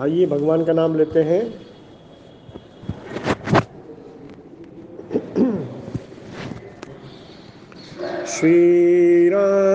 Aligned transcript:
आइए 0.00 0.26
भगवान 0.26 0.64
का 0.64 0.72
नाम 0.72 0.94
लेते 0.96 1.22
हैं। 1.22 1.40
श्री 8.26 9.28
राम। 9.28 9.69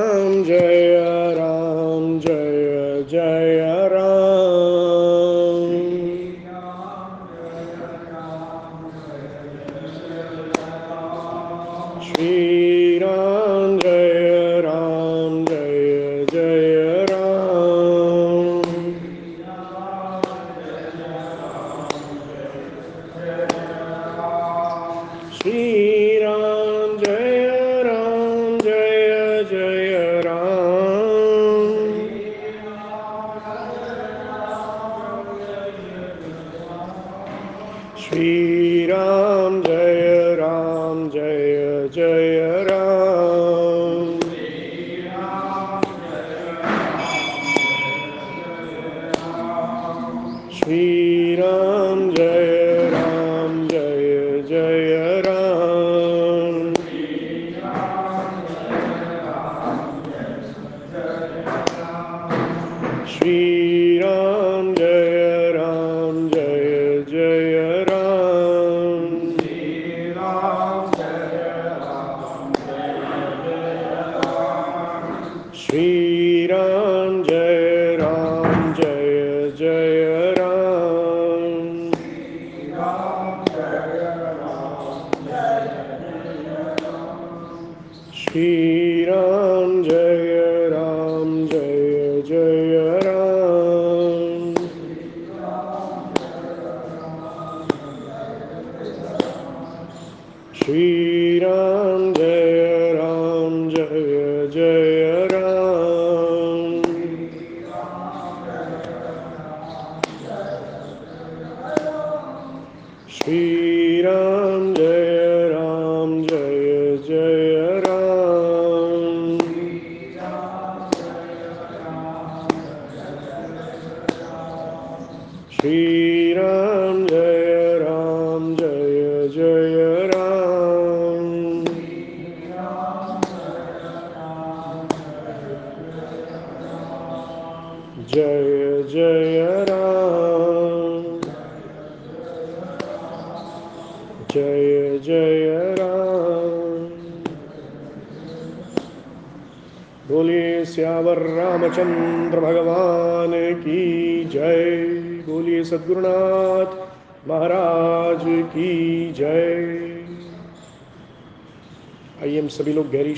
Three. 100.65 100.94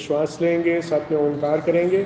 श्वास 0.07 0.37
लेंगे 0.41 0.81
साथ 0.81 1.11
में 1.11 1.17
ओंकार 1.19 1.61
करेंगे। 1.61 2.05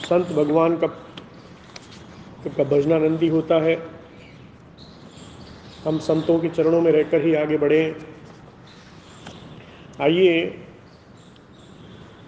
संत 0.00 0.26
भगवान 0.26 0.76
का 0.76 0.86
का 2.46 2.64
भजनानंदी 2.64 3.28
होता 3.28 3.54
है। 3.54 3.74
हम 5.84 5.98
संतों 5.98 6.38
के 6.38 6.48
चरणों 6.48 6.80
में 6.80 6.92
रहकर 6.92 7.20
ही 7.22 7.34
आगे 7.34 7.56
बढ़े। 7.56 7.82
आइए, 10.00 10.40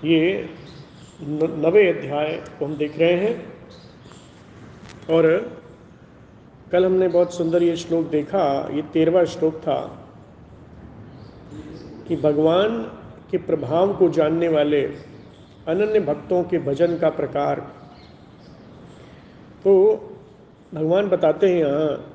ये 0.05 0.51
नवे 1.23 1.87
अध्याय 1.93 2.45
को 2.59 2.67
हम 2.67 2.77
देख 2.77 2.99
रहे 2.99 3.13
हैं। 3.13 3.35
और 5.11 5.27
कल 6.73 6.85
हमने 6.85 7.09
बहुत 7.09 7.35
सुंदर 7.35 7.63
ये 7.63 7.77
श्लोक 7.77 8.07
देखा, 8.07 8.69
ये 8.73 8.83
तेरवा 8.83 9.25
श्लोक 9.25 9.55
था 9.55 9.81
कि 12.09 12.17
भगवान 12.17 13.03
के 13.31 13.39
प्रभाव 13.39 13.97
को 13.97 14.09
जानने 14.09 14.49
वाले 14.49 14.83
अनन्य 15.69 16.01
भक्तों 16.01 16.45
के 16.45 16.59
भजन 16.59 16.99
का 16.99 17.11
प्रकार। 17.11 17.61
तो 19.65 19.73
भगवान 20.75 21.09
बताते 21.09 21.49
हैं 21.49 21.59
यहाँ, 21.59 22.15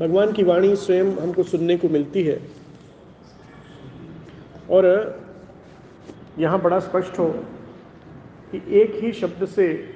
भगवान 0.00 0.32
की 0.32 0.42
वाणी 0.42 0.76
स्वयं 0.76 1.04
हमको 1.04 1.42
सुनने 1.42 1.76
को 1.76 1.88
मिलती 1.88 2.22
है। 2.22 2.40
और 4.70 4.86
यहाँ 6.38 6.60
बड़ा 6.62 6.78
स्पष्ट 6.78 7.18
हो 7.18 7.28
कि 8.52 8.62
एक 8.80 9.04
ही 9.04 9.12
शब्द 9.12 9.46
से, 9.46 9.88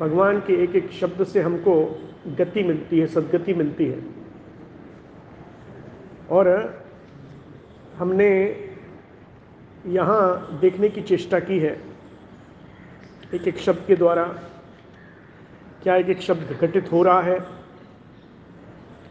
भगवान 0.00 0.40
के 0.40 0.62
एक 0.64 0.76
एक 0.76 0.90
शब्द 0.90 1.24
से 1.24 1.40
हमको 1.40 2.00
गति 2.26 2.62
मिलती 2.62 2.98
है, 2.98 3.06
सदगति 3.06 3.54
मिलती 3.54 3.84
है। 3.84 4.02
और 6.30 6.48
हमने 7.96 8.30
यहाँ 9.86 10.58
देखने 10.60 10.88
की 10.88 11.02
चेष्टा 11.02 11.38
की 11.40 11.58
है। 11.58 11.72
एक 13.34 13.48
एक 13.48 13.58
शब्द 13.58 13.84
के 13.86 13.96
द्वारा 13.96 14.24
क्या 15.82 15.96
एक 15.96 16.08
एक 16.08 16.20
शब्द 16.20 16.58
घटित 16.60 16.92
हो 16.92 17.02
रहा 17.02 17.20
है? 17.22 17.38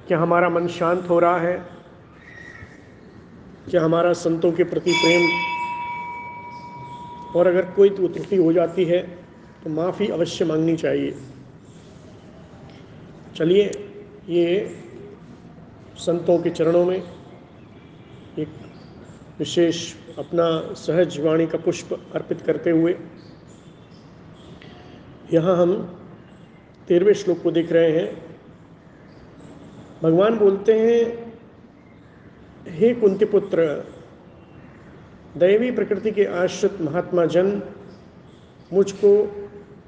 क्या 0.08 0.20
हमारा 0.20 0.50
मन 0.50 0.68
शांत 0.68 1.10
हो 1.10 1.20
रहा 1.20 1.38
है? 1.38 1.54
क्या 3.70 3.84
हमारा 3.84 4.14
संतों 4.14 4.52
के 4.52 4.64
प्रति 4.64 4.92
प्रेम 4.92 5.28
और 7.36 7.48
अगर 7.48 7.66
कोई 7.66 7.90
तो 7.90 8.08
त्रुटि 8.08 8.36
हो 8.36 8.54
जाती 8.54 8.86
है 8.86 9.02
तो 9.64 9.70
माफ़ी 9.70 10.08
अवश्य 10.08 10.46
मांगनी 10.46 10.76
चाहिए। 10.78 11.16
चलिए, 13.36 13.72
ये 14.30 14.76
संतों 15.98 16.38
के 16.40 16.50
चरणों 16.50 16.86
में 16.86 17.04
एक 18.40 18.50
विशेष 19.40 19.94
अपना 20.18 20.74
सहज 20.74 21.20
वाणी 21.20 21.46
का 21.48 21.58
पुष्प 21.58 21.94
अर्पित 22.16 22.42
करते 22.42 22.70
हुए 22.70 22.96
यहाँ 25.34 25.56
हम 25.58 25.74
तेरहवें 26.88 27.14
श्लोक 27.14 27.42
को 27.42 27.52
देख 27.52 27.72
रहे 27.72 27.92
हैं। 27.92 28.08
भगवान 30.04 30.38
बोलते 30.38 30.74
हैं, 30.80 31.34
हे 32.68 32.94
कुंती 32.94 33.26
पुत्र 33.26 33.66
दैवी 35.38 35.72
प्रकृति 35.72 36.12
के 36.12 36.26
आश्रित 36.26 36.82
महात्मा 36.82 37.26
जन, 37.26 37.62
मुझको 38.74 39.12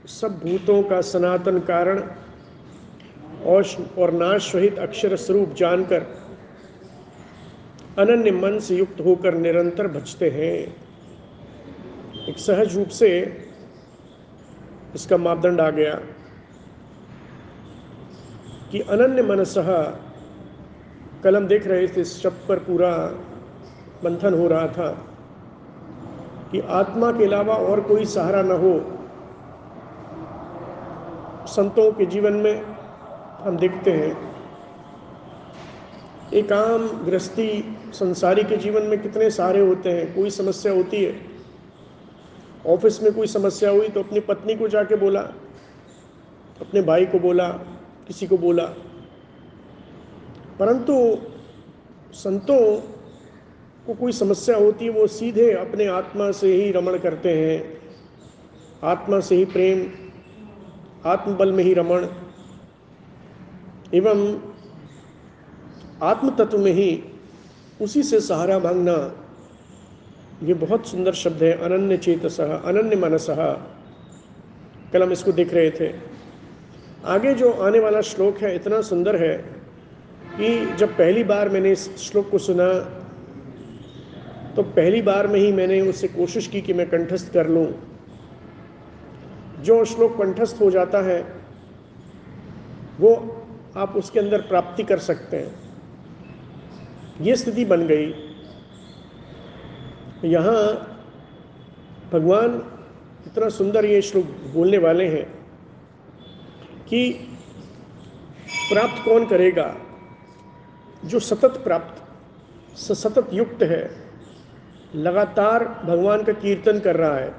सब 0.08 0.40
भूतों 0.40 0.82
का 0.84 1.02
सनातन 1.02 1.60
कारण 1.60 2.00
और 3.46 3.66
और 3.98 4.12
नाश 4.12 4.52
सहित 4.52 4.80
अक्षर 4.80 5.16
स्वरूप 5.16 5.54
जानकर 5.54 6.02
अनन्य 8.00 8.32
मन 8.32 8.60
से 8.60 8.76
युक्त 8.76 9.02
होकर 9.06 9.34
निरंतर 9.34 9.88
बचते 9.88 10.30
हैं। 10.30 10.76
एक 12.28 12.38
सहज 12.38 12.76
रूप 12.78 12.88
से 12.88 13.10
इसका 14.96 15.18
मापदंड 15.18 15.62
आ 15.62 15.70
गया 15.70 15.94
कि 18.72 18.80
अनन्य 18.80 19.24
मनसह 19.24 19.72
कल 21.24 21.38
हम 21.38 21.48
देख 21.48 21.68
रहे 21.68 21.88
थे, 21.88 22.02
इस 22.02 22.22
शब्द 22.24 22.46
पर 22.50 22.60
पूरा 22.60 22.92
मंथन 24.06 24.34
हो 24.34 24.48
रहा 24.48 24.68
था 24.68 24.90
कि 26.52 26.60
आत्मा 26.60 27.12
के 27.12 27.26
अलावा 27.26 27.56
और 27.56 27.82
कोई 27.82 28.06
सहारा 28.06 28.42
न 28.42 28.52
हो। 28.52 28.74
संतों 31.48 31.92
के 31.92 32.06
जीवन 32.06 32.34
में 32.34 32.62
हम 33.42 33.58
देखते 33.58 33.92
हैं। 33.92 34.36
एक 36.34 36.52
आम 36.54 36.88
गृहस्थी 37.06 37.75
संसारी 37.96 38.44
के 38.44 38.58
जीवन 38.58 38.84
में 38.84 39.02
कितने 39.02 39.30
सारे 39.30 39.60
होते 39.60 39.90
हैं, 39.90 40.14
कोई 40.16 40.30
समस्या 40.30 40.72
होती 40.74 41.04
है। 41.04 41.16
ऑफ़िस 42.68 43.02
में 43.04 43.12
कोई 43.14 43.28
समस्या 43.28 43.70
हुई 43.70 43.90
तो 43.90 44.04
अपनी 44.04 44.20
पत्नी 44.20 44.56
को 44.56 44.68
जाके 44.68 44.96
बोला, 44.96 45.22
अपने 46.62 46.82
भाई 46.82 47.06
को 47.06 47.20
बोला, 47.20 47.50
किसी 48.08 48.28
को 48.28 48.38
बोला। 48.38 48.66
परंतु 50.60 51.18
संतों 52.14 52.60
को 53.88 53.94
कोई 53.94 54.12
समस्या 54.12 54.58
होती 54.58 54.86
है, 54.86 54.92
वो 54.92 55.08
सीधे 55.08 55.52
अपने 55.52 55.88
आत्मा 55.88 56.32
से 56.32 56.54
ही 56.54 56.72
रमण 56.72 56.98
करते 56.98 57.30
हैं। 57.30 57.82
आत्मा 58.84 59.20
से 59.20 59.36
ही 59.36 59.46
प्रेम, 59.46 59.90
आत्मबल 61.06 61.52
में 61.52 61.64
ही 61.64 61.74
रमण, 61.74 62.08
एवं 63.94 64.40
आत्म 66.02 66.30
तत्व 66.30 66.58
में 66.58 66.72
ही 66.72 67.04
उसी 67.80 68.04
से 68.04 68.20
सहारा 68.20 68.58
मांगना, 68.60 68.96
ये 70.44 70.54
बहुत 70.56 70.88
सुंदर 70.88 71.14
शब्द 71.14 71.44
है, 71.44 71.52
अनन्य 71.54 71.98
चेतसह 71.98 72.54
अनन्य 72.54 72.96
मनसह 72.96 73.42
कल 74.94 75.04
हम 75.04 75.12
इसको 75.12 75.32
देख 75.32 75.54
रहे 75.54 75.70
थे। 75.72 75.92
आगे 77.06 77.34
जो 77.34 77.52
आने 77.52 77.80
वाला 77.80 78.02
श्लोक 78.02 78.38
है, 78.38 78.56
इतना 78.56 78.82
सुंदर 78.82 79.16
है 79.16 79.38
कि 80.38 80.76
जब 80.76 80.98
पहली 80.98 81.24
बार 81.24 81.50
मैंने 81.50 81.72
इस 81.72 81.90
श्लोक 82.00 82.30
को 82.30 82.38
सुना 82.38 82.70
तो 84.56 84.64
पहली 84.64 85.02
बार 85.02 85.28
में 85.28 85.40
ही 85.40 85.52
मैंने 85.52 85.82
उससे 85.82 86.08
कोशिश 86.08 86.48
की 86.48 86.62
कि 86.62 86.74
मैं 86.74 86.90
कंठस्थ 86.90 87.32
कर 87.34 87.48
लूँ। 87.48 87.68
जो 89.64 89.84
श्लोक 89.86 90.18
कंठस्थ 90.18 90.62
हो 90.62 90.70
जाता 90.72 91.02
है, 91.02 91.20
वो 93.00 93.14
आप 93.78 93.96
उसके 93.98 94.20
अंदर 94.20 94.42
प्राप्ति 94.42 94.84
कर 94.84 95.00
सकते 95.00 95.38
हैं। 95.38 95.65
ये 97.22 97.36
स्थिति 97.36 97.66
बन 97.66 97.88
गई। 97.88 98.14
यहाँ 100.26 100.92
भगवान 102.14 102.72
इतना 103.28 103.50
सुंदर 103.50 103.86
ये 103.86 104.02
श्लोक 104.02 104.26
बोलने 104.26 104.78
वाले 104.78 105.08
हैं 105.08 105.46
कि 106.88 107.12
प्राप्त 108.74 109.06
कौन 109.06 109.26
करेगा? 109.26 109.76
जो 111.06 111.20
सतत 111.20 111.62
प्राप्त, 111.64 112.04
सतत 112.78 113.30
युक्त 113.34 113.64
है, 113.64 113.92
लगातार 114.96 115.82
भगवान 115.86 116.24
का 116.24 116.34
कीर्तन 116.34 116.80
कर 116.80 116.96
रहा 116.96 117.18
है। 117.18 117.36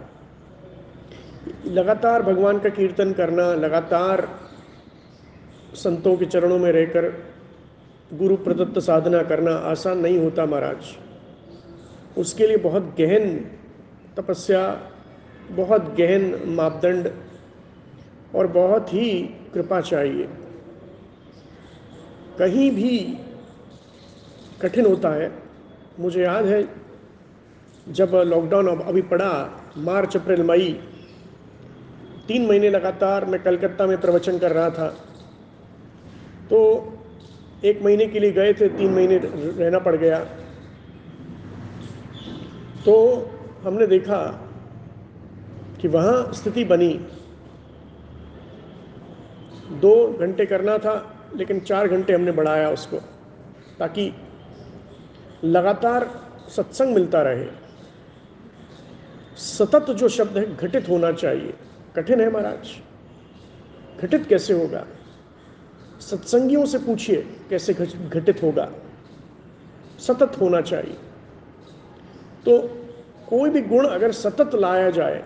लगातार 1.66 2.23
भगवान 2.23 2.59
का 2.59 2.68
कीर्तन 2.68 3.12
करना, 3.12 3.54
लगातार 3.54 4.40
संतों 5.75 6.16
के 6.16 6.25
चरणों 6.25 6.59
में 6.59 6.73
रहकर 6.73 7.35
गुरु 8.10 8.36
प्रदत्त 8.36 8.78
साधना 8.78 9.22
करना 9.22 9.52
आसान 9.66 9.98
नहीं 9.98 10.18
होता 10.18 10.44
महाराज। 10.46 10.96
उसके 12.18 12.46
लिए 12.46 12.56
बहुत 12.56 12.94
गहन 12.98 13.25
तपस्या, 14.16 14.60
बहुत 15.50 15.94
गहन 15.98 16.32
मापदंड 16.48 17.10
और 18.34 18.46
बहुत 18.46 18.92
ही 18.94 19.10
कृपा 19.54 19.80
चाहिए। 19.80 20.28
कहीं 22.38 22.70
भी 22.70 22.98
कठिन 24.62 24.86
होता 24.86 25.10
है, 25.10 25.30
मुझे 26.00 26.22
याद 26.22 26.46
है, 26.46 26.62
जब 27.86 28.14
लॉकडाउन 28.26 28.66
अभी 28.68 29.02
पड़ा, 29.02 29.32
मार्च, 29.78 30.16
अप्रैल, 30.16 30.42
मई, 30.42 30.72
तीन 32.28 32.46
महीने 32.46 32.70
लगातार 32.70 33.25
मैं 33.25 33.42
कलकत्ता 33.42 33.86
में 33.86 34.00
प्रवचन 34.00 34.38
कर 34.38 34.52
रहा 34.52 34.70
था 34.70 34.88
तो 36.50 36.58
एक 37.66 37.82
महीने 37.82 38.06
के 38.06 38.20
लिए 38.20 38.32
गए 38.32 38.54
थे, 38.54 38.68
तीन 38.68 38.92
महीने 38.92 39.18
रहना 39.58 39.78
पड़ 39.78 39.96
गया। 39.96 40.18
तो 42.85 42.94
हमने 43.62 43.87
देखा 43.87 44.18
कि 45.80 45.88
वहाँ 45.88 46.32
स्थिति 46.32 46.64
बनी। 46.64 47.00
दो 49.70 50.12
घंटे 50.12 50.46
करना 50.46 50.78
था, 50.78 51.14
लेकिन 51.37 51.61
चार 51.61 51.88
घंटे 51.88 52.12
हमने 52.12 52.32
बढ़ाया 52.32 52.70
उसको, 52.70 52.96
ताकि 53.78 54.12
लगातार 55.44 56.11
सत्संग 56.49 56.94
मिलता 56.94 57.23
रहे। 57.23 57.46
सतत 59.37 59.90
जो 59.90 60.08
शब्द 60.08 60.38
है, 60.38 60.56
घटित 60.56 60.88
होना 60.88 61.12
चाहिए। 61.12 61.54
कठिन 61.96 62.20
है 62.20 62.30
महाराज। 62.30 62.68
घटित 64.00 64.26
कैसे 64.26 64.52
होगा? 64.52 64.87
सत्संगियों 66.10 66.66
से 66.66 66.78
पूछिए 66.78 67.26
कैसे 67.50 67.75
घटित 67.75 68.42
होगा। 68.42 68.70
सतत 69.98 70.40
होना 70.40 70.60
चाहिए। 70.60 70.96
तो 72.44 72.58
कोई 73.28 73.50
भी 73.50 73.60
गुण 73.60 73.86
अगर 73.86 74.12
सतत 74.12 74.54
लाया 74.54 74.90
जाए, 74.90 75.25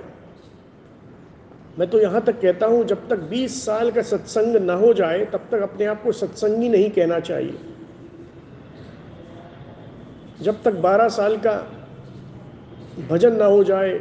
मैं 1.79 1.91
तो 1.91 2.01
यहाँ 2.01 2.21
तक 2.21 2.41
कहता 2.41 2.67
हूँ, 2.67 2.85
जब 2.85 3.09
तक 3.09 3.19
20 3.19 3.65
साल 3.65 3.91
का 3.91 4.03
सत्संग 4.03 4.57
ना 4.57 4.75
हो 4.75 4.93
जाए, 4.95 5.25
तब 5.25 5.49
तक 5.51 5.61
अपने 5.63 5.85
आप 5.87 6.03
को 6.03 6.13
सत्संगी 6.13 6.69
नहीं 6.69 6.91
कहना 6.91 7.21
चाहिए। 7.21 7.59
जब 10.43 10.63
तक 10.63 10.73
12 10.73 11.09
साल 11.09 11.37
का 11.37 11.55
भजन 13.11 13.37
ना 13.37 13.45
हो 13.45 13.65
जाए, 13.65 13.93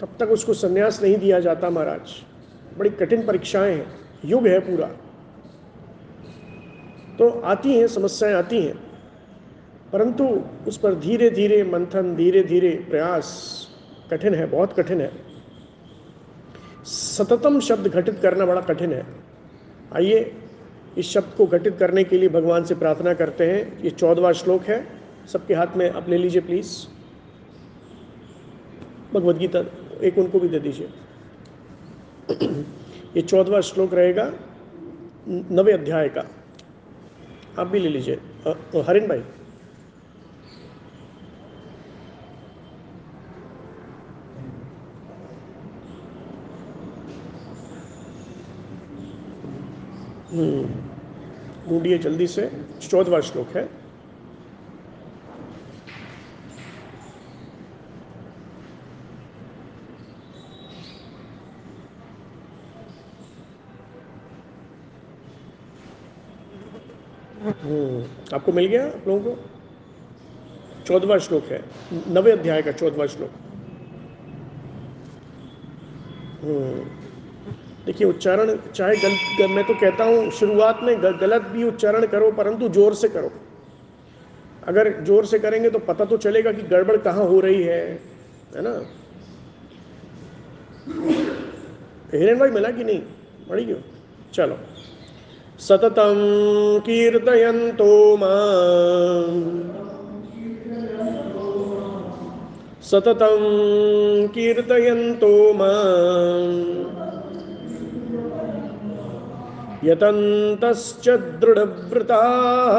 तब 0.00 0.08
तक 0.20 0.28
उसको 0.28 0.54
संन्यास 0.54 1.02
नहीं 1.02 1.16
दिया 1.16 1.40
जाता 1.40 1.70
महाराज। 1.70 2.22
बड़ी 2.78 2.90
कठिन 2.90 3.26
परीक्षाएँ 3.26 3.74
हैं, 3.74 3.86
युग 4.24 4.46
है 4.46 4.58
पूरा। 4.60 4.90
तो 7.18 7.28
आती 7.28 7.78
हैं, 7.78 7.86
समस्याएँ 7.86 8.34
आती 8.34 8.62
हैं। 8.62 8.74
परंतु 9.92 10.40
उस 10.68 10.78
पर 10.78 10.94
धीरे 10.94 11.30
धीरे 11.30 11.64
मंथन 11.64 12.16
धीरे 12.16 12.42
धीरे 12.42 12.86
प्रयास 12.90 13.62
कठिन 14.10 14.34
है, 14.34 14.46
बहुत 14.46 14.72
कठिन 14.72 15.00
है। 15.00 15.12
सततम 16.84 17.60
शब्द 17.60 17.86
घटित 17.86 18.18
करना 18.22 18.46
बड़ा 18.46 18.60
कठिन 18.60 18.92
है। 18.92 19.06
आइए, 19.96 20.34
इस 20.98 21.10
शब्द 21.10 21.34
को 21.36 21.46
घटित 21.46 21.76
करने 21.76 22.04
के 22.04 22.18
लिए 22.18 22.28
भगवान 22.28 22.64
से 22.64 22.74
प्रार्थना 22.74 23.14
करते 23.14 23.44
हैं। 23.44 23.82
ये 23.82 23.90
चौदवा 23.90 24.32
श्लोक 24.32 24.62
है। 24.62 24.86
सबके 25.32 25.54
हाथ 25.54 25.66
में 25.76 25.90
आप 25.90 26.08
ले 26.08 26.18
लीजिए 26.18 26.42
प्लीज़ 26.42 26.86
भगवद 29.14 29.38
गीता, 29.38 29.64
एक 30.02 30.18
उनको 30.18 30.40
भी 30.40 30.48
दे 30.48 30.58
दीजिए। 30.58 30.88
ये 33.16 33.22
चौदवा 33.22 33.60
श्लोक 33.60 33.94
रहेगा, 33.94 34.32
नवे 35.28 35.72
अध्याय 35.72 36.08
का। 36.08 36.24
आप 37.58 37.66
भी 37.66 37.78
ले 37.78 37.88
लीजिए। 37.88 38.14
हरिन 38.82 39.08
भाई। 39.08 39.22
हम्म। 50.38 50.66
ढूंढिए 51.68 51.98
जल्दी 51.98 52.26
से। 52.26 52.50
चौदवा 52.90 53.20
श्लोक 53.20 53.56
है। 53.56 53.85
आपको 68.34 68.52
मिल 68.52 68.66
गया 68.66 68.86
आप 68.86 69.08
लोगों 69.08 69.34
को? 69.34 69.38
चौदवा 70.86 71.18
श्लोक 71.18 71.44
है। 71.44 71.64
नवे 72.08 72.30
अध्याय 72.30 72.62
का 72.62 72.72
चौदवा 72.72 73.06
श्लोक। 73.06 73.30
हम्म। 76.42 76.84
देखिए 77.86 78.06
उच्चारण 78.08 78.56
चाहे 78.74 78.96
गल, 78.96 79.48
मैं 79.48 79.64
तो 79.64 79.74
कहता 79.74 80.04
हूँ 80.04 80.30
शुरुआत 80.30 80.80
में 80.82 81.02
गलत 81.02 81.42
भी 81.42 81.64
उच्चारण 81.64 82.06
करो 82.06 82.30
परंतु 82.32 82.68
ज़ोर 82.68 82.94
से 82.94 83.08
करो। 83.08 83.30
अगर 84.68 85.04
ज़ोर 85.04 85.26
से 85.26 85.38
करेंगे 85.38 85.70
तो 85.70 85.78
पता 85.78 86.04
तो 86.04 86.16
चलेगा 86.16 86.52
कि 86.52 86.62
गड़बड़ 86.62 86.96
कहाँ 86.96 87.24
हो 87.24 87.40
रही 87.40 87.62
है 87.62 87.82
है 88.56 88.62
ना? 88.62 88.72
हिरण 92.14 92.38
भाई 92.38 92.50
मिला 92.50 92.70
कि 92.70 92.84
नहीं? 92.84 93.02
मड़ी 93.50 93.64
क्यों 93.64 93.78
चलो। 94.34 94.58
सततं 95.60 96.18
कीर्तयन्तो 96.80 98.16
माँ 98.16 99.30
सततं 102.82 103.40
कीर्तयन्तो 104.26 105.52
माँ 105.52 105.86
यतन्तश्च 109.84 111.08
दृढव्रताः। 111.40 112.76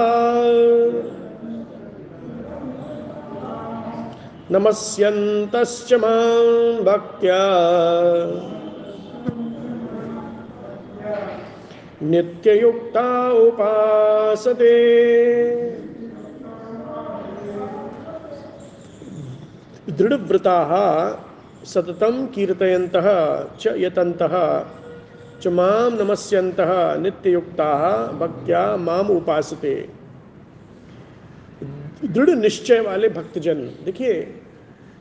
नमस्यन्तश्च 4.52 5.94
माँ 5.94 6.84
भक्त्या। 6.84 7.42
नित्ययुक्ता 12.02 13.32
उपासते। 13.32 14.76
दृढ़व्रताः 19.90 20.72
सततम 21.66 22.26
कीर्तयन्तः 22.26 23.08
च 23.60 23.74
यतन्तः, 23.78 24.36
च 25.42 25.48
माँ 25.48 25.90
नमस्यन्तः 25.92 26.96
नित्ययुक्ताः, 26.96 27.84
भक्त्या 28.20 28.78
माम 28.78 29.08
उपासते। 29.08 29.74
दृढ़ 32.06 32.30
निश्चय 32.30 32.80
वाले 32.80 33.10
भक्तजन, 33.10 33.62
देखिए, 33.86 34.14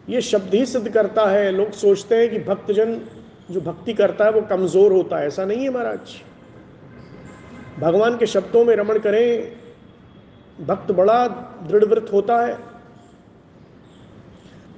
ये 0.08 0.20
शब्द 0.20 0.54
ही 0.54 0.64
सिद्ध 0.66 0.88
करता 0.88 1.26
है, 1.26 1.50
लोग 1.52 1.70
सोचते 1.72 2.16
हैं 2.16 2.30
कि 2.30 2.38
भक्तजन 2.38 3.00
जो 3.50 3.60
भक्ति 3.60 3.92
करता 3.94 4.24
है 4.24 4.30
वो 4.30 4.40
कमज़ोर 4.40 4.92
होता 4.92 5.18
है, 5.18 5.26
ऐसा 5.26 5.44
नहीं 5.44 5.64
है 5.64 5.70
महाराज। 5.70 6.22
भगवान 7.78 8.16
के 8.16 8.26
शब्दों 8.26 8.64
में 8.64 8.74
रमण 8.76 8.98
करें। 8.98 9.52
भक्त 10.66 10.92
बड़ा 10.92 11.26
दृढ़व्रत 11.68 12.06
होता 12.12 12.40
है। 12.40 12.58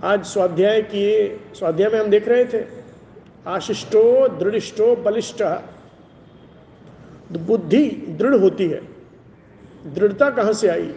आज 0.03 0.25
स्वाध्याय 0.25 0.83
किए 0.83 1.41
स्वाध्याय 1.55 1.91
में 1.91 2.01
हम 2.01 2.07
देख 2.07 2.29
रहे 2.29 2.45
थे, 2.45 2.65
आशिष्टो 3.47 4.29
दृढ़िष्टो 4.29 4.95
बलिष्ठ। 4.97 5.43
बुद्धि 7.33 7.85
दृढ़ 8.19 8.35
होती 8.35 8.69
है। 8.69 8.81
दृढ़ता 9.95 10.31
कहाँ 10.31 10.53
से 10.53 10.69
आई? 10.69 10.95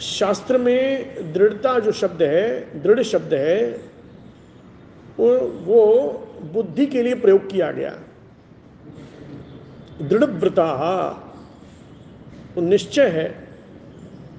शास्त्र 0.00 0.58
में 0.58 1.32
दृढ़ता 1.32 1.78
जो 1.78 1.92
शब्द 1.92 2.22
है, 2.22 2.82
दृढ़ 2.82 3.02
शब्द 3.02 3.34
है 3.34 3.72
वो 5.18 5.86
बुद्धि 6.52 6.86
के 6.86 7.02
लिए 7.02 7.14
प्रयोग 7.14 7.50
किया 7.50 7.70
गया। 7.72 7.98
दृढ़ 10.02 10.24
व्रता 10.24 11.28
निश्चय 12.58 13.08
है, 13.08 13.48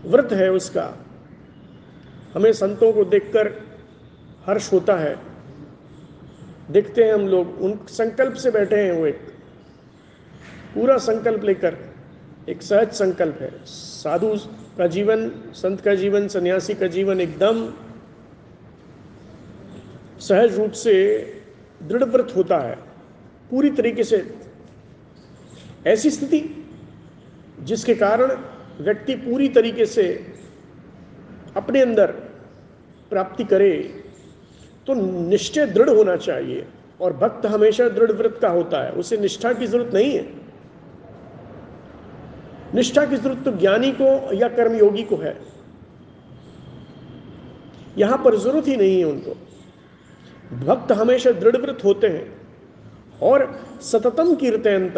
व्रत 0.06 0.30
है 0.32 0.52
उसका। 0.52 0.98
हमें 2.36 2.54
संतों 2.54 2.94
को 2.94 3.04
देखकर 3.06 3.54
हर्ष 4.46 4.74
होता 4.74 4.96
है। 4.96 5.20
देखते 6.72 7.04
हैं 7.04 7.14
हम 7.14 7.28
लोग, 7.28 7.62
उन 7.62 7.80
संकल्प 7.90 8.34
से 8.34 8.52
बैठे 8.52 8.76
हैं 8.76 8.92
वो 8.92 9.06
एक। 9.08 9.20
पूरा 10.76 10.98
संकल्प 10.98 11.44
लेकर, 11.44 11.78
एक 12.50 12.62
सहज 12.62 12.92
संकल्प 12.92 13.38
है। 13.42 13.66
साधु 13.66 14.36
का 14.78 14.88
जीवन, 14.88 15.30
संत 15.54 15.82
का 15.82 15.96
जीवन, 15.96 16.28
सन्यासी 16.28 16.74
का 16.74 16.88
जीवन 16.88 17.22
एकदम 17.22 17.74
सहज 20.20 20.60
रूप 20.60 20.72
से 20.72 20.94
दृढ़व्रत 21.84 22.34
होता 22.36 22.60
है। 22.60 22.76
पूरी 23.52 23.70
तरीके 23.70 24.04
से 24.04 24.36
ऐसी 25.88 26.10
स्थिति 26.10 26.42
जिसके 27.60 27.96
कारण 27.96 28.32
व्यक्ति 28.84 29.16
पूरी 29.16 29.48
तरीके 29.50 29.86
से 29.86 30.06
अपने 31.58 31.82
अंदर 31.82 32.12
प्राप्ति 33.12 33.44
करे 33.44 33.74
तो 34.88 34.94
निश्चय 35.30 35.66
दृढ़ 35.66 35.90
होना 35.90 36.16
चाहिए। 36.16 36.66
और 37.02 37.14
भक्त 37.14 37.46
हमेशा 37.46 37.88
दृढ़ 37.90 38.12
व्रत 38.12 38.38
का 38.42 38.50
होता 38.50 38.84
है। 38.84 38.92
उसे 38.92 39.18
निष्ठा 39.18 39.54
की 39.54 39.68
ज़रूरत 39.68 39.94
नहीं 39.94 40.12
है। 40.12 40.28
निष्ठा 42.76 43.06
की 43.06 43.16
ज़रूरत 43.16 43.44
तो 43.46 43.52
ज्ञानी 43.52 43.92
को 43.92 44.34
या 44.34 44.48
कर्मयोगी 44.48 45.04
को 45.04 45.16
है। 45.16 45.38
यहाँ 47.98 48.18
पर 48.18 48.36
ज़रूरत 48.36 48.68
ही 48.68 48.76
नहीं 48.76 48.98
है 49.00 49.06
उनको। 49.06 49.32
भक्त 50.66 50.92
हमेशा 50.92 51.32
दृढ़ 51.32 51.58
व्रत 51.58 51.84
होते 51.84 52.08
हैं। 52.08 52.26
और 53.22 53.46
सततम 53.82 54.36
कीर्तनत 54.36 54.98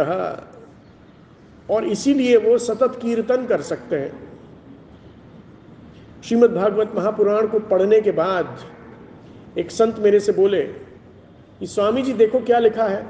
और 1.69 1.85
इसीलिए 1.85 2.37
वो 2.37 2.57
सतत 2.57 2.99
कीर्तन 3.01 3.45
कर 3.45 3.61
सकते 3.61 3.95
हैं। 3.95 4.29
श्रीमद् 6.23 6.53
भागवत 6.53 6.91
महापुराण 6.95 7.47
को 7.47 7.59
पढ़ने 7.59 8.01
के 8.01 8.11
बाद 8.11 8.59
एक 9.57 9.71
संत 9.71 9.99
मेरे 9.99 10.19
से 10.19 10.31
बोले, 10.31 10.61
कि 11.59 11.67
स्वामी 11.67 12.01
जी, 12.01 12.13
देखो 12.13 12.39
क्या 12.39 12.59
लिखा 12.59 12.83
है? 12.83 13.05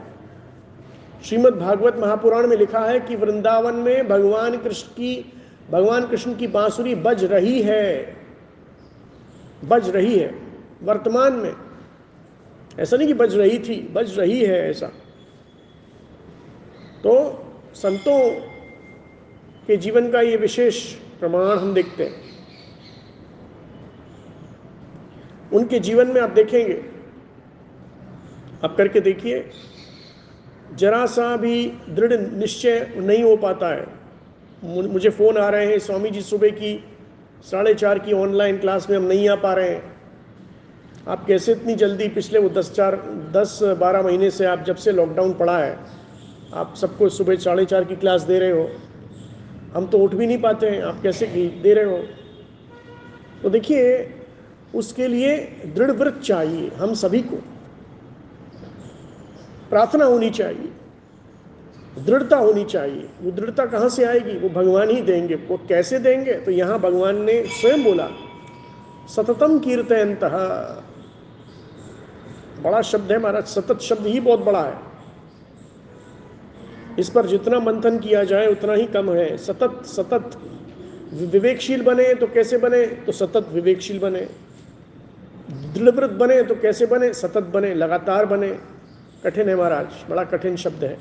श्रीमद् 1.26 1.56
भागवत 1.56 1.96
महापुराण 2.00 2.48
में 2.48 2.58
लिखा 2.58 2.80
है 2.80 3.00
कि 3.00 3.16
वृंदावन 3.16 3.76
में 3.76 4.08
भगवान 4.08 4.58
कृष्ण 4.58 4.88
की, 4.88 5.34
भगवान 5.72 6.08
कृष्ण 6.08 6.36
की 6.36 6.48
बांसुरी 6.48 6.96
बज 6.96 7.24
रही 7.24 7.62
है। 7.62 8.16
बज 9.66 9.90
रही 9.90 10.20
है, 10.20 10.36
वर्तमान 10.84 11.34
में। 11.34 11.54
ऐसा 12.80 12.98
नहीं 12.98 13.08
कि 13.08 13.14
बज 13.14 13.36
रही 13.36 13.60
थी, 13.60 13.90
बज 13.94 14.20
रही 14.20 14.42
है 14.42 14.70
ऐसा। 14.70 14.88
तो 17.04 17.45
संतों 17.76 18.20
के 19.68 19.78
जीवन 19.78 20.10
का 20.12 20.22
ये 20.22 20.36
विशेष 20.38 20.84
प्रमाण 21.20 21.58
हम 21.58 21.74
देखते 21.74 22.04
हैं। 22.04 22.22
उनके 25.54 25.80
जीवन 25.80 26.08
में 26.08 26.22
आप 26.22 26.30
देखेंगे। 26.30 26.82
आप 28.64 28.76
करके 28.78 29.00
देखिए 29.00 29.50
जरा 30.76 31.06
सा 31.06 31.36
भी 31.38 31.66
दृढ़ 31.90 32.14
निश्चय 32.14 32.94
नहीं 32.98 33.24
हो 33.24 33.36
पाता 33.38 33.68
है। 33.68 33.86
मुझे 34.64 35.10
फ़ोन 35.10 35.38
आ 35.38 35.50
रहे 35.50 35.66
हैं, 35.66 35.80
स्वामी 35.80 36.10
जी 36.10 36.22
सुबह 36.22 36.50
की 36.50 36.84
साढ़े 37.42 37.74
चार 37.74 38.00
की 38.00 38.14
ऑनलाइन 38.14 38.58
क्लास 38.58 38.90
में 38.90 38.98
हम 38.98 39.04
नहीं 39.04 39.30
आ 39.30 39.36
पा 39.36 39.54
रहे 39.54 39.70
हैं। 39.70 39.96
आप 41.08 41.26
कैसे 41.26 41.52
इतनी 41.52 41.76
जल्दी, 41.76 42.08
पिछले 42.08 42.40
वो 42.40 42.50
दस 42.50 42.72
चार, 42.72 42.96
दस 43.36 43.60
बारह 43.80 44.02
महीने 44.02 44.30
से 44.32 44.46
आप 44.46 44.64
जब 44.64 44.76
से 44.76 44.92
लॉकडाउन 44.92 45.34
पड़ा 45.34 45.58
है 45.60 46.05
आप 46.54 46.76
सबको 46.76 47.10
सुबह 47.10 47.36
साढ़े 47.36 47.66
चार 47.66 47.84
की 47.84 47.96
क्लास 47.96 48.22
दे 48.22 48.40
रहे 48.40 48.52
हो। 48.52 48.70
हम 49.76 49.88
तो 49.88 49.98
उठ 49.98 50.14
भी 50.14 50.28
नहीं 50.28 50.42
पाते 50.42 50.68
हैं। 50.68 50.82
आप 50.82 51.02
कैसे 51.02 51.26
दे 51.64 51.74
रहे 51.74 51.86
हो? 51.86 51.98
तो 53.44 53.50
देखिए, 53.50 54.14
उसके 54.76 55.08
लिए 55.08 55.38
दृढ़ 55.76 55.92
व्रत 55.92 56.22
चाहिए 56.24 56.70
हम 56.70 56.94
सभी 56.94 57.22
को। 57.22 57.36
प्रार्थना 59.70 60.06
होनी 60.06 60.30
चाहिए। 60.30 60.72
दृढ़ता 62.06 62.38
होनी 62.38 62.64
चाहिए। 62.64 63.10
वो 63.22 63.32
दृढ़ता 63.32 63.66
कहाँ 63.66 63.90
से 63.90 64.06
आएगी? 64.06 64.38
वो 64.40 64.50
भगवान 64.50 64.90
ही 64.90 65.02
देंगे। 65.02 65.36
वो 65.36 65.58
कैसे 65.68 66.00
देंगे? 66.00 66.34
तो 66.34 66.52
यहाँ 66.52 66.80
भगवान 66.80 67.22
ने 67.24 67.44
स्वयं 67.52 67.84
बोला, 67.84 68.08
सततम 69.10 69.60
कीर्तन 69.60 70.18
बड़ा 72.64 72.82
शब्द 72.82 73.12
है 73.12 73.18
महाराज। 73.20 73.46
सतत 73.46 73.80
शब्द 73.80 74.06
ही 74.08 74.20
बहुत 74.20 74.40
बड़ा 74.40 74.64
है। 74.64 74.85
इस 77.00 77.10
पर 77.10 77.26
जितना 77.26 77.60
मंथन 77.60 77.98
किया 78.00 78.24
जाए, 78.24 78.48
उतना 78.48 78.74
ही 78.74 78.86
कम 78.88 79.12
है। 79.12 79.36
सतत 79.38 79.82
सतत 79.86 80.38
विवेकशील 81.14 81.82
बने 81.82 82.14
तो 82.14 82.28
कैसे 82.28 82.58
बने? 82.58 82.86
तो 82.86 83.12
सतत 83.12 83.50
विवेकशील 83.52 84.00
बने। 84.00 84.28
दृढ़व्रत 85.74 86.10
बने 86.12 86.42
तो 86.44 86.56
कैसे 86.56 86.86
बने? 86.86 87.14
सतत 87.14 87.52
बने, 87.54 87.74
लगातार 87.74 88.26
बने। 88.26 88.58
कठिन 89.24 89.50
है 89.50 89.56
महाराज, 89.56 89.88
बड़ा 90.10 90.24
कठिन 90.24 90.56
शब्द 90.56 90.84
है। 90.84 90.98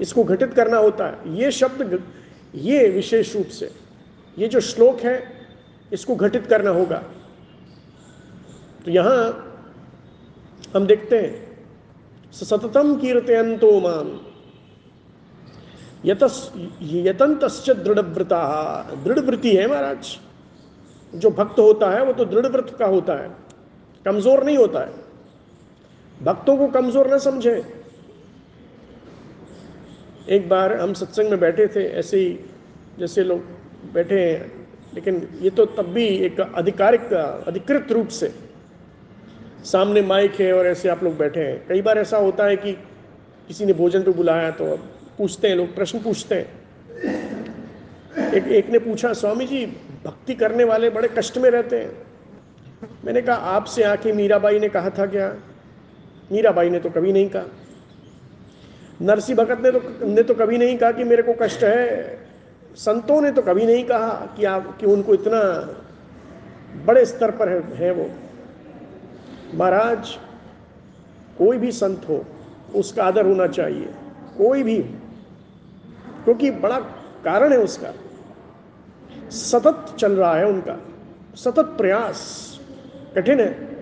इसको 0.00 0.24
घटित 0.24 0.54
करना 0.54 0.76
होता 0.76 1.06
है। 1.06 1.36
ये 1.36 1.50
शब्द 1.52 2.02
ये 2.54 2.88
विशेष 2.88 3.34
रूप 3.36 3.46
से, 3.48 3.70
ये 4.36 4.48
जो 4.48 4.60
श्लोक 4.62 5.00
है, 5.00 5.22
इसको 5.92 6.14
घटित 6.16 6.46
करना 6.46 6.70
होगा। 6.70 7.02
तो 8.84 8.90
यहाँ 8.90 9.48
हम 10.74 10.86
देखते 10.86 11.18
हैं 11.18 11.58
सततम 12.34 12.94
कीर्तयंतो 12.96 13.78
यतंत 16.04 17.44
दृढ़व्रता। 17.78 18.40
दृढ़वृत्ति 19.04 19.56
है 19.56 19.66
महाराज। 19.66 20.16
जो 21.12 21.30
भक्त 21.32 21.58
होता 21.58 21.90
है, 21.90 22.04
वो 22.04 22.12
तो 22.12 22.24
दृढ़व्रत 22.24 22.76
का 22.78 22.86
होता 22.86 23.14
है। 23.14 23.30
कमज़ोर 24.06 24.44
नहीं 24.44 24.56
होता 24.56 24.80
है। 24.80 24.92
भक्तों 26.20 26.56
को 26.56 26.66
कमज़ोर 26.70 27.10
ना 27.10 27.18
समझे। 27.20 27.62
एक 30.28 30.48
बार 30.48 30.72
हम 30.76 30.92
सत्संग 30.94 31.30
में 31.30 31.40
बैठे 31.40 31.66
थे, 31.66 31.84
ऐसे 31.84 32.18
ही 32.18 32.38
जैसे 32.98 33.24
लोग 33.24 33.40
बैठे 33.94 34.20
हैं, 34.20 34.52
लेकिन 34.94 35.28
ये 35.42 35.50
तो 35.50 35.64
तब 35.68 35.86
भी 35.88 36.06
एक 36.06 36.40
आधिकारिक, 36.40 37.12
अधिकृत 37.12 37.92
रूप 37.92 38.08
से 38.10 38.32
सामने 39.64 40.02
माइक 40.02 40.40
है 40.40 40.52
और 40.52 40.66
ऐसे 40.66 40.88
आप 40.88 41.02
लोग 41.04 41.16
बैठे 41.18 41.40
हैं। 41.40 41.66
कई 41.68 41.82
बार 41.82 41.98
ऐसा 41.98 42.18
होता 42.18 42.44
है 42.44 42.56
कि 42.56 42.72
किसी 43.48 43.64
ने 43.64 43.72
भोजन 43.72 44.02
पे 44.02 44.10
बुलाया 44.12 44.50
तो 44.50 44.78
पूछते 45.22 45.48
हैं 45.48 45.56
लोग 45.56 45.74
प्रश्न 45.74 45.98
पूछते 45.98 46.34
हैं। 46.34 46.60
एक 48.34 48.46
एक 48.52 48.70
ने 48.70 48.78
पूछा 48.78 49.12
स्वामी 49.12 49.46
जी 49.46 49.64
भक्ति 50.04 50.34
करने 50.34 50.64
वाले 50.64 50.90
बड़े 50.90 51.08
कष्ट 51.08 51.38
में 51.38 51.50
रहते 51.50 51.78
हैं। 51.78 51.90
मैंने 53.04 53.20
कहा 53.22 53.36
आपसे 53.56 53.82
आके 53.84 54.12
मीराबाई 54.12 54.58
ने 54.58 54.68
कहा 54.68 54.90
था 54.90 55.06
क्या? 55.06 55.28
मीराबाई 56.32 56.70
ने 56.70 56.78
तो 56.78 56.90
कभी 56.90 57.12
नहीं 57.12 57.28
कहा। 57.28 57.44
नरसी 59.02 59.34
भगत 59.34 59.62
ने 59.62 59.70
तो 59.70 60.06
ने 60.06 60.22
तो 60.22 60.34
कभी 60.34 60.58
नहीं 60.58 60.76
कहा 60.78 60.92
कि 60.92 61.04
मेरे 61.04 61.22
को 61.22 61.32
कष्ट 61.42 61.64
है। 61.64 62.18
संतों 62.76 63.20
ने 63.20 63.30
तो 63.30 63.42
कभी 63.42 63.66
नहीं 63.66 63.84
कहा 63.84 64.08
कि 64.36 64.44
आप 64.44 64.76
कि 64.80 64.86
उनको 64.86 65.14
इतना 65.14 65.40
बड़े 66.86 67.04
स्तर 67.06 67.30
पर 67.30 67.48
है, 67.48 67.60
है 67.76 67.92
वो। 67.92 68.08
महाराज 69.54 70.16
कोई 71.38 71.58
भी 71.58 71.72
संत 71.72 72.08
हो 72.08 72.24
उसका 72.74 73.04
आदर 73.04 73.26
होना 73.26 73.46
चाहिए। 73.48 73.88
कोई 74.38 74.62
भी 74.62 74.78
क्योंकि 76.24 76.50
बड़ा 76.50 76.78
कारण 77.24 77.52
है 77.52 77.58
उसका। 77.58 77.92
सतत 79.30 79.96
चल 79.98 80.12
रहा 80.12 80.34
है 80.34 80.46
उनका। 80.46 80.78
सतत 81.34 81.74
प्रयास 81.78 82.20
कठिन 83.16 83.40
है। 83.40 83.72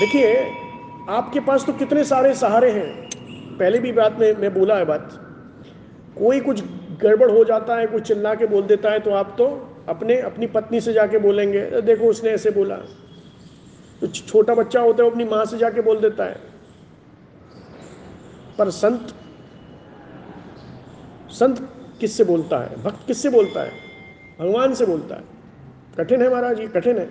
देखिए, 0.00 0.50
आपके 1.08 1.40
पास 1.40 1.66
तो 1.66 1.72
कितने 1.72 2.04
सारे 2.04 2.34
सहारे 2.34 2.70
हैं। 2.70 3.10
पहले 3.58 3.78
भी 3.78 3.92
बात 3.92 4.16
में, 4.18 4.36
मैं 4.36 4.54
बोला 4.54 4.76
है 4.76 4.84
बात। 4.84 5.10
कोई 6.18 6.40
कुछ 6.40 6.62
गड़बड़ 7.02 7.30
हो 7.30 7.44
जाता 7.44 7.76
है, 7.76 7.86
कुछ 7.86 8.02
चिल्ला 8.02 8.34
के 8.34 8.46
बोल 8.46 8.62
देता 8.62 8.90
है 8.90 9.00
तो 9.00 9.10
आप 9.10 9.34
तो 9.38 9.76
अपने, 9.88 10.20
अपनी 10.20 10.46
पत्नी 10.46 10.80
से 10.80 10.92
जाके 10.92 11.18
बोलेंगे, 11.18 11.80
देखो, 11.80 12.04
उसने 12.04 12.30
ऐसे 12.30 12.50
बोला। 12.50 12.76
तो 14.00 14.06
छोटा 14.06 14.54
बच्चा 14.54 14.80
होता 14.80 15.04
है 15.04 15.10
अपनी 15.10 15.24
माँ 15.24 15.44
से 15.44 15.58
जाके 15.58 15.80
बोल 15.80 16.00
देता 16.00 16.24
है। 16.24 16.49
पर 18.60 18.70
संत 18.70 19.14
संत 21.30 21.72
किससे 22.00 22.24
बोलता 22.24 22.58
है? 22.58 22.82
भक्त 22.82 23.06
किससे 23.06 23.28
बोलता 23.28 23.62
है? 23.62 23.72
भगवान 24.40 24.74
से 24.74 24.86
बोलता 24.86 25.14
है। 25.14 25.24
कठिन 25.98 26.22
है 26.22 26.30
महाराज 26.30 26.60
ये 26.60 26.66
कठिन 26.66 26.98
है। 26.98 27.10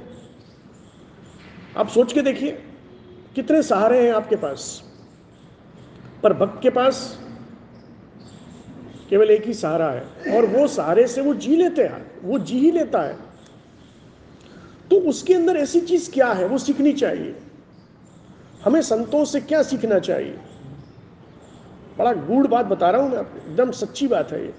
आप 1.78 1.88
सोच 1.88 2.14
के 2.14 2.22
देखिए, 2.22 2.52
कितने 3.36 3.64
सहारे 3.64 4.06
हैं 4.06 4.14
आपके 4.14 4.36
पास। 4.36 4.84
पर 6.24 6.34
भक्त 6.34 6.62
के 6.62 6.70
पास 6.70 7.20
केवल 9.10 9.30
एक 9.30 9.46
ही 9.46 9.54
सहारा 9.54 9.92
है, 9.92 10.36
और 10.38 10.46
वो 10.46 10.68
सहारे 10.68 11.08
से 11.08 11.22
वो 11.22 11.34
जी 11.34 11.56
लेते 11.56 11.84
हैं, 11.84 12.22
वो 12.24 12.40
जी 12.40 12.60
ही 12.60 12.72
लेता 12.72 13.02
है। 13.02 13.14
तो 14.90 14.96
उसके 14.96 15.34
अंदर 15.34 15.58
ऐसी 15.58 15.82
चीज़ 15.82 16.12
क्या 16.12 16.32
है? 16.34 16.48
वो 16.48 16.58
सीखनी 16.58 16.94
चाहिए। 16.94 17.36
हमें 18.66 18.82
संतों 18.82 19.26
से 19.26 19.42
क्या 19.42 19.64
सीखना 19.64 20.00
चाहिए? 20.00 20.40
बड़ा 22.00 22.14
गूढ़ 22.14 22.48
बात 22.48 22.66
बता 22.66 22.90
रहा 22.90 23.02
हूँ 23.02 23.12
मैं 23.12 23.18
आपको। 23.18 23.52
एकदम 23.52 23.72
सच्ची 23.72 24.08
बात 24.08 24.32
है 24.32 24.42
ये। 24.42 24.54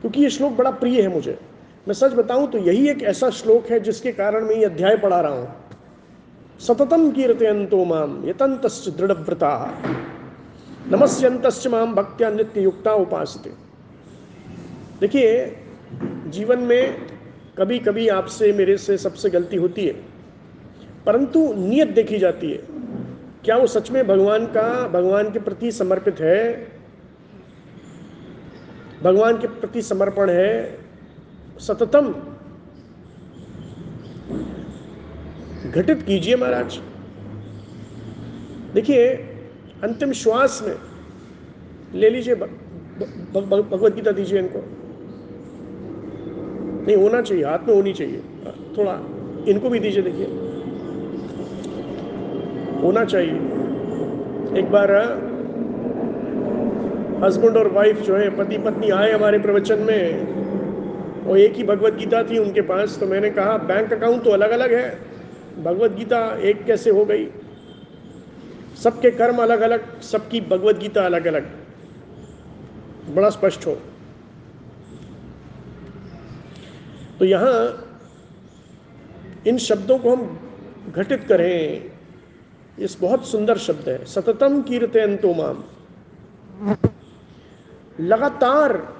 क्योंकि 0.00 0.22
ये 0.22 0.30
श्लोक 0.30 0.52
बड़ा 0.52 0.70
प्रिय 0.70 1.02
है 1.02 1.08
मुझे। 1.08 1.38
मैं 1.88 1.94
सच 1.94 2.12
बताऊँ 2.12 2.50
तो 2.50 2.58
यही 2.58 2.88
एक 2.88 3.02
ऐसा 3.02 3.30
श्लोक 3.30 3.66
है 3.66 3.80
जिसके 3.80 4.12
कारण 4.12 4.44
मैं 4.44 4.56
ये 4.56 4.64
अध्याय 4.64 4.96
पढ़ा 4.96 5.20
रहा 5.20 5.32
हूँ। 5.32 5.54
सततम 6.60 7.10
कीर्तयंतो 7.10 7.84
माम 7.84 8.28
यतंत 8.28 8.66
दृढ़व्रता। 8.96 9.78
नमस्यंत 10.88 11.46
माम 11.70 11.94
भक्त्या 11.94 12.30
नित्य 12.30 12.60
युक्ता 12.60 12.92
उपासते। 12.92 13.50
देखिए, 15.00 15.56
जीवन 16.26 16.58
में 16.58 17.06
कभी 17.58 17.78
कभी 17.78 18.08
आपसे, 18.08 18.52
मेरे 18.52 18.76
से 18.76 18.98
सबसे 18.98 19.30
गलती 19.30 19.56
होती 19.56 19.86
है। 19.86 19.92
परंतु 21.06 21.54
नियत 21.54 21.88
देखी 21.88 22.18
जाती 22.18 22.50
है। 22.50 22.62
क्या 23.44 23.56
वो 23.56 23.66
सच 23.66 23.90
में 23.90 24.06
भगवान 24.06 24.46
का, 24.46 24.88
भगवान 24.88 25.30
के 25.30 25.38
प्रति 25.38 25.72
समर्पित 25.72 26.20
है? 26.20 26.68
भगवान 29.02 29.38
के 29.38 29.46
प्रति 29.46 29.82
समर्पण 29.82 30.30
है? 30.30 30.78
सततम। 31.60 32.14
घटित 35.70 36.02
कीजिए 36.02 36.36
महाराज। 36.36 36.78
देखिए, 38.74 39.06
अंतिम 39.84 40.12
श्वास 40.12 40.62
में 40.66 40.76
ले 41.94 42.10
लीजिए 42.10 42.34
भगवत 42.34 43.94
गीता 43.94 44.10
दीजिए 44.10 44.38
इनको। 44.38 44.60
नहीं, 46.86 46.96
होना 46.96 47.22
चाहिए, 47.22 47.44
हाथ 47.44 47.58
में 47.58 47.74
होनी 47.74 47.92
चाहिए। 47.92 48.20
थोड़ा 48.78 48.92
इनको 49.48 49.68
भी 49.68 49.78
दीजिए, 49.78 50.02
देखिए। 50.02 50.26
होना 52.82 53.04
चाहिए। 53.04 54.58
एक 54.58 54.70
बार 54.70 54.92
हस्बैंड 57.24 57.56
और 57.56 57.68
वाइफ 57.72 58.00
जो 58.00 58.16
है, 58.16 58.28
पति 58.36 58.58
पत्नी 58.58 58.90
आए 58.90 59.12
हमारे 59.12 59.38
प्रवचन 59.38 59.78
में 59.78 60.36
वो 61.24 61.36
एक 61.36 61.54
ही 61.54 61.64
भगवत 61.64 61.94
गीता 61.94 62.22
थी 62.22 62.38
उनके 62.38 62.60
पास 62.62 62.96
तो 63.00 63.06
मैंने 63.06 63.30
कहा 63.30 63.56
बैंक 63.66 63.92
अकाउंट 63.92 64.24
तो 64.24 64.30
अलग 64.30 64.50
अलग 64.50 64.72
है। 64.72 64.88
भगवत 65.64 65.92
गीता 65.92 66.20
एक 66.40 66.64
कैसे 66.64 66.90
हो 66.90 67.04
गई? 67.04 67.26
सबके 68.82 69.10
कर्म 69.10 69.42
अलग 69.42 69.60
अलग 69.60 70.00
सबकी 70.02 70.40
भगवत 70.40 70.78
गीता 70.78 71.04
अलग 71.06 71.26
अलग 71.26 71.50
बड़ा 73.14 73.30
स्पष्ट 73.30 73.66
हो। 73.66 73.76
तो 77.18 77.24
यहाँ 77.24 77.84
इन 79.46 79.58
शब्दों 79.58 79.98
को 79.98 80.14
हम 80.16 80.38
घटित 80.96 81.24
करें। 81.24 81.90
इस 82.78 83.00
बहुत 83.00 83.28
सुंदर 83.28 83.58
शब्द 83.58 83.88
है। 83.88 84.04
सततम 84.04 84.62
कीर्तन 84.62 85.18
माम। 85.24 85.64
लगातार 88.00 88.96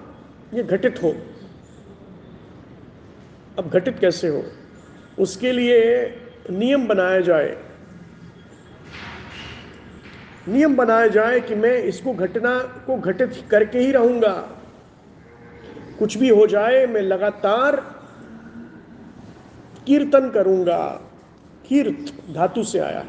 ये 0.55 0.63
घटित 0.63 1.03
हो। 1.03 1.15
अब 3.59 3.71
घटित 3.71 3.99
कैसे 3.99 4.29
हो? 4.29 4.45
उसके 5.19 5.53
लिए 5.53 6.07
नियम 6.51 6.87
बनाया 6.87 7.21
जाए। 7.21 7.59
नियम 10.49 10.77
बनाया 10.77 11.07
जाए 11.07 11.41
कि 11.41 11.55
मैं 11.55 11.75
इसको 11.75 12.15
घटना 12.15 12.59
को 12.87 12.99
घटित 12.99 13.45
करके 13.51 13.79
ही 13.79 13.93
रहूँगा। 13.93 14.51
कुछ 15.99 16.19
भी 16.19 16.29
हो 16.29 16.47
जाए, 16.47 16.87
मैं 16.87 17.03
लगातार 17.03 17.77
कीर्तन 19.87 20.31
करूँगा। 20.31 21.01
कीर्त 21.67 22.35
धातु 22.35 22.65
से 22.65 22.79
आया। 22.79 23.05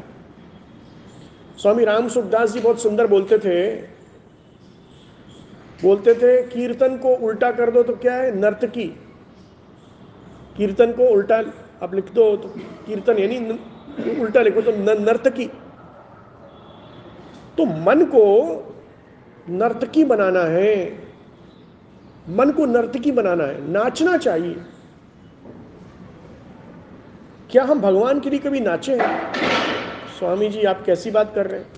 स्वामी 1.60 1.84
राम 1.84 2.08
सुखदास 2.08 2.52
जी 2.52 2.60
बहुत 2.60 2.82
सुंदर 2.82 3.06
बोलते 3.06 3.38
थे। 3.38 3.56
बोलते 5.82 6.14
थे, 6.14 6.42
कीर्तन 6.44 6.96
को 6.96 7.14
उल्टा 7.18 7.50
कर 7.52 7.70
दो 7.70 7.82
तो 7.82 7.94
क्या 7.96 8.14
है? 8.14 8.38
नर्तकी 8.38 8.86
कीर्तन 10.56 10.92
को 10.92 11.08
उल्टा 11.08 11.38
आप 11.82 11.94
लिख 11.94 12.12
दो 12.12 12.24
तो 12.36 12.48
कीर्तन 12.86 13.18
यानी 13.18 13.38
उल्टा 14.20 14.42
लिखो 14.42 14.60
तो 14.62 14.72
नर्तकी 15.00 15.46
तो 17.58 17.64
मन 17.64 18.04
को 18.04 18.24
नर्तकी 19.50 20.04
बनाना 20.04 20.42
है। 20.48 20.74
मन 22.30 22.50
को 22.50 22.66
नर्तकी 22.66 23.12
बनाना 23.12 23.44
है। 23.44 23.70
नाचना 23.70 24.16
चाहिए। 24.18 24.56
क्या 27.50 27.64
हम 27.64 27.80
भगवान 27.80 28.20
के 28.20 28.30
लिए 28.30 28.38
कभी 28.38 28.60
नाचे 28.60 28.96
हैं? 28.96 29.59
स्वामी 30.20 30.48
जी, 30.48 30.62
आप 30.62 30.82
कैसी 30.86 31.10
बात 31.10 31.34
कर 31.34 31.46
रहे 31.46 31.60
हैं? 31.60 31.68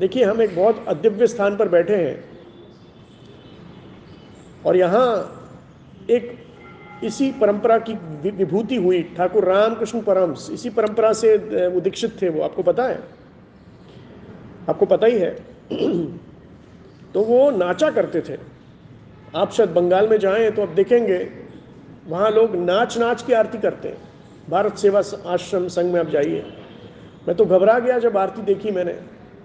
देखिए, 0.00 0.24
हम 0.24 0.42
एक 0.42 0.56
बहुत 0.56 0.84
अदिव्य 0.88 1.26
स्थान 1.26 1.56
पर 1.56 1.68
बैठे 1.68 1.96
हैं 1.96 2.24
और 4.66 4.76
यहाँ 4.76 5.06
एक 6.10 6.46
इसी 7.04 7.32
परंपरा 7.32 7.78
की 7.78 7.94
विभूति 8.30 8.76
हुई, 8.76 9.02
ठाकुर 9.02 9.44
रामकृष्ण 9.44 10.00
परमस। 10.00 10.48
इसी 10.52 10.70
परंपरा 10.70 11.12
से 11.12 11.36
वो 11.68 11.80
दीक्षित 11.80 12.22
थे 12.22 12.28
वो। 12.28 12.42
आपको 12.42 12.62
पता 12.62 12.84
है? 12.84 13.02
आपको 14.68 14.86
पता 14.86 15.06
ही 15.06 15.18
है। 15.18 15.34
तो 17.14 17.22
वो 17.22 17.50
नाचा 17.50 17.90
करते 17.90 18.20
थे। 18.20 18.38
आप 19.36 19.52
शायद 19.52 19.70
बंगाल 19.70 20.08
में 20.08 20.18
जाएँ 20.18 20.50
तो 20.50 20.62
आप 20.62 20.68
देखेंगे, 20.68 21.30
वहाँ 22.06 22.30
लोग 22.30 22.56
नाच 22.56 22.98
नाच 22.98 23.22
की 23.22 23.32
आरती 23.32 23.58
करते 23.58 23.88
हैं। 23.88 24.11
भारत 24.50 24.76
सेवा 24.76 25.02
आश्रम 25.26 25.68
संघ 25.68 25.92
में 25.92 26.00
आप 26.00 26.06
जाइए। 26.06 26.44
मैं 27.28 27.36
तो 27.36 27.44
घबरा 27.44 27.78
गया 27.78 27.98
जब 27.98 28.16
आरती 28.16 28.42
देखी 28.42 28.70
मैंने। 28.70 28.98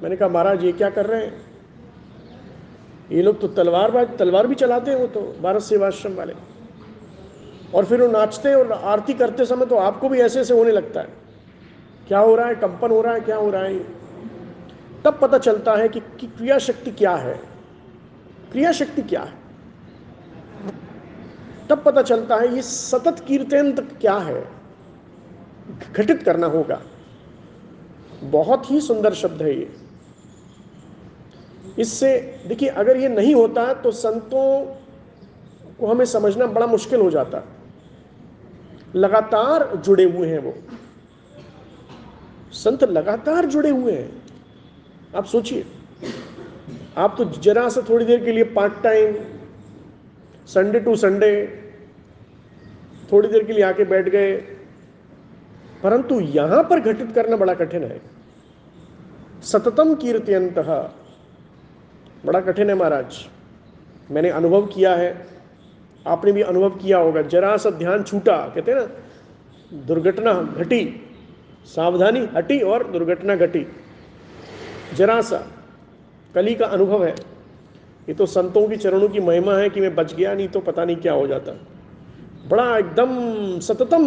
मैंने 0.03 0.15
कहा 0.15 0.29
महाराज 0.29 0.63
ये 0.63 0.71
क्या 0.71 0.89
कर 0.89 1.05
रहे 1.05 1.25
हैं? 1.25 1.45
ये 3.11 3.21
लोग 3.21 3.39
तो 3.41 3.47
तलवार 3.47 4.03
तलवार 4.19 4.47
भी 4.47 4.55
चलाते 4.55 4.91
हैं 4.91 4.97
वो 4.97 5.07
तो 5.07 5.21
भारत 5.41 5.61
सेवा 5.61 5.87
आश्रम 5.87 6.13
वाले। 6.13 6.33
और 7.75 7.85
फिर 7.85 8.01
वो 8.01 8.07
नाचते 8.07 8.53
और 8.53 8.71
आरती 8.71 9.13
करते 9.13 9.45
समय 9.45 9.65
तो 9.65 9.75
आपको 9.75 10.09
भी 10.09 10.19
ऐसे 10.19 10.39
ऐसे 10.39 10.53
होने 10.53 10.71
लगता 10.71 11.01
है। 11.01 11.07
क्या 12.07 12.19
हो 12.19 12.35
रहा 12.35 12.47
है? 12.47 12.55
कंपन 12.55 12.91
हो 12.91 13.01
रहा 13.01 13.13
है? 13.13 13.19
क्या 13.19 13.35
हो 13.35 13.49
रहा 13.49 13.63
है? 13.63 13.79
तब 15.05 15.19
पता 15.21 15.37
चलता 15.37 15.75
है 15.75 15.89
कि, 15.89 15.99
कि 15.99 16.27
क्रिया 16.27 16.57
शक्ति 16.57 16.91
क्या 16.91 17.15
है? 17.15 17.39
क्रिया 18.51 18.71
शक्ति 18.71 19.01
क्या 19.01 19.21
है? 19.21 19.33
तब 21.69 21.83
पता 21.83 22.01
चलता 22.01 22.35
है 22.35 22.55
ये 22.55 22.61
सतत 22.61 23.19
कीर्तन 23.19 23.71
क्या 23.71 24.17
है? 24.17 24.56
घटित 25.95 26.23
करना 26.23 26.47
होगा। 26.47 26.81
बहुत 28.23 28.71
ही 28.71 28.81
सुंदर 28.81 29.13
शब्द 29.13 29.41
है 29.41 29.59
ये। 29.59 29.69
इससे, 31.79 32.39
देखिए, 32.47 32.69
अगर 32.69 32.97
ये 32.97 33.09
नहीं 33.09 33.35
होता 33.35 33.73
तो 33.73 33.91
संतों 33.91 34.65
को 35.79 35.87
हमें 35.87 36.05
समझना 36.05 36.45
बड़ा 36.45 36.67
मुश्किल 36.67 37.01
हो 37.01 37.09
जाता। 37.11 37.43
लगातार 38.95 39.75
जुड़े 39.75 40.03
हुए 40.03 40.27
हैं 40.27 40.39
वो। 40.39 40.53
संत 42.51 42.83
लगातार 42.83 43.45
जुड़े 43.45 43.69
हुए 43.69 43.91
हैं। 43.91 44.23
आप 45.15 45.25
सोचिए, 45.25 45.65
आप 46.97 47.15
तो 47.17 47.25
जरा 47.25 47.69
से 47.69 47.81
थोड़ी 47.81 48.05
देर 48.05 48.23
के 48.25 48.31
लिए 48.31 48.43
part 48.43 48.73
time 48.83 49.15
Sunday 50.47 50.79
to 50.79 50.95
Sunday 50.95 51.31
थोड़ी 53.11 53.27
देर 53.29 53.43
के 53.43 53.53
लिए 53.53 53.63
आके 53.63 53.83
बैठ 53.83 54.09
गए 54.09 54.56
परंतु 55.83 56.19
यहाँ 56.19 56.63
पर 56.63 56.79
घटित 56.79 57.11
करना 57.11 57.37
बड़ा 57.37 57.53
कठिन 57.53 57.83
है। 57.83 58.01
सततम 59.43 59.93
कीर्त्यंत 59.95 60.59
बड़ा 62.25 62.39
कठिन 62.39 62.69
है 62.69 62.75
महाराज। 62.75 63.25
मैंने 64.11 64.29
अनुभव 64.29 64.65
किया 64.65 64.95
है। 64.95 65.27
आपने 66.07 66.31
भी 66.31 66.41
अनुभव 66.41 66.69
किया 66.69 66.97
होगा। 66.97 67.21
जरा 67.21 67.55
सा 67.57 67.69
ध्यान 67.69 68.03
छूटा, 68.03 68.37
कहते 68.55 68.71
हैं 68.71 68.79
ना, 68.79 68.87
दुर्घटना 69.85 70.33
घटी, 70.33 71.01
सावधानी 71.65 72.27
हटी 72.35 72.59
और 72.59 72.91
दुर्घटना 72.91 73.35
घटी। 73.35 73.65
जरा 74.95 75.21
सा, 75.21 75.37
कली 76.35 76.55
का 76.55 76.65
अनुभव 76.65 77.05
है। 77.05 77.15
ये 78.09 78.13
तो 78.13 78.25
संतों 78.25 78.67
की 78.67 78.75
चरणों 78.75 79.09
की 79.09 79.19
महिमा 79.19 79.53
है 79.53 79.69
कि 79.69 79.81
मैं 79.81 79.95
बच 79.95 80.13
गया, 80.13 80.33
नहीं 80.33 80.47
तो 80.47 80.59
पता 80.59 80.85
नहीं 80.85 80.95
क्या 80.95 81.13
हो 81.13 81.27
जाता। 81.27 81.51
बड़ा 82.47 82.77
एकदम 82.77 83.09
सततम 83.59 84.05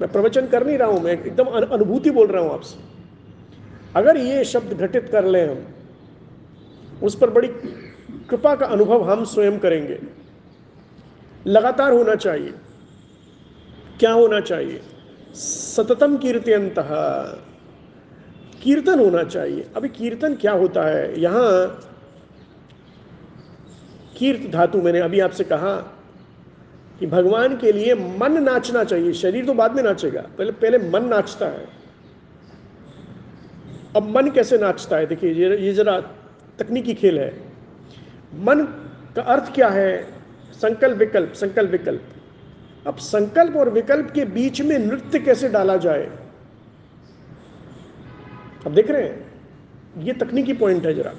मैं 0.00 0.10
प्रवचन 0.12 0.46
कर 0.46 0.66
नहीं 0.66 0.78
रहा 0.78 0.88
हूँ, 0.88 1.00
मैं 1.00 1.12
एकदम 1.12 1.44
अनुभूति 1.44 2.10
बोल 2.10 2.26
रहा 2.26 2.42
हूँ 2.42 2.52
आपसे। 2.52 2.78
अगर 3.96 4.16
ये 4.16 4.44
शब्द 4.44 4.72
घटित 4.72 5.08
कर 5.08 5.24
लें 5.24 5.46
हम, 5.48 5.66
उस 7.02 7.14
पर 7.14 7.30
बड़ी 7.30 7.48
कृपा 8.28 8.54
का 8.54 8.66
अनुभव 8.66 9.10
हम 9.10 9.24
स्वयं 9.24 9.58
करेंगे। 9.58 9.98
लगातार 11.46 11.92
होना 11.92 12.14
चाहिए। 12.14 12.52
क्या 13.98 14.12
होना 14.12 14.40
चाहिए? 14.40 14.80
सततम 15.34 16.16
कीर्त्यंत। 16.16 16.74
कीर्तन 18.62 18.98
होना 18.98 19.22
चाहिए। 19.24 19.66
अभी 19.76 19.88
कीर्तन 19.88 20.34
क्या 20.34 20.52
होता 20.52 20.82
है? 20.82 21.20
यहाँ 21.20 21.80
कीर्त 24.18 24.50
धातु, 24.52 24.82
मैंने 24.82 25.00
अभी 25.00 25.20
आपसे 25.20 25.44
कहा 25.44 25.74
कि 27.00 27.06
भगवान 27.06 27.56
के 27.56 27.72
लिए 27.72 27.94
मन 27.94 28.42
नाचना 28.42 28.84
चाहिए। 28.84 29.12
शरीर 29.12 29.46
तो 29.46 29.54
बाद 29.54 29.76
में 29.76 29.82
नाचेगा। 29.82 30.20
पहले 30.38 30.52
पहले 30.52 30.78
मन 30.78 31.04
नाचता 31.04 31.46
है। 31.46 31.68
अब 33.96 34.16
मन 34.16 34.30
कैसे 34.30 34.58
नाचता 34.58 34.96
है? 34.96 35.06
देखिए, 35.06 35.56
ये 35.56 35.72
जरा 35.72 36.00
तकनीकी 36.58 36.94
खेल 36.94 37.18
है। 37.18 37.42
मन 38.34 38.64
का 39.16 39.22
अर्थ 39.22 39.54
क्या 39.54 39.68
है? 39.68 40.06
संकल्प 40.52 40.98
विकल्प 40.98 41.32
संकल्प 41.32 41.70
विकल्प। 41.70 42.02
अब 42.86 42.96
संकल्प 42.96 43.56
और 43.56 43.68
विकल्प 43.68 44.10
के 44.10 44.24
बीच 44.24 44.60
में 44.60 44.78
नृत्य 44.78 45.18
कैसे 45.18 45.48
डाला 45.48 45.76
जाए? 45.76 46.10
अब 48.66 48.74
देख 48.74 48.90
रहे 48.90 49.02
हैं। 49.02 49.26
ये 49.98 50.12
तकनीकी 50.12 50.52
पॉइंट 50.52 50.86
है 50.86 50.94
जरा। 50.94 51.12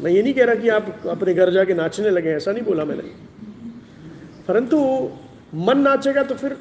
मैं 0.00 0.10
ये 0.10 0.22
नहीं 0.22 0.34
कह 0.34 0.44
रहा 0.44 0.54
कि 0.54 0.68
आप 0.68 1.06
अपने 1.10 1.34
घर 1.34 1.50
जाके 1.50 1.74
नाचने 1.74 2.10
लगे 2.10 2.30
ऐसा 2.30 2.52
नहीं 2.52 2.64
बोला 2.64 2.84
मैंने। 2.84 3.31
परंतु 4.48 4.78
मन 5.54 5.78
नाचेगा 5.78 6.22
तो 6.22 6.34
फिर 6.34 6.56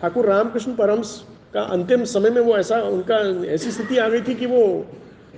ठाकुर 0.00 0.26
रामकृष्ण 0.26 0.74
परमस 0.74 1.24
का 1.54 1.62
अंतिम 1.74 2.04
समय 2.04 2.30
में 2.30 2.40
वो 2.40 2.56
ऐसा 2.56 2.80
उनका 2.82 3.16
ऐसी 3.46 3.70
स्थिति 3.70 3.98
आ 3.98 4.08
गई 4.08 4.20
थी 4.22 4.34
कि 4.34 4.46
वो 4.46 4.62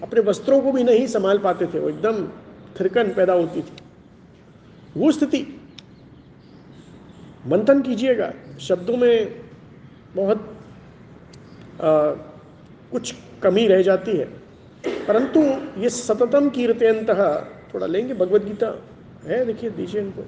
अपने 0.02 0.20
वस्त्रों 0.20 0.60
को 0.60 0.72
भी 0.72 0.84
नहीं 0.84 1.06
संभाल 1.06 1.38
पाते 1.38 1.66
थे 1.66 1.78
वो 1.78 1.88
एकदम 1.88 2.26
थिरकन 2.80 3.12
पैदा 3.14 3.32
होती 3.32 3.62
थी। 3.62 3.72
वो 4.96 5.12
स्थिति 5.12 5.46
मंथन 7.46 7.82
कीजिएगा 7.82 8.32
शब्दों 8.60 8.96
में 8.96 9.40
बहुत 10.16 10.38
आ, 11.80 11.90
कुछ 12.92 13.14
कमी 13.42 13.66
रह 13.66 13.82
जाती 13.82 14.16
है। 14.16 14.24
परंतु 15.06 15.40
ये 15.80 15.88
सततम 15.90 16.48
कीर्तयंत 16.50 17.10
थोड़ा 17.74 17.86
लेंगे 17.86 18.14
भगवत 18.14 18.44
गीता 18.44 18.68
है 19.26 19.44
देखिए 19.46 19.70
दीजिए 19.70 20.00
इनको। 20.00 20.22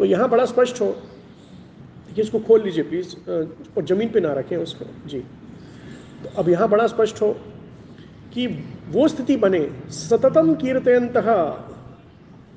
तो 0.00 0.04
यहाँ 0.06 0.28
बड़ा 0.28 0.44
स्पष्ट 0.46 0.80
हो। 0.80 0.86
देखिए, 0.86 2.24
इसको 2.24 2.38
खोल 2.40 2.62
लीजिए 2.62 2.84
प्लीज़ 2.84 3.14
और 3.76 3.84
ज़मीन 3.84 4.08
पे 4.08 4.20
ना 4.20 4.32
रखें 4.32 4.56
उसको। 4.56 4.84
जी। 5.08 5.18
तो 6.22 6.28
अब 6.38 6.48
यहाँ 6.48 6.68
बड़ा 6.68 6.86
स्पष्ट 6.86 7.20
हो 7.22 7.32
कि 8.32 8.46
वो 8.88 9.06
स्थिति 9.08 9.36
बने, 9.36 9.60
सततम 9.90 10.54
कीर्तयंत 10.54 11.16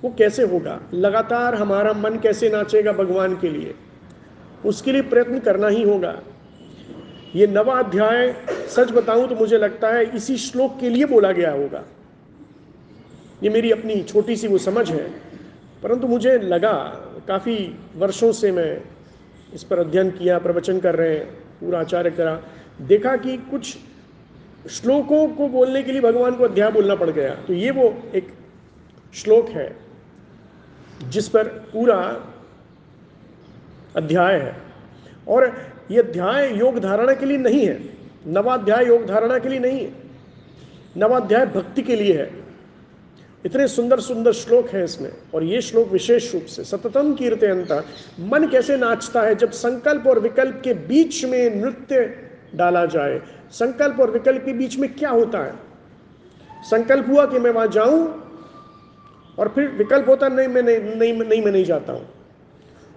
वो 0.03 0.13
कैसे 0.17 0.43
होगा? 0.43 0.79
लगातार 0.93 1.56
हमारा 1.56 1.93
मन 1.93 2.17
कैसे 2.23 2.49
नाचेगा 2.49 2.91
भगवान 2.93 3.36
के 3.36 3.49
लिए? 3.49 3.75
उसके 4.65 4.91
लिए 4.91 5.01
प्रयत्न 5.03 5.39
करना 5.41 5.67
ही 5.67 5.84
होगा। 5.84 6.15
ये 7.36 7.47
नवा 7.49 7.79
अध्याय, 7.79 8.36
सच 8.69 8.91
बताऊँ 8.91 9.27
तो 9.29 9.36
मुझे 9.36 9.58
लगता 9.58 9.89
है 9.89 10.03
इसी 10.15 10.38
श्लोक 10.39 10.79
के 10.79 10.89
लिए 10.89 11.06
बोला 11.08 11.32
गया 11.32 11.51
होगा। 11.51 11.84
ये 13.43 13.49
मेरी 13.49 13.71
अपनी 13.71 14.01
छोटी 14.03 14.36
सी 14.36 14.47
वो 14.47 14.58
समझ 14.60 14.89
है, 14.91 15.08
परंतु 15.84 16.08
मुझे 16.08 16.38
लगा 16.39 16.75
काफ़ी 17.27 17.75
वर्षों 17.95 18.31
से 18.31 18.51
मैं 18.51 18.81
इस 19.53 19.63
पर 19.63 19.79
अध्ययन 19.79 20.12
किया, 20.12 20.39
प्रवचन 20.39 20.79
कर 20.79 20.95
रहे 20.95 21.15
हैं, 21.15 21.25
पूरा 21.59 21.79
आचार्य 21.79 22.12
करा। 22.12 22.41
देखा 22.81 23.15
कि 23.15 23.38
कुछ 23.38 23.77
श्लोकों 24.69 25.27
को 25.27 25.47
बोलने 25.47 25.83
के 25.83 25.91
लिए 25.91 26.01
भगवान 26.01 26.36
को 26.36 26.43
अध्याय 26.43 26.71
बोलना 26.71 26.95
पड़ 26.95 27.09
गया। 27.09 27.36
तो 27.36 27.53
ये 27.53 27.71
वो 27.71 27.93
एक 28.15 28.33
श्लोक 29.13 29.49
है, 29.49 29.75
जिस 31.03 31.29
पर 31.29 31.47
पूरा 31.73 31.97
अध्याय 33.95 34.39
है। 34.39 34.55
और 35.27 35.51
ये 35.91 35.99
अध्याय 35.99 36.53
योग 36.57 36.79
धारणा 36.79 37.13
के 37.13 37.25
लिए 37.25 37.38
नहीं 37.38 37.65
है, 37.67 37.79
नवाध्याय 38.27 38.86
योग 38.88 39.05
धारणा 39.05 39.39
के 39.39 39.49
लिए 39.49 39.59
नहीं 39.59 39.79
है, 39.79 39.91
नवाध्याय 40.97 41.45
भक्ति 41.45 41.81
के 41.81 41.95
लिए 41.95 42.17
है। 42.17 42.42
इतने 43.45 43.67
सुंदर 43.67 43.99
सुंदर 43.99 44.32
श्लोक 44.32 44.69
हैं 44.69 44.84
इसमें, 44.84 45.12
और 45.34 45.43
ये 45.43 45.62
श्लोक 45.62 45.88
विशेष 45.88 46.34
रूप 46.34 46.45
से, 46.45 46.63
सततम 46.63 47.13
कीर्तयंत 47.13 47.71
मन 48.19 48.47
कैसे 48.47 48.77
नाचता 48.77 49.21
है 49.21 49.36
जब 49.36 49.51
संकल्प 49.51 50.08
और 50.08 50.19
विकल्प 50.19 50.62
के 50.63 50.73
बीच 50.73 51.25
में 51.25 51.56
नृत्य 51.56 52.06
डाला 52.56 52.86
जाए? 52.86 53.21
संकल्प 53.51 53.99
और 53.99 54.12
विकल्प 54.12 54.45
के 54.45 54.53
बीच 54.53 54.77
में 54.77 54.93
क्या 54.93 55.10
होता 55.10 55.39
है? 55.39 55.53
संकल्प 56.63 57.10
हुआ 57.10 57.25
कि 57.25 57.39
मैं 57.39 57.51
वहाँ 57.51 57.67
जाऊँ, 57.67 58.21
और 59.39 59.47
फिर 59.49 59.67
विकल्प 59.67 60.10
होता 60.10 60.27
नहीं, 60.27 60.47
मैं 60.47 60.63
नहीं 60.63 60.79
नहीं 60.79 61.13
नहीं, 61.13 61.41
मैं 61.41 61.51
नहीं 61.51 61.65
जाता 61.65 61.93
हूँ। 61.93 62.08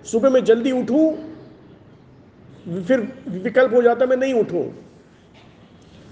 सुबह 0.04 0.30
मैं 0.30 0.44
जल्दी 0.44 0.72
उठूं, 0.72 1.12
फिर 2.82 3.00
विकल्प 3.28 3.74
हो 3.74 3.82
जाता 3.82 4.06
मैं 4.06 4.16
नहीं 4.16 4.34
उठूं। 4.34 4.64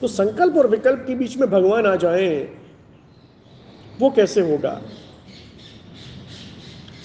तो 0.01 0.09
संकल्प 0.09 0.57
और 0.57 0.67
विकल्प 0.67 1.05
के 1.07 1.15
बीच 1.15 1.37
में 1.37 1.51
भगवान 1.51 1.87
आ 1.87 1.95
जाए 1.97 2.29
वो 4.01 4.11
कैसे 4.11 4.41
होगा? 4.41 4.81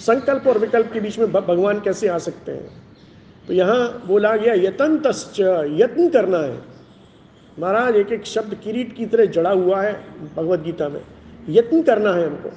संकल्प 0.00 0.46
और 0.46 0.58
विकल्प 0.58 0.92
के 0.92 1.00
बीच 1.00 1.18
में 1.18 1.32
भगवान 1.32 1.80
कैसे 1.80 2.08
आ 2.08 2.18
सकते 2.18 2.52
हैं? 2.52 2.68
तो 3.46 3.52
यहाँ 3.52 4.02
बोला 4.06 4.36
गया 4.36 4.54
यतन 4.54 4.98
तस्च 4.98 5.40
यत्न 5.80 6.08
करना 6.08 6.38
है। 6.38 6.58
महाराज 7.58 7.96
एक 7.96 8.12
एक 8.12 8.26
शब्द 8.26 8.54
किरीट 8.54 8.96
की 8.96 9.06
तरह 9.06 9.24
जड़ा 9.26 9.50
हुआ 9.50 9.82
है 9.82 9.92
भगवत 10.36 10.60
गीता 10.60 10.88
में। 10.88 11.00
यत्न 11.48 11.82
करना 11.82 12.12
है 12.12 12.26
हमको। 12.26 12.50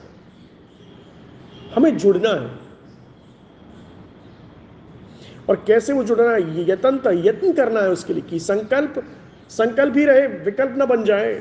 हमें 1.76 1.98
जुड़ना 1.98 2.30
है। 2.30 2.52
और 5.50 5.64
कैसे 5.68 5.94
वो 5.94 6.04
जुड़ना 6.04 6.32
है? 6.32 6.70
यतन 6.70 7.02
यत्न 7.26 7.52
करना 7.54 7.82
है 7.82 7.90
उसके 7.90 8.14
लिए 8.14 8.24
कि 8.30 8.40
संकल्प 8.40 9.04
संकल्प 9.50 9.98
ही 9.98 10.06
रहे, 10.06 10.28
विकल्प 10.28 10.76
ना 10.78 10.86
बन 10.86 11.04
जाए। 11.04 11.34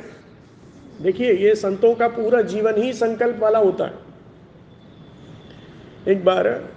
देखिए, 1.03 1.33
ये 1.33 1.55
संतों 1.55 1.95
का 1.95 2.09
पूरा 2.09 2.43
जीवन 2.43 2.75
ही 2.77 2.93
संकल्प 2.93 3.37
वाला 3.39 3.59
होता 3.59 3.85
है। 3.85 3.95
एक 6.09 6.25
बार 6.25 6.69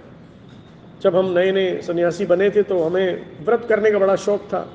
जब 1.02 1.16
हम 1.16 1.38
नए 1.38 1.52
नए 1.52 1.82
सन्यासी 1.82 2.26
बने 2.26 2.50
थे 2.50 2.62
तो 2.62 2.82
हमें 2.82 3.26
व्रत 3.44 3.66
करने 3.68 3.90
का 3.90 3.98
बड़ा 3.98 4.16
शौक 4.16 4.40
था। 4.40 4.72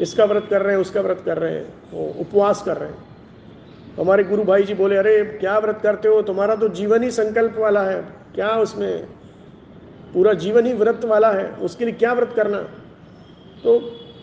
इसका 0.00 0.24
व्रत 0.24 0.46
कर 0.50 0.62
रहे 0.62 0.74
हैं, 0.74 0.80
उसका 0.80 1.00
व्रत 1.00 1.22
कर 1.24 1.38
रहे 1.38 1.54
हैं, 1.54 1.74
वो 1.92 2.14
उपवास 2.20 2.62
कर 2.62 2.76
रहे 2.76 2.88
हैं। 2.88 2.98
हमारे 4.00 4.24
गुरु 4.24 4.44
भाई 4.44 4.62
जी 4.62 4.74
बोले, 4.74 4.96
अरे, 4.96 5.24
क्या 5.24 5.58
व्रत 5.58 5.80
करते 5.82 6.08
हो? 6.08 6.22
तुम्हारा 6.22 6.56
तो 6.56 6.68
जीवन 6.68 7.02
ही 7.02 7.10
संकल्प 7.10 7.56
वाला 7.58 7.82
है। 7.82 8.04
क्या 8.34 8.50
उसमें 8.50 9.06
पूरा 10.14 10.32
जीवन 10.32 10.66
ही 10.66 10.72
व्रत 10.72 11.04
वाला 11.04 11.32
है? 11.32 11.52
उसके 11.52 11.84
लिए 11.84 11.94
क्या 11.94 12.12
व्रत 12.12 12.32
करना? 12.36 12.62
तो 13.64 13.78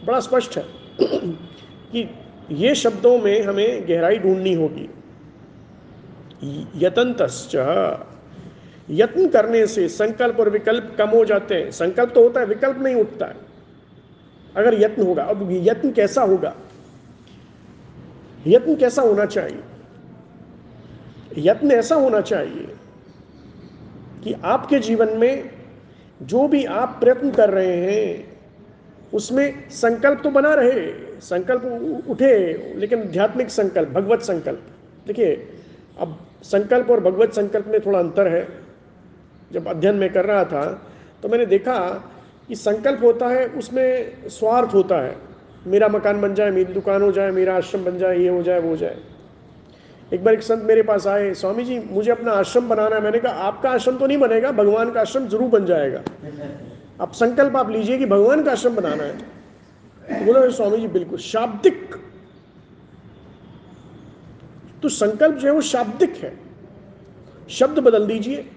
बड़ा 0.05 0.19
स्पष्ट 0.19 0.57
है 0.57 0.65
कि 1.91 2.15
ये 2.51 2.75
शब्दों 2.75 3.19
में 3.19 3.43
हमें 3.43 3.87
गहराई 3.87 4.17
ढूंढनी 4.17 4.53
होगी। 4.53 4.89
यतंतश्च। 6.75 7.55
यत्न 8.89 9.27
करने 9.27 9.67
से 9.67 9.87
संकल्प 9.87 10.39
और 10.39 10.49
विकल्प 10.49 10.95
कम 10.97 11.09
हो 11.09 11.25
जाते 11.25 11.55
हैं। 11.55 11.71
संकल्प 11.71 12.11
तो 12.15 12.23
होता 12.23 12.39
है, 12.39 12.45
विकल्प 12.45 12.77
नहीं 12.79 12.95
उठता 12.95 13.25
है। 13.25 13.35
अगर 14.55 14.81
यत्न 14.81 15.01
होगा, 15.01 15.23
अब 15.23 15.49
यत्न 15.51 15.91
कैसा 15.91 16.21
होगा? 16.21 16.55
यत्न 18.47 18.75
कैसा 18.75 19.01
होना 19.01 19.25
चाहिए? 19.25 19.63
यत्न 21.37 21.71
ऐसा 21.71 21.95
होना 21.95 22.21
चाहिए 22.21 22.75
कि 24.23 24.33
आपके 24.33 24.79
जीवन 24.79 25.17
में 25.17 25.49
जो 26.21 26.47
भी 26.47 26.65
आप 26.65 26.97
प्रयत्न 26.99 27.31
कर 27.31 27.49
रहे 27.49 27.77
हैं 27.77 28.36
उसमें 29.13 29.69
संकल्प 29.71 30.21
तो 30.23 30.29
बना 30.31 30.53
रहे, 30.53 30.85
संकल्प 31.21 32.09
उठे, 32.09 32.33
लेकिन 32.75 33.01
आध्यात्मिक 33.01 33.49
संकल्प, 33.49 33.89
भगवत 33.89 34.21
संकल्प। 34.23 34.61
देखिए, 35.07 35.33
अब 35.99 36.17
संकल्प 36.43 36.89
और 36.91 36.99
भगवत 37.01 37.33
संकल्प 37.33 37.67
में 37.67 37.79
थोड़ा 37.81 37.99
अंतर 37.99 38.27
है। 38.27 38.47
जब 39.51 39.67
अध्ययन 39.67 39.95
में 39.95 40.09
कर 40.13 40.25
रहा 40.25 40.43
था 40.45 40.63
तो 41.23 41.29
मैंने 41.29 41.45
देखा 41.47 41.79
कि 42.49 42.55
संकल्प 42.55 43.03
होता 43.03 43.27
है, 43.27 43.47
उसमें 43.49 44.29
स्वार्थ 44.29 44.73
होता 44.73 44.95
है। 44.95 45.15
मेरा 45.65 45.87
मकान 45.87 46.21
बन 46.21 46.33
जाए, 46.33 46.51
मेरी 46.51 46.73
दुकान 46.73 47.01
हो 47.01 47.11
जाए, 47.11 47.31
मेरा 47.31 47.55
आश्रम 47.57 47.83
बन 47.83 47.97
जाए, 47.97 48.17
ये 48.17 48.27
हो 48.29 48.41
जाए, 48.43 48.59
वो 48.59 48.69
हो 48.69 48.77
जाए। 48.77 48.97
एक 50.11 50.23
बार 50.23 50.33
एक 50.33 50.41
संत 50.41 50.63
मेरे 50.63 50.83
पास 50.83 51.07
आए, 51.07 51.33
स्वामी 51.33 51.63
जी, 51.63 51.79
मुझे 51.81 52.11
अपना 52.11 52.31
आश्रम 52.33 52.69
बनाना 52.69 52.95
है। 52.95 53.01
मैंने 53.01 53.19
कहा, 53.19 53.33
आपका 53.43 53.69
आश्रम 53.69 53.97
तो 53.97 54.07
नहीं 54.07 54.17
बनेगा, 54.17 54.51
भगवान 54.51 54.91
का 54.91 55.01
आश्रम 55.01 55.27
ज़रूर 55.27 55.49
बन 55.49 55.65
जाएगा। 55.65 56.01
अब 56.99 57.11
संकल्प 57.11 57.55
आप 57.55 57.69
लीजिए 57.69 57.97
कि 57.97 58.05
भगवान 58.05 58.43
का 58.43 58.51
आश्रम 58.51 58.75
बनाना 58.75 59.03
है। 59.03 59.17
तो 60.03 60.25
बोला 60.25 60.47
स्वामी 60.49 60.77
जी, 60.77 60.87
बिल्कुल 60.87 61.19
शाब्दिक। 61.19 61.95
तो 64.83 64.89
संकल्प 64.89 65.35
जो 65.35 65.47
है 65.47 65.53
वो 65.53 65.61
शाब्दिक 65.61 66.15
है। 66.15 66.31
शब्द 67.49 67.79
बदल 67.79 68.05
दीजिए। 68.07 68.49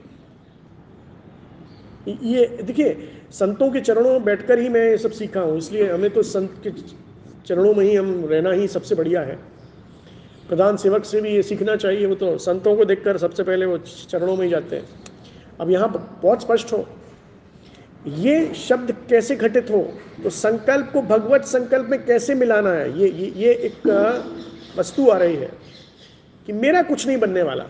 ये 2.08 2.46
देखिए, 2.62 3.08
संतों 3.32 3.70
के 3.70 3.80
चरणों 3.80 4.10
में 4.10 4.24
बैठकर 4.24 4.58
ही 4.58 4.68
मैं 4.68 4.80
ये 4.80 4.96
सब 4.98 5.10
सीखा 5.10 5.40
हूँ, 5.40 5.56
इसलिए 5.58 5.90
हमें 5.92 6.10
तो 6.10 6.22
संत 6.22 6.60
के 6.62 6.70
चरणों 7.46 7.74
में 7.74 7.84
ही 7.84 7.94
हम 7.96 8.24
रहना 8.26 8.50
ही 8.52 8.68
सबसे 8.68 8.94
बढ़िया 8.94 9.20
है। 9.20 9.34
प्रधान 10.48 10.76
सेवक 10.76 11.04
से 11.04 11.20
भी 11.20 11.30
ये 11.30 11.42
सीखना 11.42 11.76
चाहिए, 11.76 12.06
वो 12.06 12.14
तो 12.14 12.36
संतों 12.38 12.76
को 12.76 12.84
देखकर 12.84 13.18
सबसे 13.18 13.42
पहले 13.42 13.66
वो 13.66 13.78
चरणों 13.78 14.36
में 14.36 14.44
ही 14.44 14.50
जाते 14.50 14.76
हैं। 14.76 14.84
अब 15.60 15.70
यहाँ 15.70 15.88
बहुत 16.22 16.42
स्पष्ट 16.42 16.72
हो। 16.72 16.86
ये 18.06 18.54
शब्द 18.54 18.96
कैसे 19.10 19.36
घटित 19.36 19.70
हो? 19.70 19.92
तो 20.22 20.30
संकल्प 20.30 20.90
को 20.92 21.02
भगवत 21.02 21.44
संकल्प 21.44 21.86
में 21.86 22.06
कैसे 22.06 22.34
मिलाना 22.34 22.70
है? 22.70 22.98
ये 22.98 23.08
ये, 23.08 23.32
ये 23.36 23.52
एक 23.52 23.88
वस्तु 24.78 25.08
आ 25.10 25.16
रही 25.16 25.36
है 25.36 25.50
कि 26.46 26.52
मेरा 26.52 26.82
कुछ 26.82 27.06
नहीं 27.06 27.18
बनने 27.18 27.42
वाला। 27.42 27.64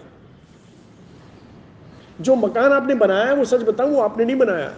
जो 2.21 2.35
मकान 2.35 2.73
आपने 2.73 2.95
बनाया 2.95 3.25
है 3.25 3.35
वो 3.35 3.45
सच 3.45 3.63
बताऊँ 3.63 3.91
वो 3.91 4.01
आपने 4.01 4.25
नहीं 4.25 4.37
बनाया। 4.37 4.75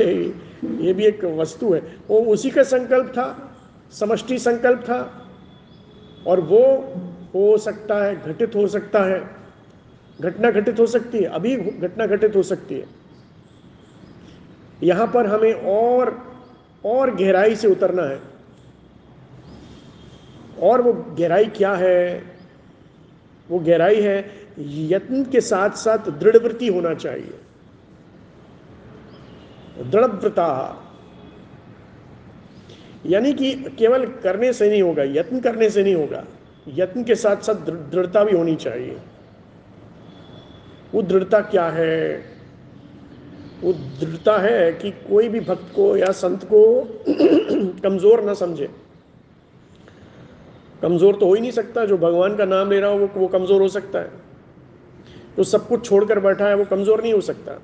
ये 0.82 0.92
भी 0.92 1.04
एक 1.04 1.24
वस्तु 1.24 1.74
है। 1.74 1.80
वो 2.08 2.20
उसी 2.20 2.50
का 2.50 2.62
संकल्प 2.62 3.06
था 3.06 3.56
समष्टि 3.92 4.38
संकल्प 4.38 4.78
था 4.78 5.28
और 6.26 6.40
वो 6.40 6.92
हो 7.34 7.58
सकता 7.58 8.04
है 8.04 8.22
घटित 8.22 8.54
हो 8.54 8.66
सकता 8.66 9.04
है। 9.04 9.30
घटना 10.20 10.50
घटित 10.50 10.80
हो 10.80 10.86
सकती 10.86 11.18
है 11.18 11.24
अभी 11.24 11.56
घटना 11.56 12.06
घटित 12.06 12.36
हो 12.36 12.42
सकती 12.42 12.74
है। 12.74 13.07
यहाँ 14.82 15.06
पर 15.06 15.26
हमें 15.26 15.52
और 15.52 16.28
और 16.84 17.14
गहराई 17.14 17.56
से 17.56 17.68
उतरना 17.68 18.02
है। 18.02 18.20
और 20.62 20.80
वो 20.80 20.92
गहराई 20.92 21.44
क्या 21.44 21.74
है? 21.74 22.22
वो 23.50 23.58
गहराई 23.58 24.00
है, 24.00 24.30
यत्न 24.58 25.24
के 25.24 25.40
साथ 25.40 25.70
साथ 25.70 25.98
दृढ़वृत्ति 25.98 26.68
होना 26.68 26.94
चाहिए। 26.94 27.34
दृढ़व्रता। 29.84 30.48
यानी 33.06 33.32
कि 33.32 33.54
केवल 33.54 34.06
करने 34.06 34.52
से 34.52 34.70
नहीं 34.70 34.82
होगा, 34.82 35.02
यत्न 35.02 35.40
करने 35.40 35.70
से 35.70 35.82
नहीं 35.82 35.94
होगा, 35.94 36.24
यत्न 36.68 37.04
के 37.04 37.14
साथ 37.14 37.36
साथ 37.36 37.54
दृढ़ता 37.54 38.24
भी 38.24 38.36
होनी 38.36 38.56
चाहिए। 38.56 39.00
वो 40.94 41.02
दृढ़ता 41.02 41.40
क्या 41.40 41.68
है? 41.68 42.24
वो 43.64 43.72
दृढ़ता 43.72 44.38
है 44.38 44.72
कि 44.72 44.90
कोई 44.90 45.28
भी 45.28 45.40
भक्त 45.40 45.72
को 45.76 45.96
या 45.96 46.10
संत 46.12 46.44
को 46.44 46.82
कमज़ोर 47.82 48.24
ना 48.24 48.34
समझे। 48.34 48.70
कमज़ोर 50.82 51.16
तो 51.16 51.26
हो 51.26 51.34
ही 51.34 51.40
नहीं 51.40 51.50
सकता, 51.50 51.84
जो 51.84 51.98
भगवान 51.98 52.36
का 52.36 52.44
नाम 52.44 52.70
ले 52.70 52.80
रहा 52.80 52.90
हो, 52.90 52.98
वो 52.98 53.10
वो 53.16 53.28
कमज़ोर 53.28 53.60
हो 53.60 53.68
सकता 53.68 53.98
है। 53.98 54.10
जो 55.36 55.44
सब 55.44 55.68
कुछ 55.68 55.84
छोड़कर 55.84 56.20
बैठा 56.20 56.48
है, 56.48 56.54
वो 56.54 56.64
कमज़ोर 56.64 57.02
नहीं 57.02 57.12
हो 57.14 57.20
सकता। 57.20 57.62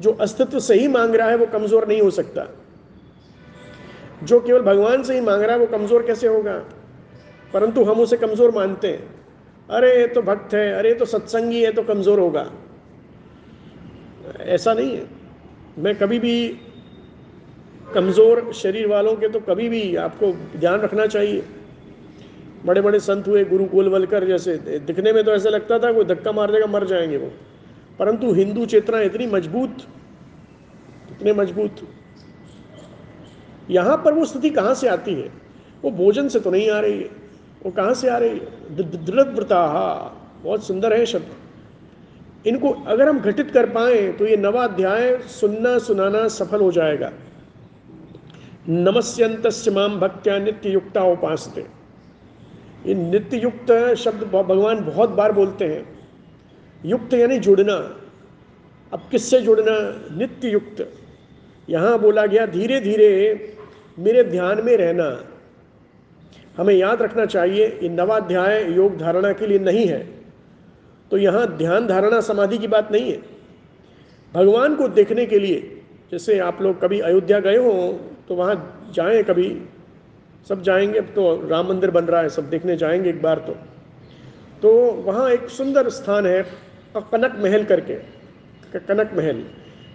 जो 0.00 0.12
अस्तित्व 0.12 0.58
से 0.58 0.74
ही 0.74 0.88
मांग 0.88 1.14
रहा 1.14 1.28
है, 1.28 1.36
वो 1.36 1.46
कमज़ोर 1.46 1.88
नहीं 1.88 2.00
हो 2.00 2.10
सकता। 2.10 2.48
जो 4.22 4.40
केवल 4.40 4.62
भगवान 4.62 5.02
से 5.02 5.14
ही 5.14 5.20
मांग 5.20 5.42
रहा 5.42 5.52
है, 5.52 5.58
वो 5.58 5.66
कमज़ोर 5.66 6.02
कैसे 6.02 6.26
होगा? 6.26 6.64
परंतु 7.52 7.84
हम 7.84 8.00
उसे 8.00 8.16
कमज़ोर 8.16 8.50
मानते 8.50 8.88
हैं। 8.88 9.14
अरे, 9.70 10.00
ये 10.00 10.06
तो 10.06 10.22
भक्त 10.22 10.54
है, 10.54 10.72
अरे 10.72 10.94
तो 10.94 11.04
सत्संगी 11.04 11.64
है 11.64 11.72
तो 11.72 11.82
कमज़ोर 11.82 12.20
होगा। 12.20 12.50
ऐसा 14.40 14.74
नहीं 14.74 14.96
है। 14.96 15.06
मैं 15.78 15.94
कभी 15.94 16.18
भी 16.18 16.48
कमज़ोर 17.94 18.52
शरीर 18.52 18.86
वालों 18.86 19.14
के 19.16 19.28
तो 19.28 19.40
कभी 19.40 19.68
भी 19.68 19.96
आपको 19.96 20.32
ध्यान 20.58 20.80
रखना 20.80 21.06
चाहिए। 21.06 21.42
बड़े 22.66 22.80
बड़े 22.80 23.00
संत 23.00 23.28
हुए, 23.28 23.44
गुरु 23.44 23.64
गोलवलकर 23.64 24.26
जैसे, 24.26 24.56
दिखने 24.78 25.12
में 25.12 25.24
तो 25.24 25.32
ऐसा 25.32 25.48
लगता 25.48 25.78
था 25.78 25.92
कोई 25.92 26.04
धक्का 26.04 26.32
मार 26.32 26.52
देगा, 26.52 26.66
मर 26.66 26.86
जाएँगे 26.86 27.16
वो। 27.16 27.30
परंतु 27.98 28.32
हिंदू 28.32 28.66
चेतना 28.66 29.00
इतनी 29.00 29.26
मज़बूत, 29.26 29.76
इतने 31.10 31.32
मज़बूत। 31.32 31.88
यहाँ 33.70 33.96
पर 34.04 34.12
वो 34.12 34.24
स्थिति 34.24 34.50
कहाँ 34.50 34.74
से 34.74 34.88
आती 34.88 35.14
है? 35.14 35.28
वो 35.82 35.90
भोजन 35.90 36.28
से 36.28 36.40
तो 36.40 36.50
नहीं 36.50 36.70
आ 36.70 36.80
रही 36.80 36.98
है, 36.98 37.10
वो 37.64 37.70
कहाँ 37.70 37.94
से 37.94 38.08
आ 38.08 38.16
रही 38.18 38.30
है? 38.30 38.76
दृढ़व्रता 38.76 39.66
बहुत 40.44 40.66
सुंदर 40.66 40.92
है 40.92 41.06
शब्द। 41.06 41.41
इनको 42.44 42.70
अगर 42.86 43.08
हम 43.08 43.18
घटित 43.20 43.50
कर 43.50 43.66
पाए 43.70 44.00
तो 44.12 44.26
ये 44.26 44.36
नवाध्याय 44.36 45.18
सुनना 45.30 45.78
सुनाना 45.78 46.26
सफल 46.28 46.60
हो 46.60 46.70
जाएगा। 46.72 47.10
नमस्यंत 48.68 49.46
माम 49.72 49.98
भक्त्या 50.00 50.38
नित्य 50.38 50.70
युक्ता 50.70 51.02
उपासते। 51.02 51.60
ये 52.86 52.94
नित्य 52.94 53.38
युक्त 53.38 53.72
शब्द 53.98 54.24
भगवान 54.24 54.84
बहुत 54.84 55.10
बार 55.10 55.32
बोलते 55.32 55.64
हैं। 55.64 55.84
युक्त 56.84 57.14
यानी 57.14 57.38
जुड़ना। 57.38 57.74
अब 58.92 59.02
किससे 59.10 59.40
जुड़ना? 59.40 59.76
नित्य 60.16 60.48
युक्त 60.48 60.88
यहाँ 61.68 61.98
बोला 61.98 62.24
गया 62.26 62.46
धीरे 62.46 62.80
धीरे 62.80 63.10
मेरे 63.98 64.24
ध्यान 64.24 64.64
में 64.64 64.76
रहना। 64.76 65.06
हमें 66.56 66.74
याद 66.74 67.02
रखना 67.02 67.24
चाहिए, 67.26 67.66
ये 67.82 67.88
नवाध्याय 67.88 68.72
योग 68.72 68.98
धारणा 68.98 69.32
के 69.32 69.46
लिए 69.46 69.58
नहीं 69.58 69.86
है। 69.86 70.00
तो 71.12 71.18
यहाँ 71.18 71.46
ध्यान 71.56 71.86
धारणा 71.86 72.20
समाधि 72.22 72.58
की 72.58 72.66
बात 72.66 72.92
नहीं 72.92 73.10
है। 73.12 73.18
भगवान 74.34 74.74
को 74.76 74.86
देखने 74.90 75.26
के 75.26 75.38
लिए 75.38 75.58
जैसे 76.12 76.38
आप 76.40 76.62
लोग 76.62 76.80
कभी 76.80 77.00
अयोध्या 77.00 77.40
गए 77.40 77.56
हो 77.56 77.72
तो 78.28 78.34
वहाँ 78.34 78.54
जाएँ 78.94 79.22
कभी। 79.24 79.48
सब 80.48 80.62
जाएँगे 80.62 81.00
तो 81.12 81.24
राम 81.48 81.68
मंदिर 81.68 81.90
बन 81.90 82.04
रहा 82.04 82.20
है 82.20 82.28
सब 82.28 82.48
देखने 82.50 82.76
जाएँगे 82.76 83.10
एक 83.10 83.20
बार 83.22 83.38
तो। 83.38 83.52
तो 84.62 84.72
वहाँ 85.02 85.28
एक 85.30 85.48
सुंदर 85.50 85.88
स्थान 85.90 86.26
है 86.26 86.42
कनक 86.96 87.36
महल 87.42 87.64
करके 87.64 87.94
कनक 88.78 89.10
महल। 89.16 89.44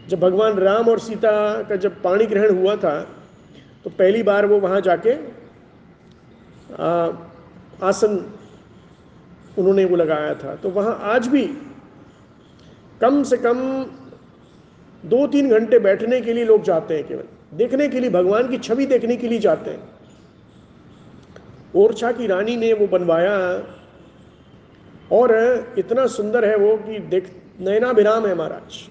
जब 0.10 0.20
भगवान 0.20 0.58
राम 0.60 0.90
और 0.90 1.00
सीता 1.00 1.32
का 1.64 1.76
जब 1.78 2.02
पाणी 2.02 2.26
ग्रहण 2.26 2.58
हुआ 2.58 2.76
था 2.78 3.00
तो 3.84 3.90
पहली 3.90 4.24
बार 4.24 4.46
वो 4.46 4.60
वहाँ 4.60 4.82
जाके 4.82 5.14
आ, 6.76 7.10
आसन 7.84 8.18
उन्होंने 9.58 9.86
वो 9.86 9.96
लगाया 9.96 10.34
था। 10.36 10.56
तो 10.56 10.70
वहाँ 10.70 11.00
आज 11.04 11.28
भी 11.28 11.46
कम 13.02 13.22
से 13.24 13.38
कम 13.38 13.60
दो 15.04 15.26
तीन 15.28 15.50
घंटे 15.50 15.80
बैठने 15.80 16.22
के 16.22 16.34
लिए 16.34 16.46
लोग 16.46 16.64
जाते 16.64 16.96
हैं 16.96 17.08
केवल। 17.08 17.24
देखने 17.54 17.88
के 17.88 18.00
लिए, 18.00 18.10
भगवान 18.10 18.48
की 18.48 18.58
छवि 18.58 18.86
देखने 18.86 19.16
के 19.16 19.28
लिए 19.28 19.40
जाते 19.40 19.72
हैं। 19.72 19.80
ओरछा 21.76 22.12
की 22.12 22.28
रानी 22.28 22.56
ने 22.56 22.74
वो 22.74 22.88
बनवाया 22.88 23.38
और 25.12 25.34
इतना 25.78 26.06
सुंदर 26.08 26.46
है 26.46 26.56
वो 26.58 26.76
कि 26.78 27.00
देख, 27.00 27.32
नैना 27.60 27.92
विराम 27.92 28.28
है 28.28 28.36
महाराज। 28.36 28.90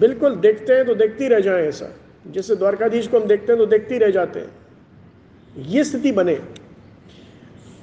बिल्कुल 0.00 0.34
देखते 0.36 0.72
हैं 0.72 0.84
तो 0.86 0.94
देखते 0.94 1.28
रह 1.28 1.40
जाए 1.40 1.66
ऐसा। 1.66 1.86
जैसे 2.26 2.56
द्वारकाधीश 2.56 3.06
को 3.08 3.20
हम 3.20 3.26
देखते 3.26 3.52
हैं 3.52 3.58
तो 3.58 3.66
देखते 3.66 3.98
रह 3.98 4.10
जाते 4.10 4.40
हैं। 4.40 5.64
ये 5.66 5.84
स्थिति 5.84 6.12
बने। 6.12 6.34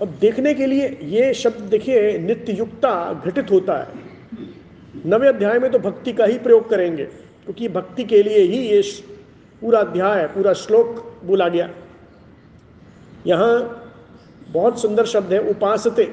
अब 0.01 0.07
देखने 0.21 0.53
के 0.53 0.65
लिए 0.65 0.88
ये 1.03 1.33
शब्द 1.33 1.62
देखिए 1.69 2.17
नित्य 2.19 2.53
युक्ता 2.53 2.91
घटित 3.25 3.51
होता 3.51 3.77
है। 3.77 4.05
नवे 5.05 5.27
अध्याय 5.27 5.60
में 5.60 5.71
तो 5.71 5.79
भक्ति 5.79 6.13
का 6.13 6.25
ही 6.25 6.38
प्रयोग 6.39 6.69
करेंगे 6.69 7.05
क्योंकि 7.05 7.67
भक्ति 7.69 8.03
के 8.03 8.21
लिए 8.23 8.41
ही 8.43 8.60
ये 8.60 8.81
पूरा 9.62 9.79
अध्याय 9.79 10.25
पूरा 10.27 10.53
श्लोक 10.55 11.03
बोला 11.25 11.47
गया। 11.47 11.69
यहाँ 13.27 13.83
बहुत 14.49 14.81
सुंदर 14.81 15.05
शब्द 15.05 15.33
है 15.33 15.39
उपासते 15.49 16.05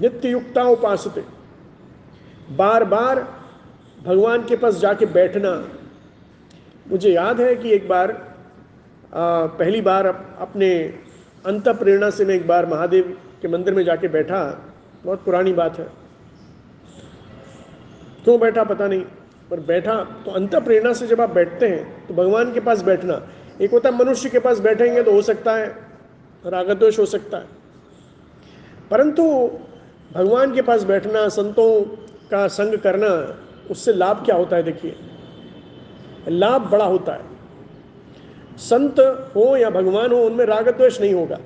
नित्य 0.00 0.28
युक्ता 0.28 0.62
उपासते। 0.68 1.24
बार 2.56 2.84
बार 2.84 3.20
भगवान 3.98 4.44
के 4.44 4.56
पास 4.56 4.78
जाके 4.80 5.06
बैठना। 5.08 5.52
मुझे 6.86 7.10
याद 7.10 7.40
है 7.40 7.54
कि 7.56 7.70
एक 7.72 7.88
बार 7.88 8.10
आ, 9.14 9.46
पहली 9.48 9.80
बार 9.80 10.06
अपने 10.06 10.68
अंत 11.44 11.68
प्रेरणा 11.70 12.08
से 12.10 12.24
मैं 12.24 12.34
एक 12.34 12.46
बार 12.46 12.66
महादेव 12.66 13.16
के 13.42 13.48
मंदिर 13.48 13.74
में 13.74 13.84
जाके 13.84 14.08
बैठा, 14.08 14.38
बहुत 15.04 15.24
पुरानी 15.24 15.52
बात 15.52 15.78
है। 15.78 15.86
क्यों 18.24 18.38
बैठा 18.40 18.64
पता 18.64 18.86
नहीं, 18.88 19.00
पर 19.50 19.60
बैठा 19.60 19.94
तो 20.24 20.30
अंत 20.30 20.54
प्रेरणा 20.56 20.92
से 20.92 21.06
जब 21.06 21.20
आप 21.20 21.30
बैठते 21.30 21.68
हैं 21.68 22.06
तो 22.06 22.14
भगवान 22.14 22.52
के 22.52 22.60
पास 22.60 22.82
बैठना, 22.82 23.20
एक 23.60 23.70
होता 23.70 23.88
है 23.88 23.98
मनुष्य 23.98 24.30
के 24.30 24.38
पास 24.38 24.60
बैठेंगे 24.60 25.02
तो 25.02 25.12
हो 25.12 25.22
सकता 25.22 25.56
है 25.56 25.66
रागद्वेश 26.44 26.98
हो 26.98 27.06
सकता 27.06 27.38
है। 27.38 27.46
परंतु 28.90 29.22
भगवान 30.14 30.54
के 30.54 30.62
पास 30.62 30.82
बैठना, 30.84 31.28
संतों 31.28 31.82
का 32.30 32.46
संग 32.48 32.76
करना, 32.78 33.08
उससे 33.70 33.92
लाभ 33.92 34.24
क्या 34.24 34.36
होता 34.36 34.56
है 34.56 34.62
देखिए। 34.62 34.96
लाभ 36.28 36.70
बड़ा 36.70 36.84
होता 36.84 37.12
है। 37.12 37.33
संत 38.58 38.94
हो 39.36 39.56
या 39.56 39.70
भगवान 39.70 40.12
हो, 40.12 40.22
उनमें 40.22 40.44
रागद्वेश 40.44 41.00
नहीं 41.00 41.14
होगा। 41.14 41.40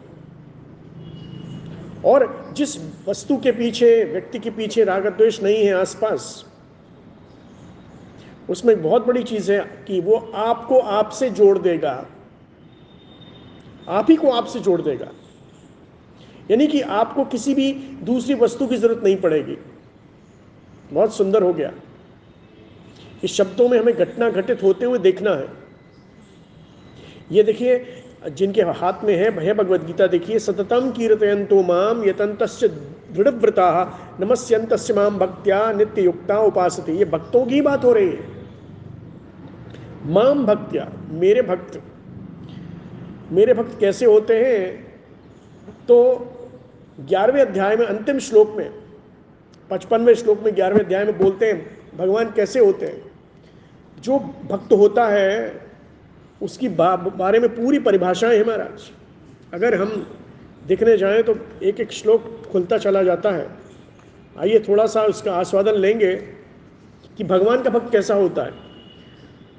और 2.05 2.51
जिस 2.53 2.77
वस्तु 3.09 3.37
के 3.37 3.53
पीछे, 3.53 4.05
व्यक्ति 4.05 4.39
के 4.39 4.51
पीछे 4.51 4.85
रागद्वेश 4.85 5.43
नहीं 5.43 5.65
है 5.65 5.75
आसपास, 5.75 6.47
उसमें 8.51 8.83
बहुत 8.83 9.07
बड़ी 9.07 9.23
चीज़ 9.23 9.53
है 9.53 9.85
कि 9.87 10.01
वो 10.01 10.33
आपको 10.35 10.79
आपसे 10.79 11.31
जोड़ 11.31 11.59
देगा। 11.59 12.07
आप 13.89 14.07
ही 14.11 14.17
को 14.17 14.31
आपसे 14.31 14.61
जोड़ 14.61 14.83
देगा। 14.83 15.09
यानी 16.51 16.67
कि 16.67 16.81
आपको 16.81 17.25
किसी 17.25 17.55
भी 17.55 17.73
दूसरी 18.03 18.35
वस्तु 18.35 18.67
की 18.67 18.77
ज़रूरत 18.77 19.05
नहीं 19.05 19.17
पड़ेगी। 19.17 19.59
बहुत 20.93 21.15
सुंदर 21.15 21.43
हो 21.43 21.53
गया। 21.53 21.73
इस 23.25 23.33
शब्दों 23.33 23.69
में 23.69 23.79
हमें 23.79 23.95
घटना 23.95 24.31
घटित 24.31 24.63
होते 24.63 24.87
हुए 24.87 24.99
देखना 24.99 25.31
है। 25.31 25.58
ये 27.33 27.43
देखिए, 27.43 27.87
जिनके 28.31 28.63
हाथ 28.63 29.05
में 29.05 29.15
है 29.17 29.31
भय 29.31 29.55
भगवद 29.55 29.87
गीता 29.87 30.07
देखिए 30.07 30.39
सततम 30.39 30.91
कीर्तयंतो 30.91 31.63
माम 31.63 32.05
यतंत 32.05 32.43
दृढ़व्रता 33.13 33.69
नमस्यंत 34.21 34.73
माम 34.97 35.19
भक्त्या 35.19 35.73
नित्य 35.73 36.03
युक्ता 36.03 36.39
उपासते। 36.39 36.93
ये 36.93 37.05
भक्तों 37.05 37.47
की 37.47 37.61
बात 37.61 37.85
हो 37.85 37.93
रही 37.93 38.09
है। 38.09 38.27
माम 40.07 40.47
भक्त्या, 40.47 40.91
मेरे 41.11 41.43
भक्त 41.43 41.83
मेरे 43.33 43.55
भक्त 43.55 43.79
कैसे 43.81 44.07
होते 44.07 44.37
हैं? 44.39 44.85
तो 45.89 45.97
ग्यारहवें 47.01 47.41
अध्याय 47.41 47.77
में, 47.77 47.87
अंतिम 47.87 48.19
श्लोक 48.19 48.55
में, 48.57 48.71
पचपनवें 49.71 50.15
श्लोक 50.15 50.43
में, 50.43 50.55
ग्यारहवें 50.55 50.81
अध्याय 50.81 51.05
में 51.05 51.19
बोलते 51.19 51.47
हैं, 51.47 51.97
भगवान 51.99 52.33
कैसे 52.37 52.61
होते 52.61 52.87
हैं? 52.87 53.03
जो 54.01 54.19
भक्त 54.51 54.73
होता 54.73 55.07
है 55.09 55.68
उसकी 56.41 56.69
बारे 56.69 57.39
में 57.41 57.49
पूरी 57.51 57.79
परिभाषाएँ 57.81 58.37
हैं 58.37 58.45
महाराज। 58.47 58.91
अगर 59.55 59.75
हम 59.75 60.07
देखने 60.67 60.97
जाएँ 60.97 61.23
तो 61.23 61.35
एक 61.63 61.81
एक 61.81 61.93
श्लोक 61.93 62.25
खुलता 62.53 62.79
चला 62.79 63.03
जाता 63.03 63.31
है। 63.31 63.47
आइए 64.37 64.59
थोड़ा 64.69 64.87
सा 64.87 65.03
उसका 65.05 65.33
आस्वादन 65.35 65.75
लेंगे 65.77 66.15
कि 67.19 67.25
भगवान 67.25 67.63
का 67.63 67.71
भक्त 67.71 67.91
कैसा 67.93 68.15
होता 68.15 68.43
है। 68.43 68.67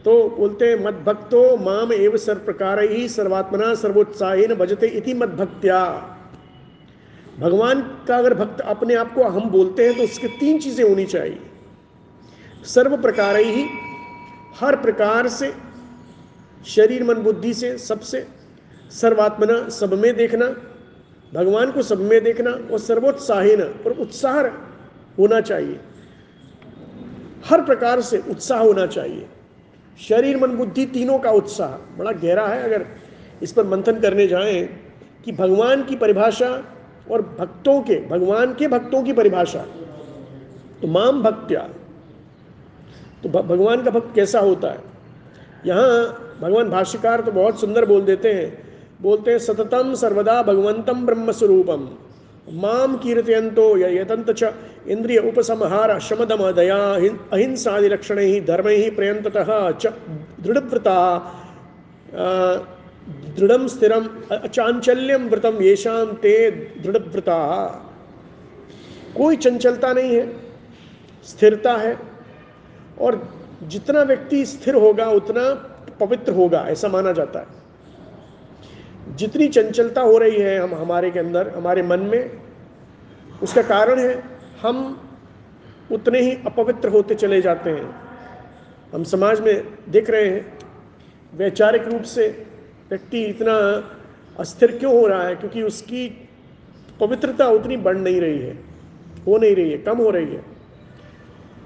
तो 0.06 0.12
बोलते 0.30 0.68
हैं, 0.68 0.84
मद 0.84 1.04
भक्तो 1.06 1.58
माम 1.58 1.92
एव 1.94 2.16
सर्व 2.18 2.40
प्रकार 2.40 2.80
ही 2.82 3.08
सर्वात्मना 3.10 3.74
सर्वोत्साही 3.76 4.48
भजते 4.48 4.88
इति 4.88 5.14
मद 5.14 5.30
भक्त्या। 5.36 5.82
भगवान 7.40 7.82
का 8.08 8.18
अगर 8.18 8.34
भक्त 8.34 8.62
अपने 8.62 8.96
आप 8.96 9.14
को 9.14 9.24
हम 9.26 9.50
बोलते 9.50 9.86
हैं 9.86 9.98
तो 9.98 10.04
उसके 10.04 10.28
तीन 10.40 10.60
चीज़ें 10.60 10.84
होनी 10.90 11.06
चाहिए। 11.06 11.40
सर्व 12.66 12.96
प्रकार 13.02 13.38
ही 13.38 13.66
हर 14.60 14.76
प्रकार 14.78 15.28
से 15.30 15.54
शरीर 16.66 17.04
मन 17.04 17.14
बुद्धि 17.14 17.54
से 17.54 17.78
सबसे, 17.78 18.28
सर्वात्मना 18.92 19.70
सब 19.70 19.94
में 19.94 20.16
देखना, 20.16 20.46
भगवान 21.34 21.72
को 21.72 21.82
सब 21.82 22.00
में 22.00 22.24
देखना 22.24 22.52
और 22.52 22.80
सर्वोत्साहीन 22.80 23.62
और 23.62 23.92
उत्साह 23.92 24.40
होना 25.20 25.42
चाहिए। 25.42 25.80
हर 27.46 27.62
प्रकार 27.62 28.02
से 28.02 28.18
उत्साह 28.30 28.60
होना 28.60 28.86
चाहिए। 28.86 29.28
शरीर 30.00 30.38
मन 30.38 30.48
बुद्धि 30.48 30.86
तीनों 30.86 31.20
का 31.20 31.32
उत्साह, 31.32 31.98
बड़ा 31.98 32.12
गहरा 32.12 32.48
है 32.48 32.64
अगर 32.64 32.86
इस 33.44 33.52
पर 33.52 33.68
मंथन 33.68 34.00
करने 34.00 34.28
जाएँ 34.28 34.66
कि 35.26 35.32
भगवान 35.32 35.84
की 35.84 35.96
परिभाषा 35.96 36.64
और 37.12 37.22
भक्तों 37.40 37.82
के, 37.82 38.08
भगवान 38.08 38.54
के 38.54 38.68
भक्तों 38.68 39.04
की 39.04 39.14
परिभाषा। 39.14 39.66
तो 40.82 40.88
माम 40.88 41.24
भक्त्या 41.24 41.70
तो 43.24 43.30
भगवान 43.30 43.84
का 43.84 43.92
भक्त 43.92 44.16
कैसा 44.16 44.40
होता 44.40 44.68
है? 44.68 44.80
यहाँ 45.66 46.26
भगवान 46.42 46.70
भाष्यकार 46.70 47.22
तो 47.22 47.32
बहुत 47.32 47.60
सुंदर 47.62 47.86
बोल 47.86 48.02
देते 48.02 48.32
हैं। 48.34 48.50
बोलते 49.02 49.32
हैं, 49.32 49.40
सततम 49.40 49.94
सर्वदा 49.96 50.42
भगवंतम 50.44 51.06
ब्रह्म 51.06 51.32
स्वरूपम 51.32 51.88
माम 52.54 52.96
कीर्तयंतो 52.98 53.66
यतंत 53.78 54.32
च। 54.32 54.54
इंद्रिय 54.88 55.18
उपसंहार 55.20 56.00
शमदम 56.00 56.50
दया 56.52 56.78
अहिंसादि 57.34 57.90
लक्षण 57.90 58.20
ही 58.20 58.40
धर्म 58.42 58.68
ही 58.68 58.90
प्रयंततः 58.90 59.50
च 59.72 59.94
दृढ़व्रता 60.40 60.98
दृढ़ 63.38 63.68
स्थिर 63.68 63.94
चांचल्यम 64.48 65.28
व्रतम 65.30 65.62
येषाम 65.62 66.14
ते 66.16 66.34
दृढ़व्रता। 66.52 67.38
कोई 69.18 69.36
चंचलता 69.38 69.92
नहीं 69.94 70.16
है, 70.16 70.26
स्थिरता 71.28 71.74
है। 71.78 71.98
और 73.02 73.22
जितना 73.64 74.02
व्यक्ति 74.04 74.46
स्थिर 74.46 74.76
होगा, 74.76 75.06
उतना 75.12 75.44
पवित्र 76.00 76.32
होगा, 76.32 76.60
ऐसा 76.60 76.88
माना 76.88 77.12
जाता 77.12 77.40
है। 77.40 77.46
जितनी 79.16 79.48
चंचलता 79.48 80.02
हो 80.02 80.18
रही 80.18 80.38
है 80.38 80.60
हम, 80.60 80.76
हमारे 80.76 81.12
के 81.12 81.20
अंदर, 81.20 81.50
हमारे 81.50 81.84
मन 81.84 82.00
में, 82.00 82.42
उसका 83.44 83.62
कारण 83.62 84.00
है, 84.00 84.24
हम 84.62 85.02
उतने 85.92 86.20
ही 86.20 86.32
अपवित्र 86.32 86.90
होते 86.90 87.16
चले 87.16 87.42
जाते 87.42 87.70
हैं। 87.70 87.96
हम 88.94 89.04
समाज 89.04 89.42
में 89.42 89.64
देख 89.90 90.10
रहे 90.10 90.30
हैं, 90.30 90.58
वैचारिक 91.36 91.88
रूप 91.88 92.02
से 92.02 92.46
व्यक्ति 92.90 93.24
इतना 93.24 93.56
अस्थिर 94.40 94.78
क्यों 94.78 95.00
हो 95.00 95.08
रहा 95.08 95.24
है? 95.24 95.36
क्योंकि 95.36 95.64
उसकी 95.64 96.30
पवित्रता 97.00 97.48
उतनी 97.48 97.78
बढ़ 97.78 97.98
नहीं 97.98 98.22
रही 98.22 98.40
है, 98.40 98.54
हो 99.28 99.38
नहीं 99.38 99.56
रही 99.56 99.72
है, 99.72 99.78
कम 99.78 99.98
हो 99.98 100.10
रही 100.10 100.26
है। 100.26 100.44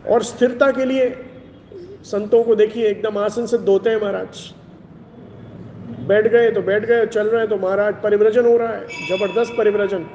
और 0.09 0.23
स्थिरता 0.23 0.71
के 0.71 0.86
लिए 0.86 1.09
संतों 2.04 2.43
को 2.43 2.56
देखिए, 2.56 2.88
एकदम 2.88 3.18
आसन 3.18 3.45
से 3.45 3.58
धोते 3.60 3.89
हैं 3.89 4.01
महाराज। 4.01 4.51
बैठ 6.08 6.28
गए 6.28 6.49
तो 6.51 6.62
बैठ 6.62 6.86
गए, 6.86 7.06
चल 7.08 7.28
रहे 7.28 7.39
हैं 7.41 7.49
तो 7.49 7.58
महाराज 7.58 8.01
परिव्रजन 8.04 8.45
हो 8.45 8.58
रहा 8.58 8.74
है, 8.74 8.88
ज़बरदस्त 9.10 9.54
परिव्रजन। 9.58 10.06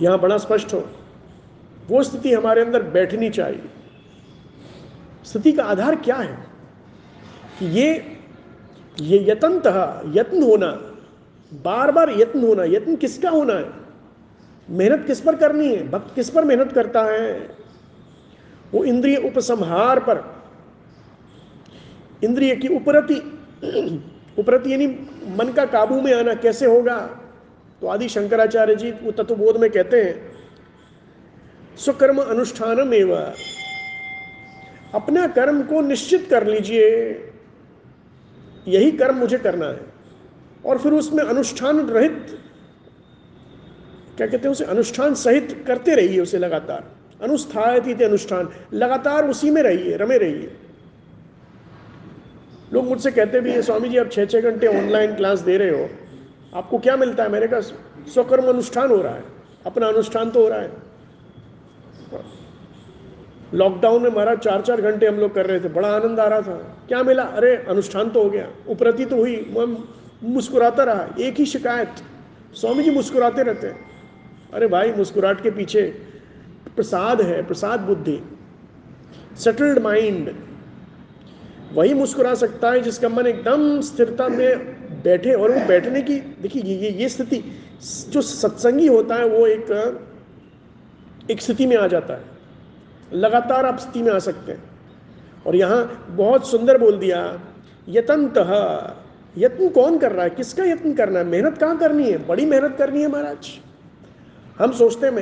यहाँ 0.00 0.18
बड़ा 0.20 0.36
स्पष्ट 0.38 0.72
हो, 0.74 0.84
वो 1.88 2.02
स्थिति 2.02 2.32
हमारे 2.32 2.62
अंदर 2.62 2.82
बैठनी 2.90 3.30
चाहिए। 3.30 3.62
स्थिति 5.24 5.52
का 5.52 5.64
आधार 5.64 5.96
क्या 5.96 6.16
है? 6.16 6.36
कि 7.58 7.66
ये 7.72 7.88
ये 8.96 9.18
यतनत 9.30 9.66
यत्न 10.16 10.42
होना 10.42 10.66
बार 11.52 11.90
बार 11.92 12.10
यत्न 12.10 12.40
होना, 12.40 12.64
यत्न 12.66 12.96
किसका 12.96 13.30
होना 13.30 13.54
है? 13.54 13.70
मेहनत 14.68 15.04
किस 15.06 15.20
पर 15.20 15.36
करनी 15.36 15.68
है? 15.68 15.88
भक्त 15.90 16.14
किस 16.14 16.30
पर 16.30 16.44
मेहनत 16.44 16.72
करता 16.72 17.02
है? 17.02 17.56
वो 18.76 18.84
इंद्रिय 18.84 19.16
उपसंहार 19.16 20.00
पर। 20.00 20.24
इंद्रिय 22.24 22.56
की 22.56 22.68
उपरति 22.68 23.14
उपरति 24.38 24.72
यानी 24.72 24.86
मन 25.36 25.52
का 25.52 25.64
काबू 25.64 26.00
में 26.00 26.12
आना 26.14 26.34
कैसे 26.34 26.66
होगा? 26.66 26.98
तो 27.82 27.86
आदि 27.86 28.08
शंकराचार्य 28.08 28.74
जी 28.76 28.90
वो 28.92 29.12
तत्वबोध 29.12 29.56
में 29.56 29.70
कहते 29.70 30.02
हैं, 30.02 30.36
स्वकर्म 31.76 32.20
अनुष्ठानम 32.20 32.94
एवं 32.94 33.32
अपना 34.94 35.26
कर्म 35.26 35.62
को 35.62 35.80
निश्चित 35.80 36.26
कर 36.30 36.46
लीजिए। 36.46 36.86
यही 38.68 38.90
कर्म 38.92 39.16
मुझे 39.16 39.38
करना 39.38 39.66
है। 39.66 39.80
और 40.66 40.78
फिर 40.78 40.92
उसमें 40.92 41.22
अनुष्ठान 41.24 41.80
रहित, 41.80 42.38
क्या 44.16 44.26
कहते 44.26 44.48
हैं 44.48 44.52
उसे, 44.52 44.64
अनुष्ठान 44.64 45.14
सहित 45.14 45.64
करते 45.66 45.94
रहिए 45.94 46.20
उसे 46.20 46.38
लगातार। 46.38 46.95
अनुष्ठायत 47.22 48.02
अनुष्ठान। 48.02 48.48
लगातार 48.72 49.28
उसी 49.28 49.50
में 49.50 49.62
रहिए, 49.62 49.96
रमे 49.96 50.18
रहिए। 50.18 50.56
लोग 52.72 52.84
मुझसे 52.84 53.10
कहते 53.10 53.40
भी 53.40 53.50
हैं, 53.50 53.62
स्वामी 53.62 53.88
जी, 53.88 53.96
आप 53.96 54.10
छः 54.10 54.24
छः 54.24 54.40
घंटे 54.40 54.66
ऑनलाइन 54.66 55.16
क्लास 55.16 55.40
दे 55.40 55.56
रहे 55.56 55.82
हो। 55.82 55.90
आपको 56.54 56.78
क्या 56.78 56.96
मिलता 56.96 57.22
है? 57.22 57.28
मेरे 57.28 57.48
का 57.48 57.60
स्वकर्म 57.60 58.48
अनुष्ठान 58.48 58.88
हो 58.88 59.02
रहा 59.02 59.14
है। 59.14 59.24
अपना 59.66 59.86
अनुष्ठान 59.86 60.30
तो 60.30 60.42
हो 60.42 60.48
रहा 60.48 60.58
है। 60.58 60.72
लॉकडाउन 63.54 64.02
में 64.02 64.10
महाराज 64.10 64.38
चार 64.38 64.62
चार 64.62 64.80
घंटे 64.80 65.06
हम 65.06 65.14
लोग 65.14 65.34
कर 65.34 65.46
रहे 65.46 65.60
थे। 65.60 65.68
बड़ा 65.68 65.88
आनंद 65.88 66.20
आ 66.20 66.28
रहा 66.28 66.40
था। 66.40 66.84
क्या 66.88 67.02
मिला? 67.02 67.22
अरे, 67.22 67.56
अनुष्ठान 67.56 68.10
तो 68.10 68.22
हो 68.22 68.30
गया। 68.30 68.50
उपरति 68.68 69.04
तो 69.04 69.16
हुई। 69.16 69.54
मैं 69.58 69.84
मुस्कुराता 70.34 70.84
रहा। 70.84 71.08
एक 71.20 71.34
ही 71.36 71.46
शिकायत। 71.46 71.90
स्वामी 72.54 72.82
जी 72.82 72.90
मुस्कुराते 72.90 73.42
रहते 73.42 73.66
हैं। 73.66 73.90
अरे 74.54 74.66
भाई, 74.66 74.92
मुस्कुराहट 74.92 75.42
के 75.42 75.50
पीछे 75.50 76.02
प्रसाद 76.76 77.20
है, 77.20 77.46
प्रसाद 77.46 77.80
बुद्धि। 77.80 78.20
सेटल्ड 79.36 79.78
माइंड 79.78 80.34
वही 81.72 81.94
मुस्कुरा 81.94 82.34
सकता 82.34 82.70
है 82.70 82.80
जिसका 82.80 83.08
मन 83.08 83.26
एकदम 83.26 83.80
स्थिरता 83.80 84.28
में 84.28 85.02
बैठे 85.02 85.32
और 85.32 85.52
वो 85.52 85.60
बैठने 85.66 86.02
की, 86.02 86.18
देखिए 86.18 86.62
ये 86.62 86.90
ये 86.90 87.08
स्थिति, 87.08 87.42
जो 88.08 88.20
सत्संगी 88.22 88.86
होता 88.86 89.14
है 89.14 89.28
वो 89.28 89.46
एक 89.46 89.70
एक 91.30 91.42
स्थिति 91.42 91.66
में 91.66 91.76
आ 91.76 91.86
जाता 91.86 92.14
है। 92.14 92.24
लगातार 93.12 93.66
आप 93.66 93.78
स्थिति 93.78 94.02
में 94.02 94.12
आ 94.12 94.18
सकते 94.18 94.52
हैं। 94.52 94.62
और 95.46 95.56
यहाँ 95.56 96.06
बहुत 96.10 96.50
सुंदर 96.50 96.78
बोल 96.78 96.98
दिया, 96.98 97.40
यतंत, 97.88 98.38
यत्न 99.38 99.68
कौन 99.68 99.98
कर 99.98 100.12
रहा 100.12 100.24
है? 100.24 100.30
किसका 100.30 100.64
यत्न 100.64 100.92
करना 100.92 101.18
है? 101.18 101.24
मेहनत 101.24 101.58
कहाँ 101.58 101.76
करनी 101.78 102.10
है? 102.10 102.26
बड़ी 102.26 102.46
मेहनत 102.46 102.76
करनी 102.78 103.02
है 103.02 103.08
महाराज। 103.08 103.48
हम 104.58 104.72
सोचते 104.72 105.06
हैं 105.06 105.14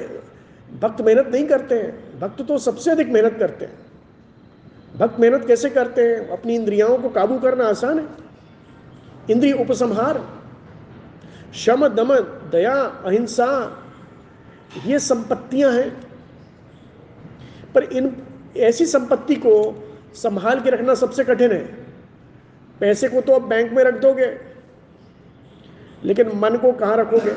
भक्त 0.81 1.01
मेहनत 1.01 1.27
नहीं 1.27 1.47
करते 1.47 1.75
हैं। 1.75 2.20
भक्त 2.20 2.43
तो 2.43 2.59
सबसे 2.59 2.91
अधिक 2.91 3.09
मेहनत 3.09 3.37
करते 3.39 3.64
हैं। 3.64 3.79
भक्त 4.97 5.20
मेहनत 5.20 5.47
कैसे 5.47 5.70
करते 5.70 6.03
हैं? 6.03 6.29
अपनी 6.29 6.55
इंद्रियाओं 6.55 6.99
को 6.99 7.09
काबू 7.09 7.39
करना 7.39 7.64
आसान 7.64 7.99
है। 7.99 8.07
इंद्रिय 9.31 9.53
उपसंहार, 9.53 10.25
शम, 11.55 11.89
दम, 11.89 12.14
दया, 12.51 12.75
अहिंसा, 12.75 13.49
ये 14.87 14.99
संपत्तियाँ 14.99 15.72
हैं। 15.72 15.91
पर 17.75 17.85
इन, 17.85 18.16
ऐसी 18.57 18.87
संपत्ति 18.87 19.35
को 19.37 19.53
संभाल 20.14 20.61
के 20.61 20.70
रखना 20.70 20.95
सबसे 20.95 21.25
कठिन 21.25 21.53
है। 21.53 21.64
पैसे 22.81 23.09
को 23.09 23.20
तो 23.20 23.35
आप 23.35 23.43
बैंक 23.43 23.72
में 23.72 23.83
रख 23.85 23.95
दोगे, 23.95 24.39
लेकिन 26.05 26.31
मन 26.35 26.57
को 26.57 26.72
कहाँ 26.72 26.97
रखोगे? 26.97 27.33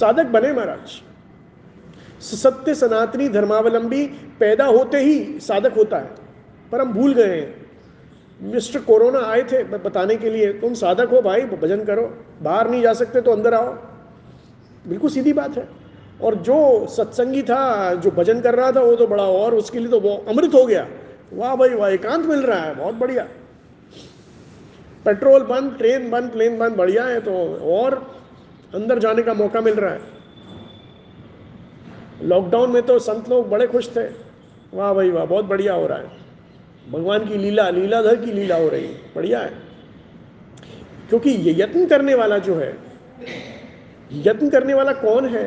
साधक 0.00 0.26
बने 0.26 0.52
महाराज। 0.52 1.02
सत्य 2.22 2.74
सनातनी 2.74 3.28
धर्मावलंबी 3.28 4.06
पैदा 4.40 4.64
होते 4.64 4.98
ही 4.98 5.40
साधक 5.40 5.72
होता 5.76 5.96
है। 5.96 6.10
पर 6.72 6.80
हम 6.80 6.92
भूल 6.92 7.14
गए 7.14 7.40
हैं। 7.40 7.66
मिस्टर 8.42 8.80
कोरोना 8.80 9.18
आए 9.18 9.42
थे 9.42 9.64
बताने 9.64 10.16
के 10.16 10.30
लिए, 10.30 10.52
तुम 10.52 10.74
साधक 10.74 11.08
हो 11.08 11.22
भाई, 11.22 11.40
भजन 11.40 11.84
करो, 11.84 12.24
बाहर 12.42 12.70
नहीं 12.70 12.82
जा 12.82 12.92
सकते 12.92 13.20
तो 13.20 13.30
अंदर 13.30 13.54
आओ। 13.54 13.72
बिल्कुल 14.88 15.10
सीधी 15.10 15.32
बात 15.32 15.56
है। 15.56 15.68
और 16.22 16.34
जो 16.34 16.86
सत्संगी 16.86 17.42
था, 17.42 17.94
जो 17.94 18.10
भजन 18.10 18.40
कर 18.40 18.54
रहा 18.54 18.72
था, 18.72 18.80
वो 18.80 18.96
तो 18.96 19.06
बड़ा 19.06 19.24
और 19.24 19.54
उसके 19.54 19.78
लिए 19.78 19.88
तो 19.88 20.00
वो 20.00 20.24
अमृत 20.28 20.54
हो 20.54 20.66
गया। 20.66 20.86
वाह 21.32 21.56
भाई, 21.56 21.68
वाह, 21.68 21.90
एकांत 21.90 22.26
मिल 22.26 22.40
रहा 22.40 22.58
है, 22.58 22.74
बहुत 22.74 22.94
बढ़िया। 22.94 23.28
पेट्रोल 25.04 25.42
बंद, 25.42 25.74
ट्रेन 25.78 26.10
बंद, 26.10 26.30
प्लेन 26.30 26.58
बंद, 26.58 26.72
बढ़िया 26.72 27.04
है 27.04 27.20
तो 27.20 27.32
और 27.72 28.15
अंदर 28.76 28.98
जाने 28.98 29.22
का 29.22 29.34
मौका 29.34 29.60
मिल 29.60 29.74
रहा 29.74 29.92
है। 29.92 30.00
लॉकडाउन 32.22 32.70
में 32.70 32.82
तो 32.82 32.98
संत 32.98 33.28
लोग 33.28 33.48
बड़े 33.48 33.66
खुश 33.66 33.88
थे। 33.96 34.06
वाह 34.74 34.92
भाई 34.94 35.10
वाह 35.10 35.24
बहुत 35.24 35.44
बढ़िया 35.44 35.74
हो 35.74 35.86
रहा 35.86 35.98
है। 35.98 36.10
भगवान 36.90 37.26
की 37.28 37.36
लीला 37.36 37.68
लीलाधर 37.70 38.16
की 38.16 38.32
लीला 38.32 38.56
हो 38.56 38.68
रही 38.68 38.86
है 38.86 39.14
बढ़िया 39.14 39.40
है। 39.40 39.52
क्योंकि 41.08 41.30
ये 41.30 41.54
यत्न 41.62 41.86
करने 41.86 42.14
वाला 42.14 42.38
जो 42.38 42.54
है 42.54 42.76
यत्न 44.12 44.48
करने 44.50 44.74
वाला 44.74 44.92
कौन 44.92 45.28
है? 45.28 45.44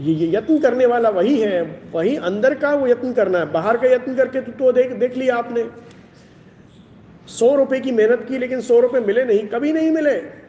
ये 0.00 0.30
यत्न 0.32 0.58
करने 0.58 0.86
वाला 0.86 1.08
वही 1.08 1.38
है 1.40 1.62
वही 1.92 2.16
अंदर 2.16 2.54
का 2.54 2.72
वो 2.74 2.86
यत्न 2.86 3.12
करना 3.12 3.38
है। 3.38 3.52
बाहर 3.52 3.76
का 3.76 3.88
यत्न 3.88 4.14
करके 4.14 4.40
तो, 4.40 4.52
तो 4.52 4.72
देख 4.72 4.92
देख 4.92 5.16
लिया 5.16 5.36
आपने। 5.36 5.68
सौ 7.28 7.54
रुपए 7.56 7.80
की 7.80 7.92
मेहनत 7.92 8.26
की 8.28 8.38
लेकिन 8.38 8.60
सौ 8.60 8.80
रुपए 8.80 9.00
मिले 9.00 9.24
नहीं 9.24 9.46
कभी 9.46 9.72
नहीं 9.72 9.90
मिले। 9.90 10.45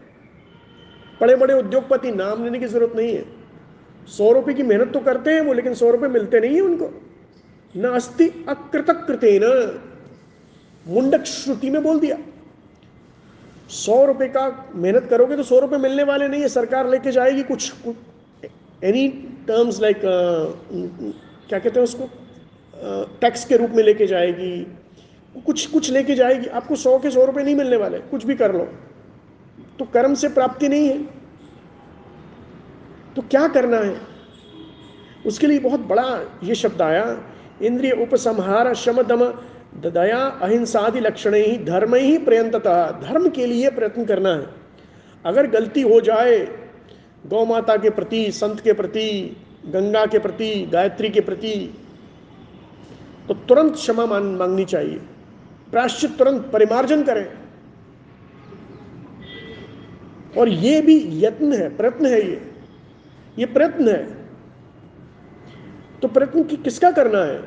बड़े 1.21 1.35
बड़े 1.35 1.53
उद्योगपति 1.53 2.11
नाम 2.11 2.43
लेने 2.43 2.59
की 2.59 2.65
ज़रूरत 2.67 2.95
नहीं 2.95 3.13
है। 3.13 3.23
सौ 4.07 4.31
रुपए 4.31 4.53
की 4.53 4.63
मेहनत 4.63 4.91
तो 4.93 4.99
करते 5.01 5.31
हैं 5.31 5.41
वो 5.41 5.53
लेकिन 5.53 5.73
सौ 5.73 5.89
रुपए 5.91 6.07
मिलते 6.09 6.39
नहीं 6.39 6.55
है 6.55 6.61
उनको। 6.61 6.89
न 7.75 7.89
अस्थि 7.95 8.27
अकृत 8.49 8.89
न 9.23 9.79
मुंडक 10.85 11.23
श्रुति 11.25 11.69
में 11.69 11.81
बोल 11.83 11.99
दिया। 11.99 12.17
सौ 13.69 14.03
रुपए 14.05 14.27
का 14.27 14.71
मेहनत 14.75 15.07
करोगे 15.09 15.35
तो 15.35 15.43
सौ 15.43 15.59
रुपए 15.59 15.77
मिलने 15.77 16.03
वाले 16.03 16.27
नहीं 16.27 16.41
है 16.41 16.47
सरकार 16.49 16.89
लेके 16.89 17.11
जाएगी 17.11 17.43
कुछ 17.43 17.73
एनी 18.83 19.07
टर्म्स 19.47 19.81
लाइक 19.81 20.01
क्या 20.01 21.59
कहते 21.59 21.79
हैं 21.79 21.83
उसको? 21.83 22.09
टैक्स 23.21 23.43
uh, 23.43 23.47
के 23.49 23.57
रूप 23.57 23.71
में 23.71 23.83
लेके 23.83 24.07
जाएगी 24.07 24.51
कुछ 25.45 25.65
कुछ 25.67 25.89
लेके 25.91 26.15
जाएगी। 26.15 26.47
आपको 26.49 26.75
सौ 26.75 26.97
के 26.99 27.09
सौ 27.11 27.25
रुपए 27.25 27.43
नहीं 27.43 27.55
मिलने 27.55 27.77
वाले 27.77 27.99
कुछ 28.11 28.25
भी 28.25 28.35
कर 28.35 28.53
लो। 28.55 28.67
तो 29.79 29.85
कर्म 29.85 30.13
से 30.13 30.29
प्राप्ति 30.29 30.69
नहीं 30.69 30.87
है। 30.89 31.03
तो 33.15 33.21
क्या 33.21 33.47
करना 33.47 33.77
है? 33.77 33.95
उसके 35.25 35.47
लिए 35.47 35.59
बहुत 35.59 35.79
बड़ा 35.79 36.39
ये 36.43 36.55
शब्द 36.55 36.81
आया, 36.81 37.05
इंद्रिय 37.61 37.91
उपसंहार 37.91 38.73
शम 38.75 39.01
दम 39.01 39.23
दया 39.81 40.17
अहिंसादि 40.17 40.99
लक्षण 40.99 41.33
ही 41.33 41.57
धर्म 41.57 41.95
ही 41.95 42.17
प्रयंतता, 42.17 42.91
धर्म 43.03 43.29
के 43.29 43.45
लिए 43.45 43.69
प्रयत्न 43.69 44.05
करना 44.05 44.29
है। 44.29 44.47
अगर 45.25 45.47
गलती 45.47 45.81
हो 45.81 45.99
जाए 46.01 46.39
गौ 47.27 47.45
माता 47.45 47.75
के 47.77 47.89
प्रति, 47.89 48.31
संत 48.31 48.59
के 48.59 48.73
प्रति, 48.73 49.37
गंगा 49.65 50.05
के 50.05 50.19
प्रति, 50.19 50.49
गायत्री 50.73 51.09
के 51.09 51.19
प्रति 51.19 51.73
तो 53.27 53.33
तुरंत 53.33 53.73
क्षमा 53.73 54.05
मांगनी 54.05 54.65
चाहिए। 54.65 54.99
प्राश्चित 55.71 56.17
तुरंत 56.17 56.49
परिमार्जन 56.53 57.03
करें। 57.03 57.27
और 60.37 60.49
ये 60.49 60.81
भी 60.81 60.97
यत्न 61.23 61.53
है, 61.53 61.69
प्रयत्न 61.77 62.05
है 62.05 62.21
ये। 62.21 62.41
ये 63.37 63.45
प्रयत्न 63.45 63.87
है। 63.89 64.07
तो 66.01 66.07
प्रयत्न 66.07 66.43
की, 66.43 66.55
किसका 66.55 66.91
करना 66.91 67.23
है? 67.23 67.41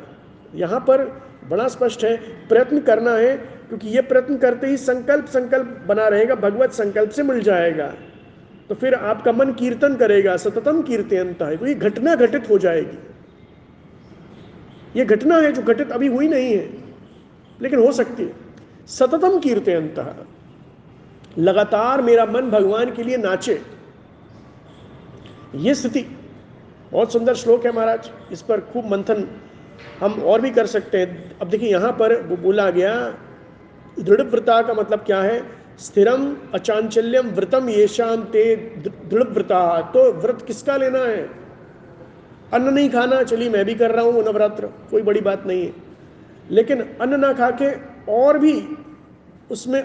यहाँ 0.54 0.80
पर 0.80 1.04
बड़ा 1.50 1.66
स्पष्ट 1.68 2.04
है, 2.04 2.16
प्रयत्न 2.48 2.80
करना 2.80 3.14
है, 3.16 3.36
क्योंकि 3.36 3.88
ये 3.88 4.00
प्रयत्न 4.02 4.36
करते 4.36 4.66
ही 4.66 4.76
संकल्प 4.76 5.26
संकल्प 5.26 5.84
बना 5.88 6.08
रहेगा, 6.08 6.34
भगवत 6.34 6.72
संकल्प 6.72 7.10
से 7.10 7.22
मिल 7.22 7.40
जाएगा। 7.40 7.86
तो 8.70 8.74
फिर 8.74 8.94
आपका 8.94 9.32
मन 9.32 9.52
कीर्तन 9.52 9.94
करेगा, 9.96 10.36
सततम 10.36 10.82
कीर्तनता 10.82 11.46
है 11.46 11.56
तो 11.56 11.66
ये 11.66 11.74
घटना 11.74 12.14
घटित 12.14 12.48
हो 12.50 12.58
जाएगी। 12.58 12.98
ये 14.96 15.04
घटना 15.04 15.36
है 15.36 15.52
जो 15.52 15.62
घटित 15.62 15.90
अभी 15.92 16.06
हुई 16.06 16.28
नहीं 16.28 16.52
है, 16.52 16.68
लेकिन 17.60 17.78
हो 17.78 17.92
सकती 17.92 18.22
है। 18.22 18.32
सततम 18.88 19.38
कीर्तनता 19.38 20.02
लगातार 21.38 22.02
मेरा 22.02 22.24
मन 22.26 22.50
भगवान 22.50 22.90
के 22.90 23.02
लिए 23.02 23.16
नाचे। 23.16 23.60
ये 25.56 25.74
स्थिति 25.74 26.04
बहुत 26.92 27.12
सुंदर 27.12 27.34
श्लोक 27.34 27.66
है 27.66 27.72
महाराज। 27.72 28.10
इस 28.32 28.42
पर 28.42 28.60
खूब 28.62 28.90
मंथन 28.90 29.26
हम 30.00 30.12
और 30.22 30.40
भी 30.40 30.50
कर 30.50 30.66
सकते 30.66 30.98
हैं। 30.98 31.38
अब 31.38 31.48
देखिए, 31.48 31.70
यहाँ 31.70 31.92
पर 31.92 32.22
बोला 32.22 32.68
गया, 32.70 32.94
दृढ़ 33.98 34.22
व्रता 34.22 34.60
का 34.62 34.74
मतलब 34.74 35.04
क्या 35.04 35.20
है? 35.22 35.42
स्थिरम 35.78 36.24
अचांचल्यम 36.54 37.28
व्रतम 37.28 37.68
ये 37.68 37.86
शाम 37.88 38.24
ते 38.24 38.54
दृढ़ 38.84 39.28
व्रता। 39.28 39.60
तो 39.94 40.12
व्रत 40.12 40.42
किसका 40.42 40.76
लेना 40.76 40.98
है? 40.98 41.22
अन्न 42.52 42.74
नहीं 42.74 42.90
खाना, 42.90 43.22
चलिए 43.22 43.48
मैं 43.48 43.64
भी 43.64 43.74
कर 43.74 43.90
रहा 43.90 44.04
हूँ 44.04 44.24
नवरात्र, 44.24 44.66
कोई 44.90 45.02
बड़ी 45.02 45.20
बात 45.20 45.46
नहीं 45.46 45.64
है। 45.64 45.72
लेकिन 46.50 46.80
अन्न 47.00 47.20
ना 47.20 47.32
खा 47.32 47.50
के 47.62 47.70
और 48.12 48.38
भी 48.38 48.54
उसमें 49.50 49.82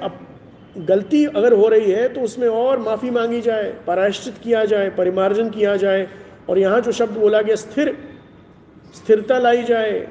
गलती 0.78 1.26
अगर 1.26 1.53
हो 1.53 1.67
रही 1.67 1.91
है 1.91 2.09
तो 2.09 2.21
उसमें 2.21 2.47
और 2.47 2.80
माफ़ी 2.80 3.09
मांगी 3.09 3.41
जाए, 3.41 3.73
पराश्चित 3.88 4.38
किया 4.43 4.65
जाए, 4.65 4.89
परिमार्जन 4.89 5.49
किया 5.49 5.76
जाए, 5.76 6.07
और 6.49 6.57
यहाँ 6.57 6.82
जो 6.82 6.91
शब्द 6.91 7.17
बोला 7.17 7.41
गया, 7.41 7.55
स्थिर, 7.55 7.97
स्थिरता 8.95 9.39
लाई 9.39 9.63
जाए, 9.63 10.07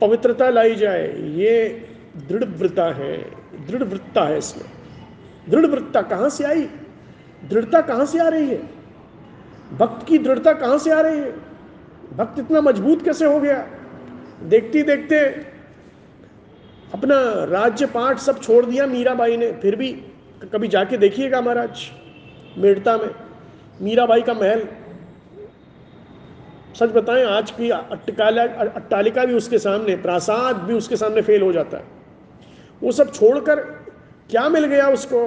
पवित्रता 0.00 0.50
लाई 0.50 0.74
जाए, 0.74 1.16
ये 1.16 1.86
दृढ़ 2.28 2.44
वृत्ता 2.44 2.84
है 2.84 3.38
दृढ़ 3.66 3.82
वृत्ता 3.82 4.22
है 4.22 4.38
इसमें। 4.38 4.64
दृढ़ 5.48 5.66
वृत्ता 5.66 6.02
कहाँ 6.02 6.30
से 6.30 6.44
आई? 6.44 6.62
दृढ़ता 7.50 7.80
कहाँ 7.80 8.06
से 8.06 8.18
आ 8.18 8.28
रही 8.28 8.48
है? 8.48 8.62
भक्त 9.78 10.06
की 10.06 10.18
दृढ़ता 10.18 10.52
कहाँ 10.52 10.78
से 10.78 10.90
आ 10.90 11.00
रही 11.00 11.18
है? 11.18 11.32
भक्त 12.16 12.38
इतना 12.38 12.60
मज़बूत 12.60 13.04
कैसे 13.04 13.24
हो 13.24 13.40
गया? 13.40 13.66
देखती 14.42 14.82
देखते 14.82 15.20
अपना 16.94 17.44
राज्य 17.44 17.86
पाठ 17.86 18.18
सब 18.18 18.40
छोड़ 18.40 18.64
दिया 18.66 18.86
मीराबाई 18.86 19.36
ने, 19.36 19.52
फिर 19.52 19.76
भी 19.76 19.92
कभी 20.52 20.68
जाके 20.68 20.96
देखिएगा 20.96 21.40
महाराज, 21.40 21.90
मेड़ता 22.58 22.96
में, 22.96 23.10
मीराबाई 23.82 24.22
का 24.22 24.34
महल। 24.34 24.62
सच 26.74 26.90
बताएँ, 26.90 27.24
आज 27.24 27.50
की 27.50 27.70
अट्टकाला, 27.70 28.42
अट्टालिका 28.42 29.24
भी 29.24 29.34
उसके 29.34 29.58
सामने, 29.58 29.96
प्रासाद 29.96 30.56
भी 30.56 30.74
उसके 30.74 30.96
सामने 30.96 31.22
फेल 31.22 31.42
हो 31.42 31.52
जाता 31.52 31.76
है। 31.76 31.84
वो 32.82 32.92
सब 32.92 33.12
छोड़कर 33.12 33.60
क्या 34.30 34.48
मिल 34.48 34.64
गया 34.64 34.88
उसको? 34.88 35.26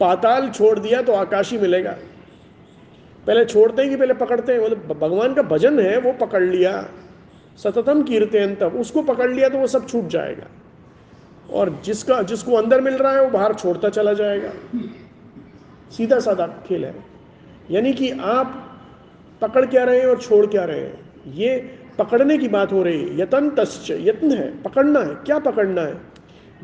पाताल 0.00 0.48
छोड़ 0.50 0.78
दिया 0.78 1.02
तो 1.02 1.12
आकाशी 1.12 1.58
मिलेगा। 1.58 1.96
पहले 3.26 3.44
छोड़ते 3.44 3.82
हैं 3.82 3.90
कि 3.90 3.96
पहले 3.96 4.14
पकड़ते 4.14 4.52
हैं? 4.52 4.60
मतलब 4.60 4.98
भगवान 5.00 5.34
का 5.34 5.42
भजन 5.42 5.80
है, 5.80 5.98
वो 5.98 6.12
पकड़ 6.12 6.42
लिया। 6.42 6.88
सततम 7.56 8.02
कीर्तन 8.02 8.54
तब, 8.54 8.74
उसको 8.74 9.02
पकड़ 9.02 9.30
लिया 9.30 9.48
तो 9.48 9.58
वो 9.58 9.66
सब 9.66 9.88
छूट 9.88 10.06
जाएगा। 10.06 10.46
और 11.52 11.82
जिसका, 11.84 12.22
जिसको 12.22 12.52
अंदर 12.52 12.80
मिल 12.80 12.94
रहा 12.94 13.12
है, 13.12 13.24
वो 13.24 13.30
बाहर 13.30 13.54
छोड़ता 13.54 13.88
चला 13.88 14.12
जाएगा। 14.12 14.52
सीधा 15.96 16.18
साधा 16.18 16.46
खेल 16.46 16.84
है। 16.84 16.94
यानी 17.70 17.92
कि 17.92 18.10
आप 18.10 18.78
पकड़ 19.42 19.66
क्या 19.66 19.84
रहे 19.84 19.98
हैं 19.98 20.06
और 20.06 20.20
छोड़ 20.20 20.46
क्या 20.46 20.64
रहे 20.64 20.80
हैं? 20.80 21.10
ये 21.32 21.78
पकड़ने 21.98 22.38
की 22.38 22.48
बात 22.48 22.72
हो 22.72 22.82
रही 22.82 23.02
है। 23.02 23.20
यतन 23.20 23.50
तश्च 23.50 23.90
यत्न 23.90 24.32
है। 24.32 24.62
पकड़ना 24.62 25.00
है। 25.00 25.14
क्या 25.14 25.38
पकड़ना 25.38 25.82
है? 25.82 25.94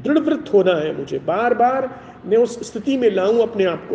दृढ़वृत्त 0.01 0.53
होना 0.55 0.75
है 0.75 0.97
मुझे। 0.97 1.19
बार 1.19 1.55
बार 1.55 2.01
मैं 2.25 2.39
उस 2.39 2.73
स्थिति 2.73 2.97
में 2.97 3.11
लाऊं 3.11 3.39
अपने 3.39 3.65
आप 3.65 3.89
को। 3.93 3.95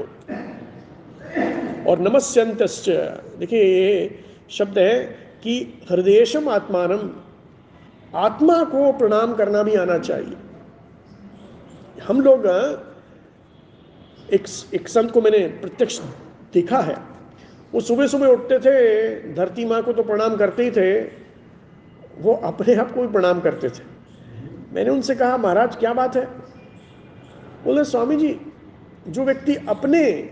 और 1.91 1.99
नमस्यंत 1.99 2.57
देखिए, 3.39 3.63
ये 3.63 4.19
शब्द 4.49 4.79
है 4.79 5.24
कि 5.45 5.83
हृदयशम 5.89 6.49
आत्मान, 6.49 7.21
आत्मा 8.15 8.63
को 8.63 8.91
प्रणाम 8.93 9.33
करना 9.33 9.63
भी 9.63 9.75
आना 9.75 9.97
चाहिए। 9.97 10.37
हम 12.03 12.21
लोग 12.21 12.45
एक 14.33 14.47
एक 14.73 14.87
संत 14.87 15.11
को 15.11 15.21
मैंने 15.21 15.39
प्रत्यक्ष 15.61 15.99
देखा 16.53 16.79
है। 16.79 16.95
वो 17.73 17.81
सुबह 17.81 18.07
सुबह 18.07 18.27
उठते 18.27 18.59
थे, 18.59 19.33
धरती 19.33 19.65
माँ 19.65 19.81
को 19.83 19.93
तो 19.93 20.03
प्रणाम 20.03 20.35
करते 20.35 20.63
ही 20.63 20.71
थे, 20.71 21.01
वो 22.19 22.33
अपने 22.33 22.75
आप 22.75 22.91
को 22.91 23.01
भी 23.01 23.07
प्रणाम 23.07 23.39
करते 23.39 23.69
थे। 23.69 23.83
मैंने 24.73 24.89
उनसे 24.89 25.15
कहा, 25.15 25.37
महाराज, 25.37 25.75
क्या 25.75 25.93
बात 25.93 26.15
है? 26.15 26.25
बोले, 27.63 27.83
स्वामी 27.83 28.15
जी, 28.15 28.39
जो 29.07 29.23
व्यक्ति 29.23 29.55
अपने 29.69 30.29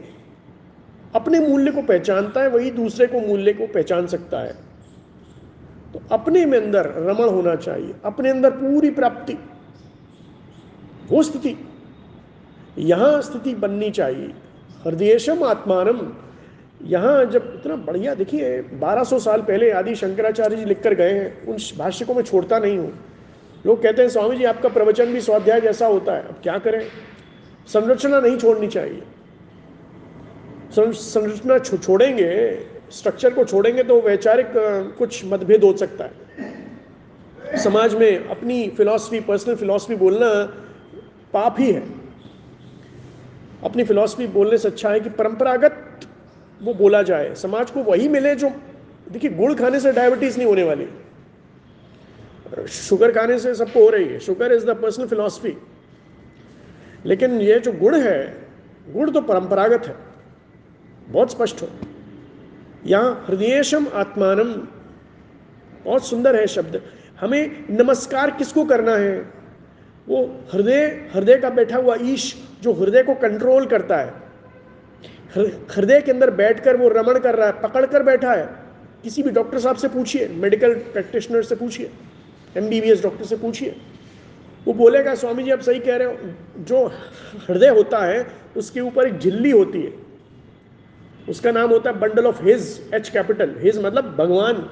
अपने 1.15 1.39
मूल्य 1.39 1.71
को 1.71 1.81
पहचानता 1.81 2.41
है, 2.41 2.49
वही 2.49 2.71
दूसरे 2.71 3.07
को 3.07 3.19
मूल्य 3.19 3.53
को 3.53 3.67
पहचान 3.67 4.07
सकता 4.07 4.39
है। 4.39 4.72
तो 5.93 6.01
अपने 6.11 6.45
में 6.45 6.57
अंदर 6.57 6.89
रमण 6.99 7.29
होना 7.29 7.55
चाहिए, 7.55 7.93
अपने 8.05 8.29
अंदर 8.29 8.51
पूरी 8.51 8.89
प्राप्ति। 8.91 9.37
वो 11.09 11.23
स्थिति, 11.23 11.55
यहाँ 12.79 13.21
स्थिति 13.21 13.53
बननी 13.55 13.89
चाहिए। 13.91 14.33
हृदयशम 14.85 15.43
आत्मानम। 15.43 15.99
यहाँ 16.81 17.25
जब 17.25 17.51
इतना 17.55 17.75
बढ़िया, 17.75 18.13
देखिए 18.15 18.61
1200 18.73 19.19
साल 19.19 19.41
पहले 19.41 19.69
आदि 19.71 19.95
शंकराचार्य 19.95 20.55
जी 20.55 20.65
लिखकर 20.65 20.93
गए 20.93 21.11
हैं, 21.11 21.45
उन 21.47 21.57
भाष्य 21.77 22.05
को 22.05 22.13
मैं 22.13 22.23
छोड़ता 22.23 22.59
नहीं 22.59 22.77
हूँ। 22.77 22.91
लोग 23.65 23.81
कहते 23.83 24.01
हैं, 24.01 24.09
स्वामी 24.09 24.37
जी, 24.37 24.43
आपका 24.43 24.69
प्रवचन 24.69 25.13
भी 25.13 25.21
स्वाध्याय 25.21 25.61
जैसा 25.61 25.87
होता 25.87 26.13
है, 26.13 26.27
अब 26.27 26.39
क्या 26.43 26.57
करें? 26.57 26.81
संरचना 27.67 28.19
नहीं 28.19 28.37
छोड़नी 28.37 28.67
चाहिए। 28.67 29.01
संरचना 30.71 31.57
छोड़ेंगे 31.59 32.29
स्ट्रक्चर 32.93 33.33
को 33.33 33.43
छोड़ेंगे 33.45 33.83
तो 33.83 33.99
वैचारिक 34.01 34.47
कुछ 34.97 35.25
मतभेद 35.25 35.63
हो 35.63 35.75
सकता 35.77 36.03
है। 36.03 36.11
समाज 37.57 37.95
में 37.95 38.27
अपनी 38.27 38.67
फिलॉसफी 38.69 39.19
पर्सनल 39.19 39.55
फिलॉसफी 39.55 39.95
बोलना 39.95 40.29
पाप 41.33 41.55
ही 41.59 41.71
है। 41.71 41.83
अपनी 43.63 43.83
फिलॉसफी 43.83 44.27
बोलने 44.27 44.57
से 44.57 44.67
अच्छा 44.67 44.89
है 44.89 44.99
कि 44.99 45.09
परंपरागत 45.09 46.07
वो 46.61 46.73
बोला 46.73 47.01
जाए। 47.01 47.33
समाज 47.35 47.71
को 47.71 47.83
वही 47.83 48.07
मिले 48.07 48.35
जो, 48.35 48.49
देखिए, 49.11 49.29
गुड़ 49.29 49.53
खाने 49.53 49.79
से 49.79 49.91
डायबिटीज़ 49.91 50.37
नहीं 50.37 50.47
होने 50.47 50.63
वाली। 50.63 50.87
शुगर 52.69 53.11
खाने 53.11 53.39
से 53.39 53.53
सबको 53.55 53.83
हो 53.83 53.89
रही 53.89 54.05
है। 54.05 54.19
Sugar 54.19 54.51
is 54.51 54.65
the 54.65 54.69
personal 54.81 55.07
philosophy 55.07 55.55
लेकिन 57.05 57.39
ये 57.41 57.59
जो 57.59 57.71
गुड़ 57.71 57.95
है, 57.95 58.47
गुड़ 58.89 59.09
तो 59.09 59.21
परंपरागत 59.21 59.87
है। 59.87 59.95
बहुत 61.09 61.31
स्पष्ट 61.31 61.61
हो। 61.61 61.67
यहाँ 62.85 63.25
हृदयेशम 63.27 63.85
आत्मानम। 63.93 64.51
बहुत 65.85 66.07
सुंदर 66.07 66.35
है 66.35 66.47
शब्द। 66.47 66.81
हमें 67.19 67.65
नमस्कार 67.69 68.31
किसको 68.31 68.65
करना 68.65 68.95
है? 68.95 69.17
वो 70.07 70.23
हृदय 70.53 70.85
हृदय 71.13 71.35
का 71.35 71.49
बैठा 71.49 71.77
हुआ 71.77 71.95
ईश 72.01 72.33
जो 72.61 72.73
हृदय 72.73 73.03
को 73.03 73.13
कंट्रोल 73.13 73.65
करता 73.65 73.97
है। 73.97 74.13
हृदय 75.35 76.01
के 76.01 76.11
अंदर 76.11 76.31
बैठकर 76.31 76.77
वो 76.77 76.89
रमण 76.89 77.19
कर 77.19 77.35
रहा 77.35 77.47
है 77.47 77.61
पकड़ 77.61 77.85
कर 77.85 78.03
बैठा 78.03 78.33
है। 78.33 78.45
किसी 79.03 79.23
भी 79.23 79.29
डॉक्टर 79.29 79.59
साहब 79.59 79.75
से 79.75 79.87
पूछिए 79.87 80.27
मेडिकल 80.27 80.73
प्रैक्टिशनर 80.73 81.43
से 81.43 81.55
पूछिए 81.55 81.91
एमबीबीएस 82.57 83.03
डॉक्टर 83.03 83.25
से 83.25 83.35
पूछिए। 83.35 83.75
वो 84.67 84.73
बोलेगा, 84.73 85.15
स्वामी 85.15 85.43
जी, 85.43 85.51
आप 85.51 85.59
सही 85.59 85.79
कह 85.79 85.95
रहे 85.95 86.07
हो। 86.07 86.63
जो 86.63 86.85
हृदय 87.49 87.69
होता 87.69 88.05
है, 88.05 88.25
उसके 88.57 88.79
ऊपर 88.79 89.07
एक 89.07 89.17
झिल्ली 89.19 89.51
होती 89.51 89.81
है। 89.81 90.02
उसका 91.29 91.51
नाम 91.51 91.69
होता 91.69 91.89
है 91.89 91.99
bundle 91.99 92.25
of 92.25 92.43
his 92.43 92.89
H 92.93 93.09
capital 93.09 93.55
his 93.59 93.83
मतलब 93.85 94.15
भगवान। 94.15 94.69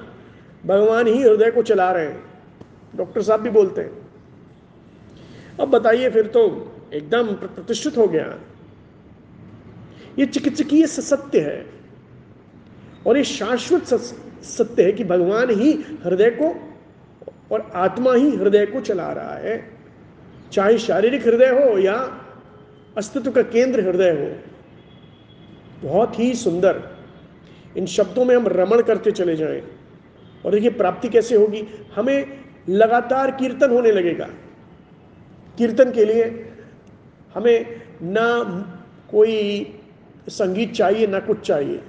भगवान 0.66 1.06
ही 1.06 1.22
हृदय 1.22 1.50
को 1.50 1.62
चला 1.62 1.92
रहे 1.92 2.06
हैं। 2.06 2.22
डॉक्टर 2.96 3.22
साहब 3.22 3.40
भी 3.40 3.50
बोलते 3.50 3.80
हैं। 3.80 4.08
अब 5.60 5.68
बताइए 5.68 6.10
फिर 6.10 6.26
तो 6.26 6.42
एकदम 6.94 7.26
प्रतिष्ठित 7.26 7.96
हो 7.98 8.06
गया। 8.08 8.38
ये 10.18 10.26
चिकित्सकीय 10.26 10.86
सत्य 10.86 11.40
है। 11.40 11.66
और 13.06 13.16
ये 13.16 13.24
शाश्वत 13.24 13.84
सत्य 14.42 14.82
है 14.82 14.92
कि 14.92 15.04
भगवान 15.04 15.50
ही 15.50 15.72
हृदय 16.04 16.30
को 16.30 16.54
और 17.52 17.70
आत्मा 17.74 18.14
ही 18.14 18.30
हृदय 18.30 18.66
को 18.66 18.80
चला 18.80 19.12
रहा 19.12 19.34
है। 19.34 19.70
चाहे 20.52 20.78
शारीरिक 20.78 21.26
हृदय 21.26 21.48
हो 21.48 21.78
या 21.78 22.24
अस्तित्व 22.98 23.30
का 23.30 23.42
केंद्र 23.42 23.80
हृदय 23.80 24.10
हो। 24.10 24.51
बहुत 25.82 26.18
ही 26.18 26.34
सुंदर। 26.34 26.82
इन 27.76 27.86
शब्दों 27.86 28.24
में 28.24 28.36
हम 28.36 28.48
रमण 28.48 28.82
करते 28.82 29.10
चले 29.10 29.36
जाएँ। 29.36 29.62
और 30.46 30.52
देखिए, 30.52 30.70
प्राप्ति 30.70 31.08
कैसे 31.08 31.36
होगी? 31.36 31.64
हमें 31.94 32.24
लगातार 32.68 33.30
कीर्तन 33.30 33.70
होने 33.70 33.92
लगेगा। 33.92 34.28
कीर्तन 35.58 35.90
के 35.90 36.04
लिए 36.04 36.24
हमें 37.34 37.80
ना 38.02 38.26
कोई 39.10 39.66
संगीत 40.28 40.72
चाहिए, 40.72 41.06
ना 41.06 41.20
कुछ 41.20 41.40
चाहिए। 41.40 41.80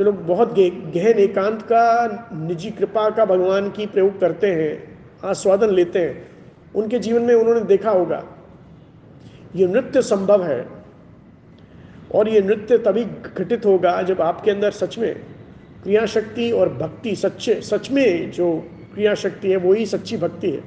लोग 0.00 0.14
बहुत 0.26 0.54
गहन 0.54 1.18
एकांत 1.18 1.62
का, 1.62 2.28
निजी 2.32 2.70
कृपा 2.70 3.08
का 3.10 3.24
भगवान 3.24 3.70
की 3.70 3.86
प्रयोग 3.86 4.18
करते 4.20 4.46
हैं, 4.46 4.98
आस्वादन 5.24 5.70
लेते 5.70 5.98
हैं, 5.98 6.28
उनके 6.74 6.98
जीवन 6.98 7.22
में 7.22 7.34
उन्होंने 7.34 7.60
देखा 7.60 7.90
होगा, 7.90 8.22
ये 9.56 9.66
नृत्य 9.66 10.02
संभव 10.02 10.44
है। 10.44 10.75
और 12.14 12.28
ये 12.28 12.40
नृत्य 12.40 12.78
तभी 12.78 13.04
घटित 13.04 13.66
होगा 13.66 14.02
जब 14.02 14.20
आपके 14.20 14.50
अंदर 14.50 14.70
सच 14.70 14.98
में 14.98 15.14
क्रिया 15.82 16.06
शक्ति 16.06 16.50
और 16.50 16.68
भक्ति, 16.68 17.14
सच्चे, 17.16 17.60
सच 17.60 17.90
में 17.90 18.30
जो 18.30 18.52
क्रिया 18.94 19.14
शक्ति 19.14 19.50
है, 19.50 19.56
वही 19.56 19.86
सच्ची 19.86 20.16
भक्ति 20.16 20.50
है। 20.50 20.62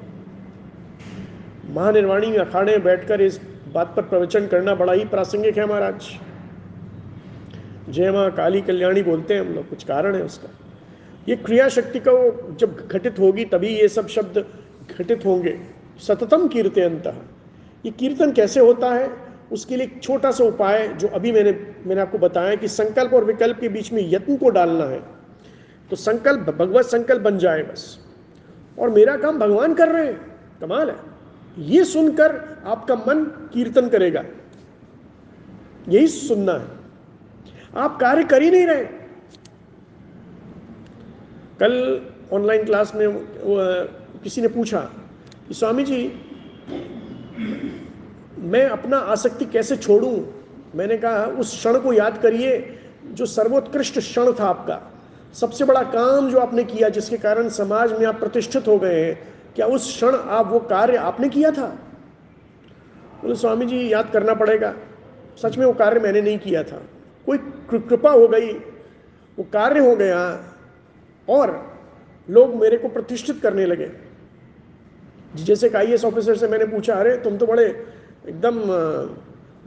महानिर्वाणी 1.74 2.28
में 2.28 2.38
अखाड़े 2.38 2.72
में 2.72 2.84
बैठकर 2.84 3.22
इस 3.22 3.40
बात 3.74 3.94
पर 3.96 4.02
प्रवचन 4.02 4.48
करना 4.48 4.76
बड़ा 4.76 4.94
ही 4.94 5.06
प्रासंगिक 5.06 5.58
है 5.58 5.66
महाराज। 5.66 6.10
जय 7.90 8.12
माँ 8.12 8.30
काली 8.32 8.62
कल्याणी 8.62 9.02
बोलते 9.04 9.34
हैं 9.34 9.42
हम 9.42 9.54
लोग, 9.54 9.70
कुछ 9.70 9.84
कारण 9.84 10.16
है 10.16 10.24
उसका। 10.24 10.50
ये 11.30 11.36
क्रिया 11.36 11.70
शक्ति 11.70 12.00
का 12.00 12.12
वो 12.12 12.56
जब 12.60 12.88
घटित 12.88 13.20
होगी 13.20 13.46
तभी 13.46 13.68
ये 13.68 13.88
सब 13.88 14.08
शब्द 14.08 14.46
घटित 14.98 15.26
होंगे। 15.26 15.58
सततम 16.08 16.48
कीर्तन 16.48 17.02
ये 17.86 17.92
कीर्तन 17.92 18.32
कैसे 18.32 18.60
होता 18.60 18.94
है? 18.94 19.29
उसके 19.52 19.76
लिए 19.76 19.86
एक 19.86 20.04
छोटा 20.04 20.32
सा 20.32 20.44
उपाय 20.44 20.88
जो 20.88 21.08
अभी 21.08 21.32
मैंने 21.32 21.52
मैंने 21.86 22.02
आपको 22.02 22.18
बताया 22.18 22.56
कि 22.56 22.68
संकल्प 22.68 23.14
और 23.14 23.24
विकल्प 23.24 23.60
के 23.60 23.70
बीच 23.70 23.92
में 23.94 24.12
यत्न 24.12 24.38
को 24.38 24.50
डालना 24.50 24.86
है। 24.86 25.04
तो 25.90 25.96
संकल्प, 25.96 26.40
भगवत 26.40 26.86
संकल्प 26.86 27.22
बन 27.22 27.38
जाए 27.38 27.64
बस। 27.64 28.06
और 28.80 28.90
मेरा 28.90 29.18
काम 29.18 29.40
भगवान 29.40 29.74
कर 29.74 29.88
रहे 29.88 30.06
हैं। 30.06 30.40
कमाल 30.62 30.90
है। 30.90 30.96
ये 31.58 31.84
सुनकर 31.84 32.62
आपका 32.66 32.96
मन 32.96 33.24
कीर्तन 33.54 33.90
करेगा। 33.90 34.24
यही 35.90 36.08
सुनना 36.08 36.54
है। 36.54 36.68
आप 37.78 38.00
कार्य 38.00 38.24
कर 38.24 38.42
ही 38.42 38.52
नहीं 38.52 38.66
रहे। 38.66 38.86
कल 41.60 42.02
ऑनलाइन 42.34 42.66
क्लास 42.66 42.92
में 42.96 43.26
किसी 44.24 44.42
ने 44.42 44.48
पूछा 44.48 44.80
कि 45.48 45.54
स्वामी 45.54 45.84
जी 45.84 46.08
मैं 48.40 48.70
अपना 48.70 48.98
आसक्ति 48.98 49.46
कैसे 49.46 49.76
छोड़ूं? 49.76 50.26
मैंने 50.76 50.98
कहा, 50.98 51.26
उस 51.26 51.58
क्षण 51.58 51.80
को 51.80 51.94
याद 51.94 52.18
करिए, 52.18 52.80
जो 53.06 53.26
सर्वोत्कृष्ट 53.26 54.00
क्षण 54.00 54.34
था 54.34 54.46
आपका। 54.46 54.92
सबसे 55.34 55.66
बड़ा 55.66 55.84
काम 55.84 56.30
जो 56.30 56.40
आपने 56.40 56.64
किया, 56.64 56.90
जिसके 56.90 57.18
कारण 57.18 57.50
समाज 57.50 58.00
में 58.00 58.06
आप 58.06 58.20
प्रतिष्ठित 58.20 58.68
हो 58.68 58.80
गए 58.80 59.06
हैं, 59.06 59.34
क्या 59.56 59.66
उस 59.66 59.96
क्षण 59.96 60.16
आप 60.16 60.48
वो 60.48 60.60
कार्य 60.60 60.96
आपने 60.96 61.30
किया 61.30 61.52
था? 61.52 61.80
बोले, 63.22 63.36
स्वामी 63.36 63.66
जी, 63.66 63.94
याद 63.94 64.10
करना 64.14 64.34
पड़ेगा। 64.34 64.76
सच 65.44 65.58
में 65.58 65.66
वो 65.66 65.74
कार्य 65.74 66.00
मैंने 66.00 66.22
नहीं 66.22 66.40
किया 66.40 66.64
था। 66.64 66.82
कोई 67.26 67.38
कृपा 67.80 68.12
हो 68.12 68.28
गई। 68.28 68.54
वो 69.40 69.44
कार्य 69.44 69.80
हो 69.80 69.96
गया 69.96 70.44
और 71.30 71.78
लोग 72.30 72.56
मेरे 72.56 72.78
को 72.78 72.88
प्रतिष्ठित 72.88 73.40
करने 73.44 73.66
लगे। 73.66 73.92
जैसे 75.36 75.68
एक 75.68 75.76
आई 75.76 75.96
ऑफिसर 75.96 76.36
से 76.36 76.48
मैंने 76.48 76.66
पूछा, 76.66 76.94
अरे, 76.94 77.18
तुम 77.18 77.38
तो 77.38 77.46
बड़े 77.46 77.86
एकदम 78.30 78.56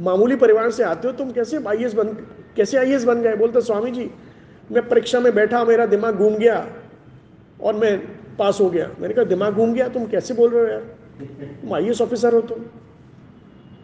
मामूली 0.01 0.37
परिवार 0.37 0.71
से 0.71 0.83
आते 0.83 1.09
हो, 1.09 1.15
तुम 1.15 1.31
कैसे 1.31 1.57
आई 1.69 1.87
बन, 1.87 2.09
कैसे 2.57 2.79
आई 2.79 3.05
बन 3.05 3.23
गए? 3.23 3.35
बोलते 3.37 3.61
स्वामी 3.61 3.91
जी 3.91 4.11
मैं 4.73 4.89
परीक्षा 4.89 5.21
में 5.21 5.35
बैठा, 5.35 5.65
मेरा 5.65 5.87
दिमाग 5.87 6.17
घूम 6.17 6.35
गया 6.35 6.67
और 7.61 7.75
मैं 7.75 7.99
पास 8.37 8.61
हो 8.61 8.69
गया। 8.71 8.91
मैंने 9.01 9.15
कहा, 9.15 9.25
दिमाग 9.25 9.55
घूम 9.55 9.73
गया? 9.75 9.89
तुम 9.89 10.07
कैसे 10.07 10.35
बोल 10.35 10.51
रहे 10.51 10.63
हो 10.63 10.69
यार? 10.69 10.81
तुम 11.63 11.75
आई 11.75 11.91
ऑफिसर 11.91 12.35
हो 12.35 12.41
तुम। 12.41 12.59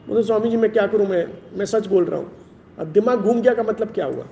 बोले 0.09 0.23
स्वामी 0.23 0.51
जी 0.51 0.57
मैं 0.57 0.71
क्या 0.73 0.87
करूँ? 0.87 1.07
मैं 1.07 1.27
मैं 1.59 1.67
सच 1.67 1.87
बोल 1.87 2.05
रहा 2.05 2.21
हूँ। 2.21 2.31
अब 2.79 2.87
दिमाग 2.87 3.19
घूम 3.19 3.41
गया 3.43 3.55
का 3.55 3.63
मतलब 3.63 3.93
क्या 3.93 4.07
हुआ? 4.07 4.25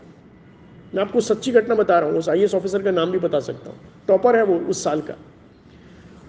मैं 0.95 1.03
आपको 1.03 1.21
सच्ची 1.21 1.53
घटना 1.53 1.75
बता 1.75 1.99
रहा 1.99 2.11
हूँ, 2.11 2.19
उस 2.19 2.29
आई 2.29 2.47
ऑफिसर 2.47 2.83
का 2.83 2.91
नाम 2.91 3.11
भी 3.11 3.19
बता 3.19 3.41
सकता 3.41 3.71
हूँ। 3.71 3.79
टॉपर 4.09 4.37
है 4.37 4.43
वो, 4.45 4.59
उस 4.59 4.85
साल 4.85 5.01
का। 5.01 5.15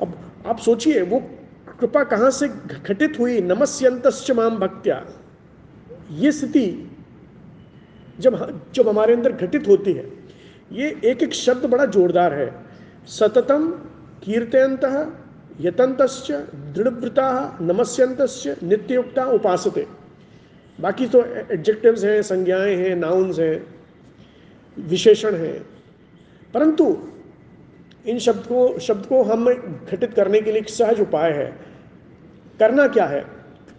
अब 0.01 0.17
आप 0.45 0.57
सोचिए, 0.59 1.01
वो 1.01 1.19
कृपा 1.79 2.03
कहाँ 2.03 2.31
से 2.31 2.47
घटित 2.47 3.19
हुई? 3.19 3.41
नमस्यंत 3.41 4.07
माम 4.31 4.57
भक्त्या। 4.57 5.05
ये 6.11 6.31
स्थिति 6.31 6.91
जब 8.19 8.61
जब 8.73 8.87
हमारे 8.89 9.13
अंदर 9.13 9.31
घटित 9.31 9.67
होती 9.67 9.93
है, 9.93 10.11
ये 10.71 11.01
एक 11.05 11.23
एक 11.23 11.33
शब्द 11.33 11.65
बड़ा 11.65 11.85
जोरदार 11.85 12.33
है। 12.33 12.65
सततम 13.07 13.71
कीर्तयंत 14.23 14.81
यतंत 15.59 15.97
दृढ़व्रता 16.75 17.57
नमस्यंत 17.61 18.17
नित्ययुक्ता, 18.63 19.25
उपासते। 19.25 19.87
बाकी 20.79 21.07
तो 21.07 21.25
एडजेक्टिव्स 21.25 22.03
हैं, 22.03 22.21
संज्ञाएँ 22.21 22.75
हैं 22.75 22.95
नाउन्स 22.95 23.39
हैं, 23.39 23.75
विशेषण 24.79 25.35
हैं। 25.35 25.65
परंतु 26.53 27.07
इन 28.05 28.19
शब्द 28.19 28.39
को 28.39 28.79
शब्द 28.79 29.05
को 29.05 29.23
हम 29.23 29.49
घटित 29.91 30.13
करने 30.13 30.41
के 30.41 30.51
लिए 30.51 30.61
एक 30.61 30.69
सहज 30.69 31.01
उपाय 31.01 31.31
है। 31.31 31.66
करना 32.59 32.87
क्या 32.87 33.05
है? 33.05 33.25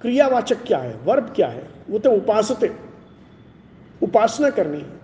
क्रियावाचक 0.02 0.64
क्या 0.66 0.78
है? 0.78 0.96
वर्ब 1.04 1.32
क्या 1.36 1.48
है? 1.48 1.68
वो 1.90 1.98
तो 1.98 2.10
उपासते। 2.10 2.70
उपासना 4.02 4.50
करनी 4.50 4.78
है। 4.78 5.00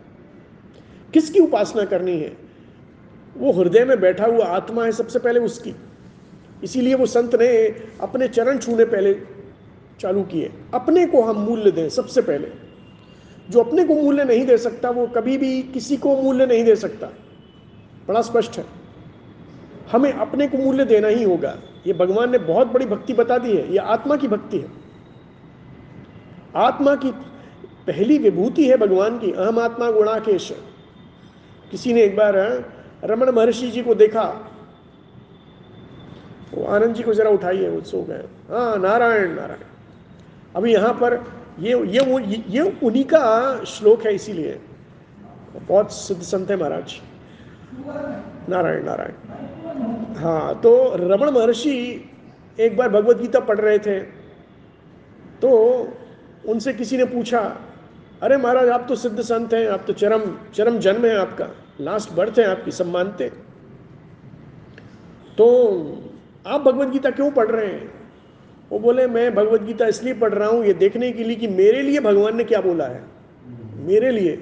किसकी 1.13 1.39
उपासना 1.39 1.85
करनी 1.85 2.19
है? 2.19 2.37
वो 3.37 3.53
हृदय 3.53 3.85
में 3.85 4.01
बैठा 4.01 4.27
हुआ 4.27 4.45
आत्मा 4.45 4.85
है 4.85 4.93
सबसे 4.93 5.19
पहले 5.19 5.41
उसकी। 5.41 5.75
इसीलिए 6.65 6.95
वो 6.95 7.07
संत 7.07 7.35
ने 7.35 7.69
अपने 8.01 8.29
चरण 8.29 8.59
छूने 8.59 8.85
पहले 8.85 9.15
चालू 10.01 10.23
किए। 10.23 10.53
अपने 10.75 11.07
को 11.07 11.23
हम 11.23 11.37
मूल्य 11.37 11.71
दें 11.71 11.89
सबसे 11.89 12.23
पहले। 12.23 12.51
जो 13.51 13.61
अपने 13.61 13.85
को 13.85 13.95
मूल्य 13.95 14.25
नहीं 14.25 14.47
दे 14.47 14.59
सकता, 14.59 14.91
वो 14.91 15.07
कभी 15.07 15.39
भी 15.39 15.63
किसी 15.63 15.97
को 15.97 16.23
मूल्य 16.23 16.47
नहीं 16.47 16.65
दे 16.65 16.77
सकता। 16.77 17.07
बड़ा 18.09 18.23
स्पष्ट 18.23 18.59
है। 18.59 18.65
हमें 19.93 20.13
अपने 20.13 20.49
को 20.49 20.59
मूल्य 20.59 20.85
देना 20.85 21.09
ही 21.09 21.23
होगा। 21.23 21.59
ये 21.87 21.93
भगवान 21.93 22.31
ने 22.31 22.39
बहुत 22.41 22.67
बड़ी 22.67 22.87
भक्ति 22.87 23.13
बता 23.13 23.39
दी 23.39 23.57
है, 23.57 23.71
ये 23.73 23.79
आत्मा 23.79 24.17
की 24.17 24.29
भक्ति 24.29 24.59
है। 24.59 24.69
आत्मा 26.57 26.95
की 26.97 27.11
पहली 27.87 28.19
विभूति 28.19 28.69
है 28.69 28.77
भगवान 28.77 29.19
की, 29.19 29.31
अहम 29.33 29.59
आत्मा 29.59 29.91
गुणाकेश। 29.91 30.51
किसी 31.71 31.93
ने 31.93 32.03
एक 32.03 32.17
बार 32.17 32.37
रमन 33.05 33.29
महर्षि 33.31 33.71
जी 33.71 33.83
को 33.83 33.95
देखा, 33.95 34.25
वो 36.55 36.65
आनंद 36.67 36.95
जी 36.95 37.03
को 37.03 37.15
जरा 37.15 37.31
उठाइए, 37.31 37.69
वो 37.69 37.81
सो 37.83 38.03
गए। 38.03 38.25
हाँ 38.51 38.77
नारायण 38.79 39.35
नारायण। 39.35 39.63
अभी 40.57 40.73
यहाँ 40.73 40.93
पर 40.95 41.15
ये 41.61 41.79
ये 41.89 42.01
ये 42.49 42.61
उन्हीं 42.83 43.05
का 43.05 43.65
श्लोक 43.65 44.07
है 44.07 44.15
इसीलिए। 44.15 44.61
बहुत 45.59 45.93
सिद्ध 45.93 46.23
संत 46.23 46.51
है 46.51 46.57
महाराज। 46.57 46.95
नारायण 48.49 48.85
नारायण। 48.85 49.13
हाँ 50.15 50.61
तो 50.61 50.71
रमण 50.97 51.31
महर्षि 51.31 51.77
एक 52.59 52.77
बार 52.77 52.89
भगवत 52.89 53.17
गीता 53.17 53.41
पढ़ 53.41 53.59
रहे 53.59 53.79
थे 53.79 53.99
तो 55.41 55.51
उनसे 56.45 56.73
किसी 56.73 56.97
ने 56.97 57.05
पूछा, 57.07 57.41
अरे 58.23 58.37
महाराज, 58.37 58.69
आप 58.69 58.87
तो 58.89 58.97
सिद्ध 58.97 59.21
संत 59.21 59.55
हैं, 59.55 59.67
आप 59.69 59.85
तो 59.87 59.93
चरम 59.93 60.23
चरम 60.55 60.79
जन्म 60.79 61.07
है 61.07 61.17
आपका 61.19 61.49
लास्ट 61.81 62.13
बर्थ 62.13 62.39
है 62.39 62.45
आपकी, 62.47 62.71
सब 62.71 62.87
मानते 62.89 63.29
तो 65.39 65.47
आप 66.47 66.61
भगवत 66.61 66.89
गीता 66.89 67.11
क्यों 67.11 67.31
पढ़ 67.31 67.51
रहे 67.51 67.67
हैं? 67.67 67.93
वो 68.71 68.79
बोले, 68.79 69.07
मैं 69.07 69.35
भगवत 69.35 69.63
गीता 69.63 69.87
इसलिए 69.87 70.15
पढ़ 70.15 70.33
रहा 70.35 70.49
हूँ, 70.49 70.65
ये 70.65 70.73
देखने 70.75 71.11
के 71.13 71.25
लिए 71.25 71.37
कि 71.37 71.49
मेरे 71.49 71.83
लिए 71.83 72.01
भगवान 72.01 72.37
ने 72.37 72.45
क्या 72.45 72.61
बोला 72.61 72.87
है। 72.87 73.03
मेरे 73.87 74.11
लिए, 74.11 74.33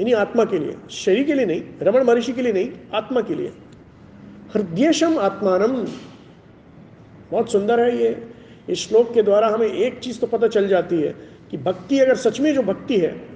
यानी 0.00 0.12
आत्मा 0.14 0.44
के 0.44 0.58
लिए, 0.58 0.76
शरीर 0.92 1.24
के 1.24 1.34
लिए 1.34 1.46
नहीं, 1.46 1.62
रमण 1.82 2.04
महर्षि 2.04 2.32
के 2.32 2.42
लिए 2.42 2.52
नहीं, 2.52 2.70
आत्मा 2.94 3.20
के 3.20 3.34
लिए। 3.34 3.52
हृदयशम 4.54 5.18
आत्मानम। 5.18 5.86
बहुत 7.30 7.52
सुंदर 7.52 7.80
है 7.80 7.98
ये। 7.98 8.28
इस 8.68 8.88
श्लोक 8.88 9.14
के 9.14 9.22
द्वारा 9.22 9.48
हमें 9.48 9.66
एक 9.66 9.98
चीज़ 9.98 10.20
तो 10.20 10.26
पता 10.26 10.48
चल 10.48 10.68
जाती 10.68 11.00
है 11.00 11.14
कि 11.50 11.56
भक्ति 11.56 11.98
अगर 11.98 12.16
सच 12.16 12.40
में 12.40 12.54
जो 12.54 12.62
भक्ति 12.62 12.98
है, 12.98 13.28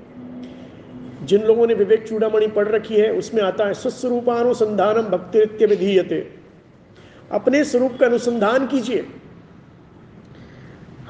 जिन 1.22 1.42
लोगों 1.42 1.66
ने 1.66 1.74
विवेक 1.74 2.08
चूड़ामणि 2.08 2.46
पढ़ 2.46 2.68
रखी 2.68 2.94
है, 2.94 3.12
उसमें 3.12 3.42
आता 3.42 3.64
है 3.64 3.74
स्वस्वरूपानुसंधानम 3.74 5.02
भक्ति 5.02 5.66
विधीयते 5.66 6.30
अपने 7.32 7.64
स्वरूप 7.64 7.92
का 8.00 8.06
अनुसंधान 8.06 8.66
कीजिए। 8.66 9.06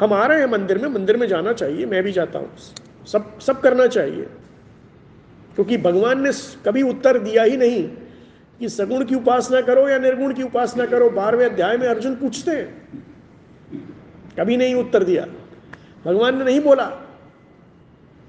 हम 0.01 0.13
आ 0.13 0.27
रहे 0.27 0.41
हैं 0.41 0.47
मंदिर 0.47 0.79
में 0.79 0.89
मंदिर 0.89 1.17
में 1.17 1.29
जाना 1.29 1.53
चाहिए, 1.53 1.87
मैं 1.87 2.03
भी 2.03 2.13
जाता 2.13 2.39
हूँ। 2.39 2.51
सब 3.07 3.39
सब 3.39 3.61
करना 3.61 3.87
चाहिए। 3.87 4.27
क्योंकि 5.55 5.77
भगवान 5.77 6.23
ने 6.23 6.31
कभी 6.67 6.83
उत्तर 6.83 7.19
दिया 7.19 7.43
ही 7.43 7.57
नहीं। 7.57 7.89
कि 8.61 8.69
सगुण 8.69 9.05
की 9.05 9.15
उपासना 9.15 9.61
करो 9.61 9.89
या 9.89 9.99
निर्गुण 9.99 10.35
की 10.35 10.43
उपासना 10.43 10.87
करो, 10.87 11.11
बारहवें 11.11 11.47
अध्याय 11.47 11.77
में 11.77 11.89
अर्जुन 11.89 12.15
पूछते 12.15 12.51
हैं। 12.51 12.89
कभी 14.39 14.57
नहीं 14.57 14.75
उत्तर 14.75 15.05
दिया। 15.05 15.27
भगवान 16.05 16.39
ने 16.39 16.45
नहीं 16.45 16.61
बोला 16.61 16.87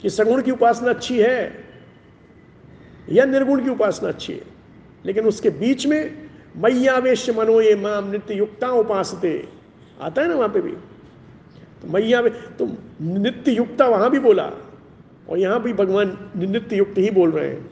कि 0.02 0.10
सगुण 0.10 0.42
की 0.42 0.52
उपासना 0.52 0.90
अच्छी 0.90 1.20
है 1.20 1.64
या 3.10 3.26
निर्गुण 3.26 3.64
की 3.64 3.70
उपासना 3.70 4.10
अच्छी 4.10 4.34
है। 4.34 4.42
लेकिन 5.06 5.26
उसके 5.26 5.50
बीच 5.50 5.88
में 5.88 6.30
मैयावेश 6.58 7.30
मनो 7.30 7.62
ये 7.62 7.76
माम 7.76 8.12
नित्य 8.12 8.34
युक्ता 8.34 8.68
उपासते। 8.68 9.48
आता 10.02 10.22
है 10.22 10.28
ना 10.28 10.36
वहाँ 10.36 10.50
पे 10.50 10.62
भी? 10.62 10.72
तो 11.82 11.88
मैया 11.88 12.22
तो 12.60 12.78
नित्य 13.02 13.52
युक्ता 13.52 13.86
वहाँ 13.86 14.10
भी 14.10 14.20
बोला 14.20 14.52
और 15.30 15.38
यहाँ 15.38 15.62
भी 15.62 15.74
भगवान 15.74 16.32
नित्य 16.36 16.76
युक्त 16.76 16.98
ही 16.98 17.10
बोल 17.10 17.32
रहे 17.32 17.50
हैं। 17.50 17.70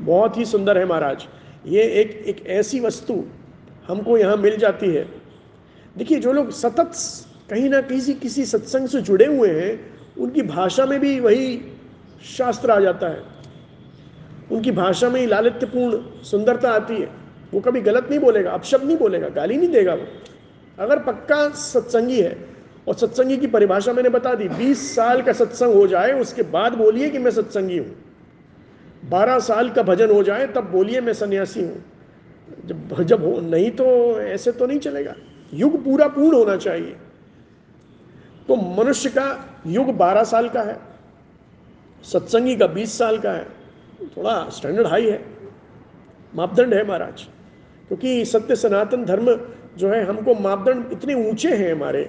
बहुत 0.00 0.36
ही 0.36 0.44
सुंदर 0.44 0.78
है 0.78 0.84
महाराज। 0.84 1.26
ये 1.66 1.82
एक 1.82 2.24
एक 2.26 2.46
ऐसी 2.46 2.80
वस्तु 2.80 3.24
हमको 3.88 4.18
यहाँ 4.18 4.36
मिल 4.36 4.56
जाती 4.56 4.86
है। 4.86 5.08
देखिए, 5.96 6.18
जो 6.18 6.32
लोग 6.32 6.50
सतत 6.50 6.92
कहीं 7.50 7.70
ना 7.70 7.80
किसी 7.80 8.14
किसी 8.14 8.44
सत्संग 8.44 8.88
से 8.88 9.00
जुड़े 9.00 9.26
हुए 9.26 9.48
हैं, 9.48 9.90
उनकी 10.18 10.42
भाषा 10.42 10.86
में 10.86 11.00
भी 11.00 11.20
वही 11.20 11.62
शास्त्र 12.36 12.70
आ 12.70 12.80
जाता 12.80 13.08
है। 13.08 13.22
उनकी 14.52 14.70
भाषा 14.70 15.08
में 15.08 15.20
ही 15.20 15.26
लालित्यपूर्ण 15.26 16.22
सुंदरता 16.22 16.70
आती 16.70 16.94
है। 16.94 17.08
वो 17.54 17.60
कभी 17.60 17.80
गलत 17.80 18.06
नहीं 18.10 18.20
बोलेगा, 18.20 18.50
अपशब्द 18.50 18.84
नहीं 18.84 18.96
बोलेगा, 18.96 19.28
गाली 19.28 19.56
नहीं 19.56 19.68
देगा 19.68 19.94
वो। 19.94 20.06
अगर 20.78 20.98
पक्का 20.98 21.48
सत्संगी 21.48 22.20
है, 22.20 22.48
और 22.88 22.94
सत्संगी 22.94 23.36
की 23.36 23.46
परिभाषा 23.46 23.92
मैंने 23.92 24.08
बता 24.08 24.34
दी 24.34 24.48
20 24.48 24.94
साल 24.96 25.22
का 25.22 25.32
सत्संग 25.32 25.74
हो 25.74 25.86
जाए, 25.86 26.12
उसके 26.12 26.42
बाद 26.42 26.72
बोलिए 26.72 27.10
कि 27.10 27.18
मैं 27.18 27.30
सत्संगी 27.30 27.78
हूँ। 27.78 28.09
12 29.02 29.38
साल 29.38 29.70
का 29.70 29.82
भजन 29.82 30.10
हो 30.10 30.22
जाए, 30.22 30.46
तब 30.46 30.70
बोलिए 30.70 31.00
मैं 31.00 31.12
सन्यासी 31.12 31.60
हूँ। 31.60 31.82
जब 32.66 33.02
जब 33.02 33.24
हो, 33.24 33.40
नहीं 33.40 33.70
तो 33.70 33.86
ऐसे 34.20 34.52
तो 34.52 34.66
नहीं 34.66 34.78
चलेगा। 34.78 35.14
युग 35.54 35.84
पूरा 35.84 36.06
पूर्ण 36.08 36.36
होना 36.36 36.56
चाहिए। 36.56 36.96
तो 38.48 38.56
मनुष्य 38.56 39.10
का 39.10 39.62
युग 39.66 39.96
12 39.96 40.24
साल 40.24 40.48
का 40.48 40.62
है, 40.62 40.78
सत्संगी 42.04 42.56
का 42.56 42.66
20 42.66 42.98
साल 42.98 43.18
का 43.18 43.32
है, 43.32 43.44
थोड़ा 44.16 44.48
स्टैंडर्ड 44.48 44.86
हाई 44.86 45.10
है। 45.10 45.20
मापदंड 46.34 46.74
है 46.74 46.86
महाराज, 46.88 47.22
क्योंकि 47.88 48.24
सत्य 48.24 48.56
सनातन 48.56 49.04
धर्म 49.04 49.34
जो 49.78 49.88
है, 49.88 50.04
हमको 50.04 50.34
मापदंड 50.34 50.92
इतने 50.92 51.14
ऊँचे 51.30 51.54
हैं 51.56 51.72
हमारे, 51.72 52.02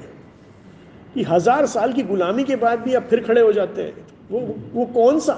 कि 1.13 1.23
हज़ार 1.23 1.65
साल 1.65 1.93
की 1.93 2.03
गुलामी 2.03 2.43
के 2.43 2.55
बाद 2.55 2.79
भी 2.79 2.93
अब 2.93 3.03
फिर 3.03 3.23
खड़े 3.23 3.41
हो 3.41 3.51
जाते 3.53 3.81
हैं। 3.81 4.05
वो 4.31 4.39
वो 4.73 4.85
कौन 4.93 5.19
सा? 5.19 5.33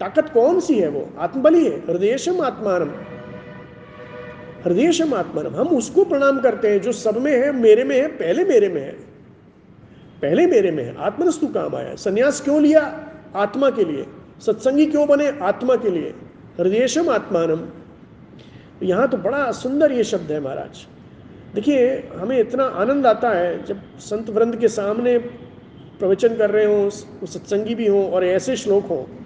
ताकत 0.00 0.28
कौन 0.28 0.60
सी 0.60 0.78
है 0.78 0.88
वो? 0.88 1.08
आत्मबली 1.18 1.64
है? 1.64 1.78
हृदयशम 1.78 2.40
आत्मानम। 2.40 2.90
हृदयशम 4.64 5.14
आत्मानम। 5.14 5.54
हम 5.56 5.68
उसको 5.68 6.04
प्रणाम 6.04 6.40
करते 6.40 6.70
हैं 6.70 6.80
जो 6.82 6.92
सब 6.92 7.16
में 7.16 7.32
है, 7.32 7.52
मेरे 7.52 7.84
में 7.84 7.96
है, 7.96 8.08
पहले 8.08 8.44
मेरे 8.44 8.68
में 8.68 8.82
है। 8.82 8.92
पहले 10.22 10.46
मेरे 10.46 10.70
में 10.70 10.84
है। 10.84 10.96
आत्मनस्तु 10.98 11.46
काम 11.46 11.76
आया। 11.76 11.94
संन्यास 11.94 12.40
क्यों 12.40 12.62
लिया? 12.62 13.08
आत्मा 13.34 13.70
के 13.70 13.84
लिए। 13.84 14.06
सत्संगी 14.46 14.86
क्यों 14.86 15.08
बने? 15.08 15.38
आत्मा 15.42 15.76
के 15.76 15.90
लिए। 15.90 16.14
हृदयशम 16.60 17.10
आत्मानम। 17.10 17.60
यहाँ 18.82 19.08
तो 19.08 19.16
बड़ा 19.16 19.52
सुंदर 19.52 19.92
ये 19.92 20.04
शब्द 20.04 20.32
है 20.32 20.40
महाराज। 20.40 20.86
देखिए, 21.54 22.08
हमें 22.16 22.38
इतना 22.38 22.64
आनंद 22.64 23.06
आता 23.06 23.30
है 23.30 23.64
जब 23.64 23.98
संत 23.98 24.30
वृंद 24.30 24.56
के 24.56 24.68
सामने 24.68 25.18
प्रवचन 25.98 26.34
कर 26.36 26.50
रहे 26.50 26.64
हों 26.64 26.90
सत्संगी 27.26 27.74
भी 27.74 27.86
हों 27.86 28.10
और 28.10 28.24
ऐसे 28.24 28.56
श्लोक 28.56 28.84
हों। 28.84 29.25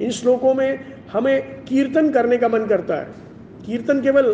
इन 0.00 0.10
श्लोकों 0.10 0.54
में 0.54 0.80
हमें 1.12 1.64
कीर्तन 1.64 2.10
करने 2.10 2.36
का 2.36 2.48
मन 2.48 2.66
करता 2.66 2.96
है। 2.96 3.08
कीर्तन 3.66 4.00
केवल 4.00 4.32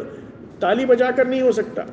ताली 0.61 0.87
बजाकर 0.87 1.27
नहीं 1.27 1.41
हो 1.43 1.53
सकता। 1.53 1.87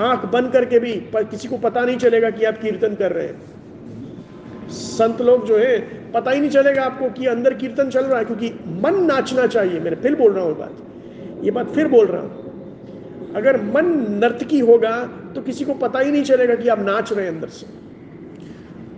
आँख 0.00 0.24
बंद 0.24 0.52
करके 0.52 0.78
भी 0.78 0.92
पर 1.12 1.24
किसी 1.24 1.48
को 1.48 1.56
पता 1.58 1.84
नहीं 1.84 1.96
चलेगा 1.98 2.30
कि 2.30 2.44
आप 2.44 2.58
कीर्तन 2.58 2.94
कर 2.94 3.12
रहे 3.12 3.26
हैं। 3.26 4.68
संत 4.68 5.20
लोग 5.20 5.46
जो 5.46 5.58
है, 5.58 5.78
पता 6.12 6.30
ही 6.30 6.40
नहीं 6.40 6.50
चलेगा 6.50 6.82
आपको 6.82 7.10
कि 7.10 7.26
अंदर 7.26 7.54
कीर्तन 7.54 7.90
चल 7.90 8.04
रहा 8.04 8.18
है, 8.18 8.24
क्योंकि 8.24 8.52
मन 8.82 9.02
नाचना 9.04 9.46
चाहिए। 9.46 9.80
मैं 9.80 9.94
फिर 9.94 10.14
बोल 10.14 10.32
रहा 10.32 10.44
हूँ 10.44 10.58
बात। 10.58 11.44
ये 11.44 11.50
बात 11.50 11.70
फिर 11.70 11.88
बोल 11.88 12.06
रहा 12.06 12.20
हूँ। 12.22 13.32
अगर 13.36 13.60
मन 13.62 13.86
नर्तकी 14.22 14.58
होगा 14.58 14.96
तो 15.34 15.42
किसी 15.42 15.64
को 15.64 15.74
पता 15.74 15.98
ही 15.98 16.12
नहीं 16.12 16.22
चलेगा 16.22 16.54
कि 16.54 16.68
आप 16.68 16.78
नाच 16.78 17.12
रहे 17.12 17.26
हैं 17.26 17.32
अंदर 17.32 17.48
से। 17.48 17.66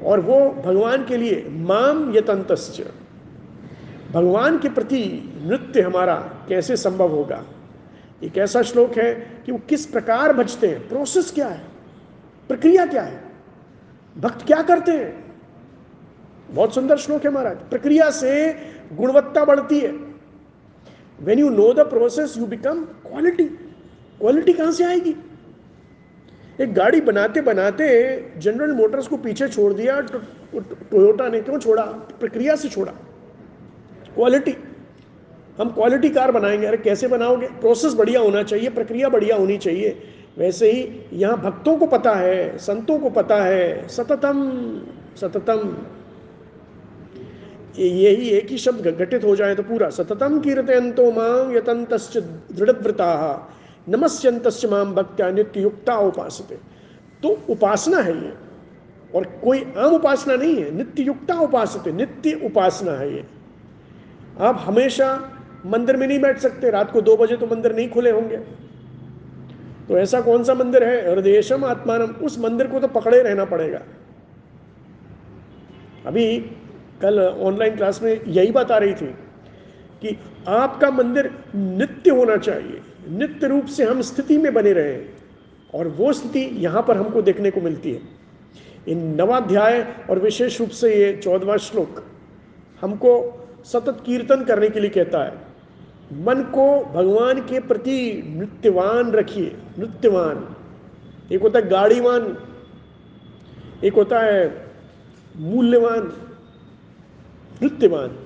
और 0.05 0.21
वो 0.21 0.39
भगवान 0.67 1.05
के 1.05 1.17
लिए 1.17 1.47
माम 1.49 2.15
यतंत 2.17 2.53
भगवान 4.13 4.59
के 4.59 4.69
प्रति 4.69 5.03
नृत्य 5.43 5.81
हमारा 5.81 6.15
कैसे 6.49 6.77
संभव 6.77 7.11
होगा? 7.11 7.45
एक 8.23 8.39
ऐसा 8.39 8.63
श्लोक 8.63 8.97
है 8.99 9.13
कि 9.47 9.53
वो 9.53 9.59
किस 9.69 9.87
प्रकार 9.87 10.33
बचते 10.33 10.67
हैं? 10.67 10.89
प्रोसेस 10.89 11.31
क्या 11.31 11.49
है? 11.49 11.63
प्रक्रिया 12.49 12.87
क्या 12.87 13.03
है? 13.03 13.23
भक्त 14.17 14.47
क्या 14.47 14.63
करते 14.63 14.93
हैं? 14.93 15.37
बहुत 16.51 16.75
सुंदर 16.75 16.97
श्लोक 16.97 17.25
है 17.25 17.31
महाराज। 17.31 17.57
प्रक्रिया 17.71 18.11
से 18.11 18.53
गुणवत्ता 18.93 19.45
बढ़ती 19.45 19.79
है। 19.81 19.93
When 21.21 21.39
you 21.39 21.49
know 21.51 21.73
the 21.73 21.81
process 21.81 22.35
you 22.39 22.47
become 22.47 22.85
quality 22.85 23.45
quality 23.45 24.53
कहाँ 24.53 24.73
से 24.73 24.85
आएगी? 24.85 25.15
एक 26.61 26.75
गाड़ी 26.75 27.01
बनाते 27.01 27.41
बनाते 27.41 27.87
जनरल 28.39 28.73
मोटर्स 28.73 29.09
को 29.09 29.17
पीछे 29.17 29.49
छोड़ 29.49 29.73
दिया 29.73 30.01
टोयोटा 30.01 31.29
ने 31.29 31.41
क्यों 31.41 31.59
छोड़ा? 31.59 31.83
प्रक्रिया 32.21 32.57
से 32.57 32.69
छोड़ा। 32.69 32.93
क्वालिटी 34.15 34.55
हम 35.59 35.69
क्वालिटी 35.69 36.09
कार 36.09 36.31
बनाएँगे। 36.33 36.67
अरे 36.67 36.77
कैसे 36.77 37.09
बनाओगे? 37.09 37.47
प्रोसेस 37.47 37.95
बढ़िया 37.95 38.21
होना 38.21 38.43
चाहिए, 38.43 38.69
प्रक्रिया 38.71 39.09
बढ़िया 39.09 39.37
होनी 39.37 39.57
चाहिए। 39.59 40.03
वैसे 40.39 40.71
ही 40.73 41.01
यहाँ 41.13 41.37
भक्तों 41.41 41.77
को 41.77 41.87
पता 41.87 42.15
है, 42.15 42.59
संतों 42.59 42.99
को 42.99 43.11
पता 43.11 43.43
है, 43.45 43.89
सततम 43.89 44.81
सततम। 45.17 45.77
यही 47.79 48.29
एक 48.29 48.49
ही 48.49 48.59
शब्द 48.59 48.87
घटित 48.87 49.25
हो 49.25 49.37
जाए 49.37 49.55
तो 49.55 49.63
पूरा। 49.63 49.91
सततम 49.91 50.41
कीर्तयंतो 50.41 51.11
माम 51.11 51.57
यतंत 51.57 51.95
दृढ़व्रता 52.53 53.11
नमस्यंत 53.89 54.47
माम 54.47 54.95
भक्त्या 54.95 55.31
नित्य 55.31 55.61
युक्ता 55.61 55.97
उपासते। 55.97 56.55
तो 57.23 57.39
उपासना 57.51 57.99
है 57.99 58.17
ये। 58.25 58.33
और 59.15 59.25
कोई 59.45 59.65
आम 59.79 59.95
उपासना 59.95 60.35
नहीं 60.35 60.57
है। 60.57 60.71
नित्य 60.71 61.03
युक्ता 61.03 61.35
उपासते, 61.35 61.93
नित्य 61.93 62.41
उपासना 62.45 62.93
है 62.93 63.15
ये। 63.15 63.25
आप 64.43 64.63
हमेशा 64.65 65.09
मंदिर 65.67 65.97
में 65.97 66.07
नहीं 66.07 66.19
बैठ 66.21 66.39
सकते। 66.39 66.71
रात 66.71 66.91
को 66.91 67.01
दो 67.01 67.17
बजे 67.17 67.37
तो 67.37 67.47
मंदिर 67.47 67.75
नहीं 67.77 67.89
खुले 67.91 68.11
होंगे। 68.11 68.37
तो 69.89 69.99
ऐसा 69.99 70.21
कौन 70.21 70.45
सा 70.45 70.55
मंदिर 70.55 70.85
है? 70.85 71.11
हृदयशम 71.11 71.65
आत्मानम। 71.65 72.13
उस 72.25 72.39
मंदिर 72.39 72.67
को 72.67 72.81
तो 72.81 72.89
पकड़े 72.91 73.23
रहना 73.23 73.45
पड़ेगा। 73.45 73.81
अभी 76.07 76.39
कल 77.03 77.21
ऑनलाइन 77.21 77.77
क्लास 77.77 78.03
में 78.03 78.21
यही 78.27 78.51
बात 78.51 78.71
आ 78.71 78.79
रही 78.79 78.95
थी 78.95 79.07
कि 80.03 80.17
आपका 80.49 80.91
मंदिर 80.91 81.31
नित्य 81.55 82.11
होना 82.11 82.37
चाहिए। 82.37 82.81
नित्य 83.09 83.49
रूप 83.49 83.67
से 83.67 83.85
हम 83.85 84.01
स्थिति 84.03 84.39
में 84.39 84.53
बने 84.55 84.73
रहे 84.73 84.97
और 85.75 85.89
वो 85.89 86.13
स्थिति 86.13 86.41
यहाँ 86.59 86.83
पर 86.83 86.97
हमको 86.97 87.23
देखने 87.23 87.51
को 87.51 87.61
मिलती 87.61 87.93
है। 87.93 88.01
इन 88.89 89.05
नवाध्याय 89.15 89.81
और 90.11 90.19
विशेष 90.19 90.59
रूप 90.61 90.71
से 90.71 90.95
ये 90.97 91.13
चौदवा 91.17 91.57
श्लोक 91.57 92.05
हमको 92.83 93.13
सतत 93.65 94.03
कीर्तन 94.07 94.45
करने 94.45 94.69
के 94.71 94.81
लिए 94.81 94.91
कहता 94.91 95.25
है, 95.25 95.33
मन 96.13 96.43
को 96.55 96.85
भगवान 96.85 97.41
के 97.41 97.61
प्रति 97.61 98.23
नृत्यवान 98.27 99.13
रखिए, 99.13 99.57
नृत्यवान। 99.79 100.57
एक 101.33 101.43
होता 101.43 101.59
है 101.59 101.69
गाड़ीवान 101.69 102.37
एक 103.85 103.95
होता 103.95 104.19
है 104.21 104.67
मूल्यवान, 105.37 106.13
नृत्यवान। 107.63 108.19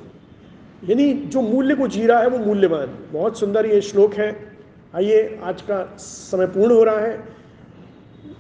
यानी 0.91 1.13
जो 1.13 1.41
मूल्य 1.41 1.75
को 1.75 1.89
जी 1.89 2.07
रहा 2.07 2.21
है 2.21 2.29
वो 2.29 2.39
मूल्यवान। 2.39 2.99
बहुत 3.13 3.39
सुंदर 3.39 3.67
ये 3.67 3.81
श्लोक 3.81 4.15
है। 4.15 4.57
आइए, 4.95 5.39
आज 5.43 5.63
का 5.63 5.97
समय 5.99 6.47
पूर्ण 6.47 6.75
हो 6.75 6.85
रहा 6.85 6.99
है। 6.99 7.25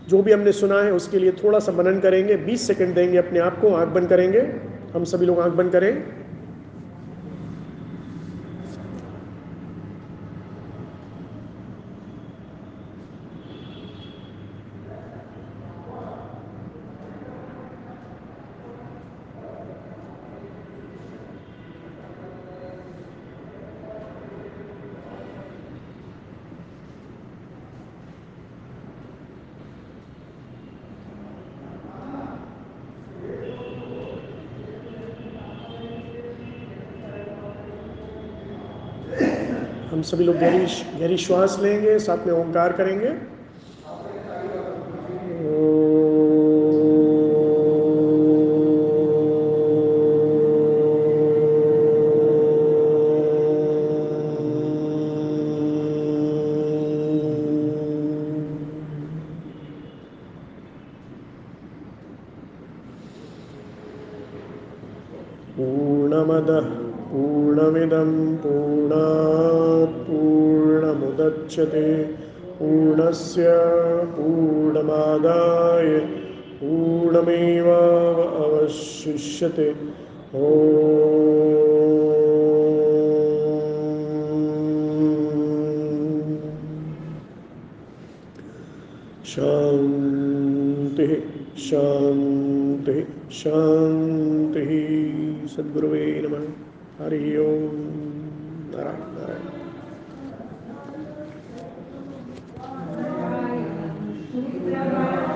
जो 0.08 0.22
भी 0.22 0.32
हमने 0.32 0.52
सुना 0.52 0.80
है 0.82 0.92
उसके 0.92 1.18
लिए 1.18 1.32
थोड़ा 1.32 1.58
सा 1.58 1.72
मनन 1.72 2.00
करेंगे 2.00 2.36
20 2.36 2.66
सेकंड 2.66 2.94
देंगे 2.94 3.18
अपने 3.18 3.38
आप 3.38 3.60
को, 3.60 3.74
आँख 3.74 3.88
बंद 3.88 4.08
करेंगे। 4.08 4.40
हम 4.94 5.04
सभी 5.04 5.26
लोग 5.26 5.40
आँख 5.40 5.52
बंद 5.52 5.72
करें। 5.72 6.15
हम 39.96 40.02
सभी 40.02 40.24
लोग 40.24 40.36
गहरी 40.36 40.66
गहरी 41.00 41.16
श्वास 41.16 41.56
लेंगे 41.62 41.98
साथ 41.98 42.26
में 42.26 42.32
ओंकार 42.32 42.72
करेंगे। 42.72 43.10
ॐ 79.58 79.62
शांति 89.26 91.06
शांति 91.58 93.06
शान्तिः 93.32 94.72
सद्गुरुवे 95.46 96.22
नमः। 96.26 96.44
हरि 97.04 97.36
ओम। 97.36 97.55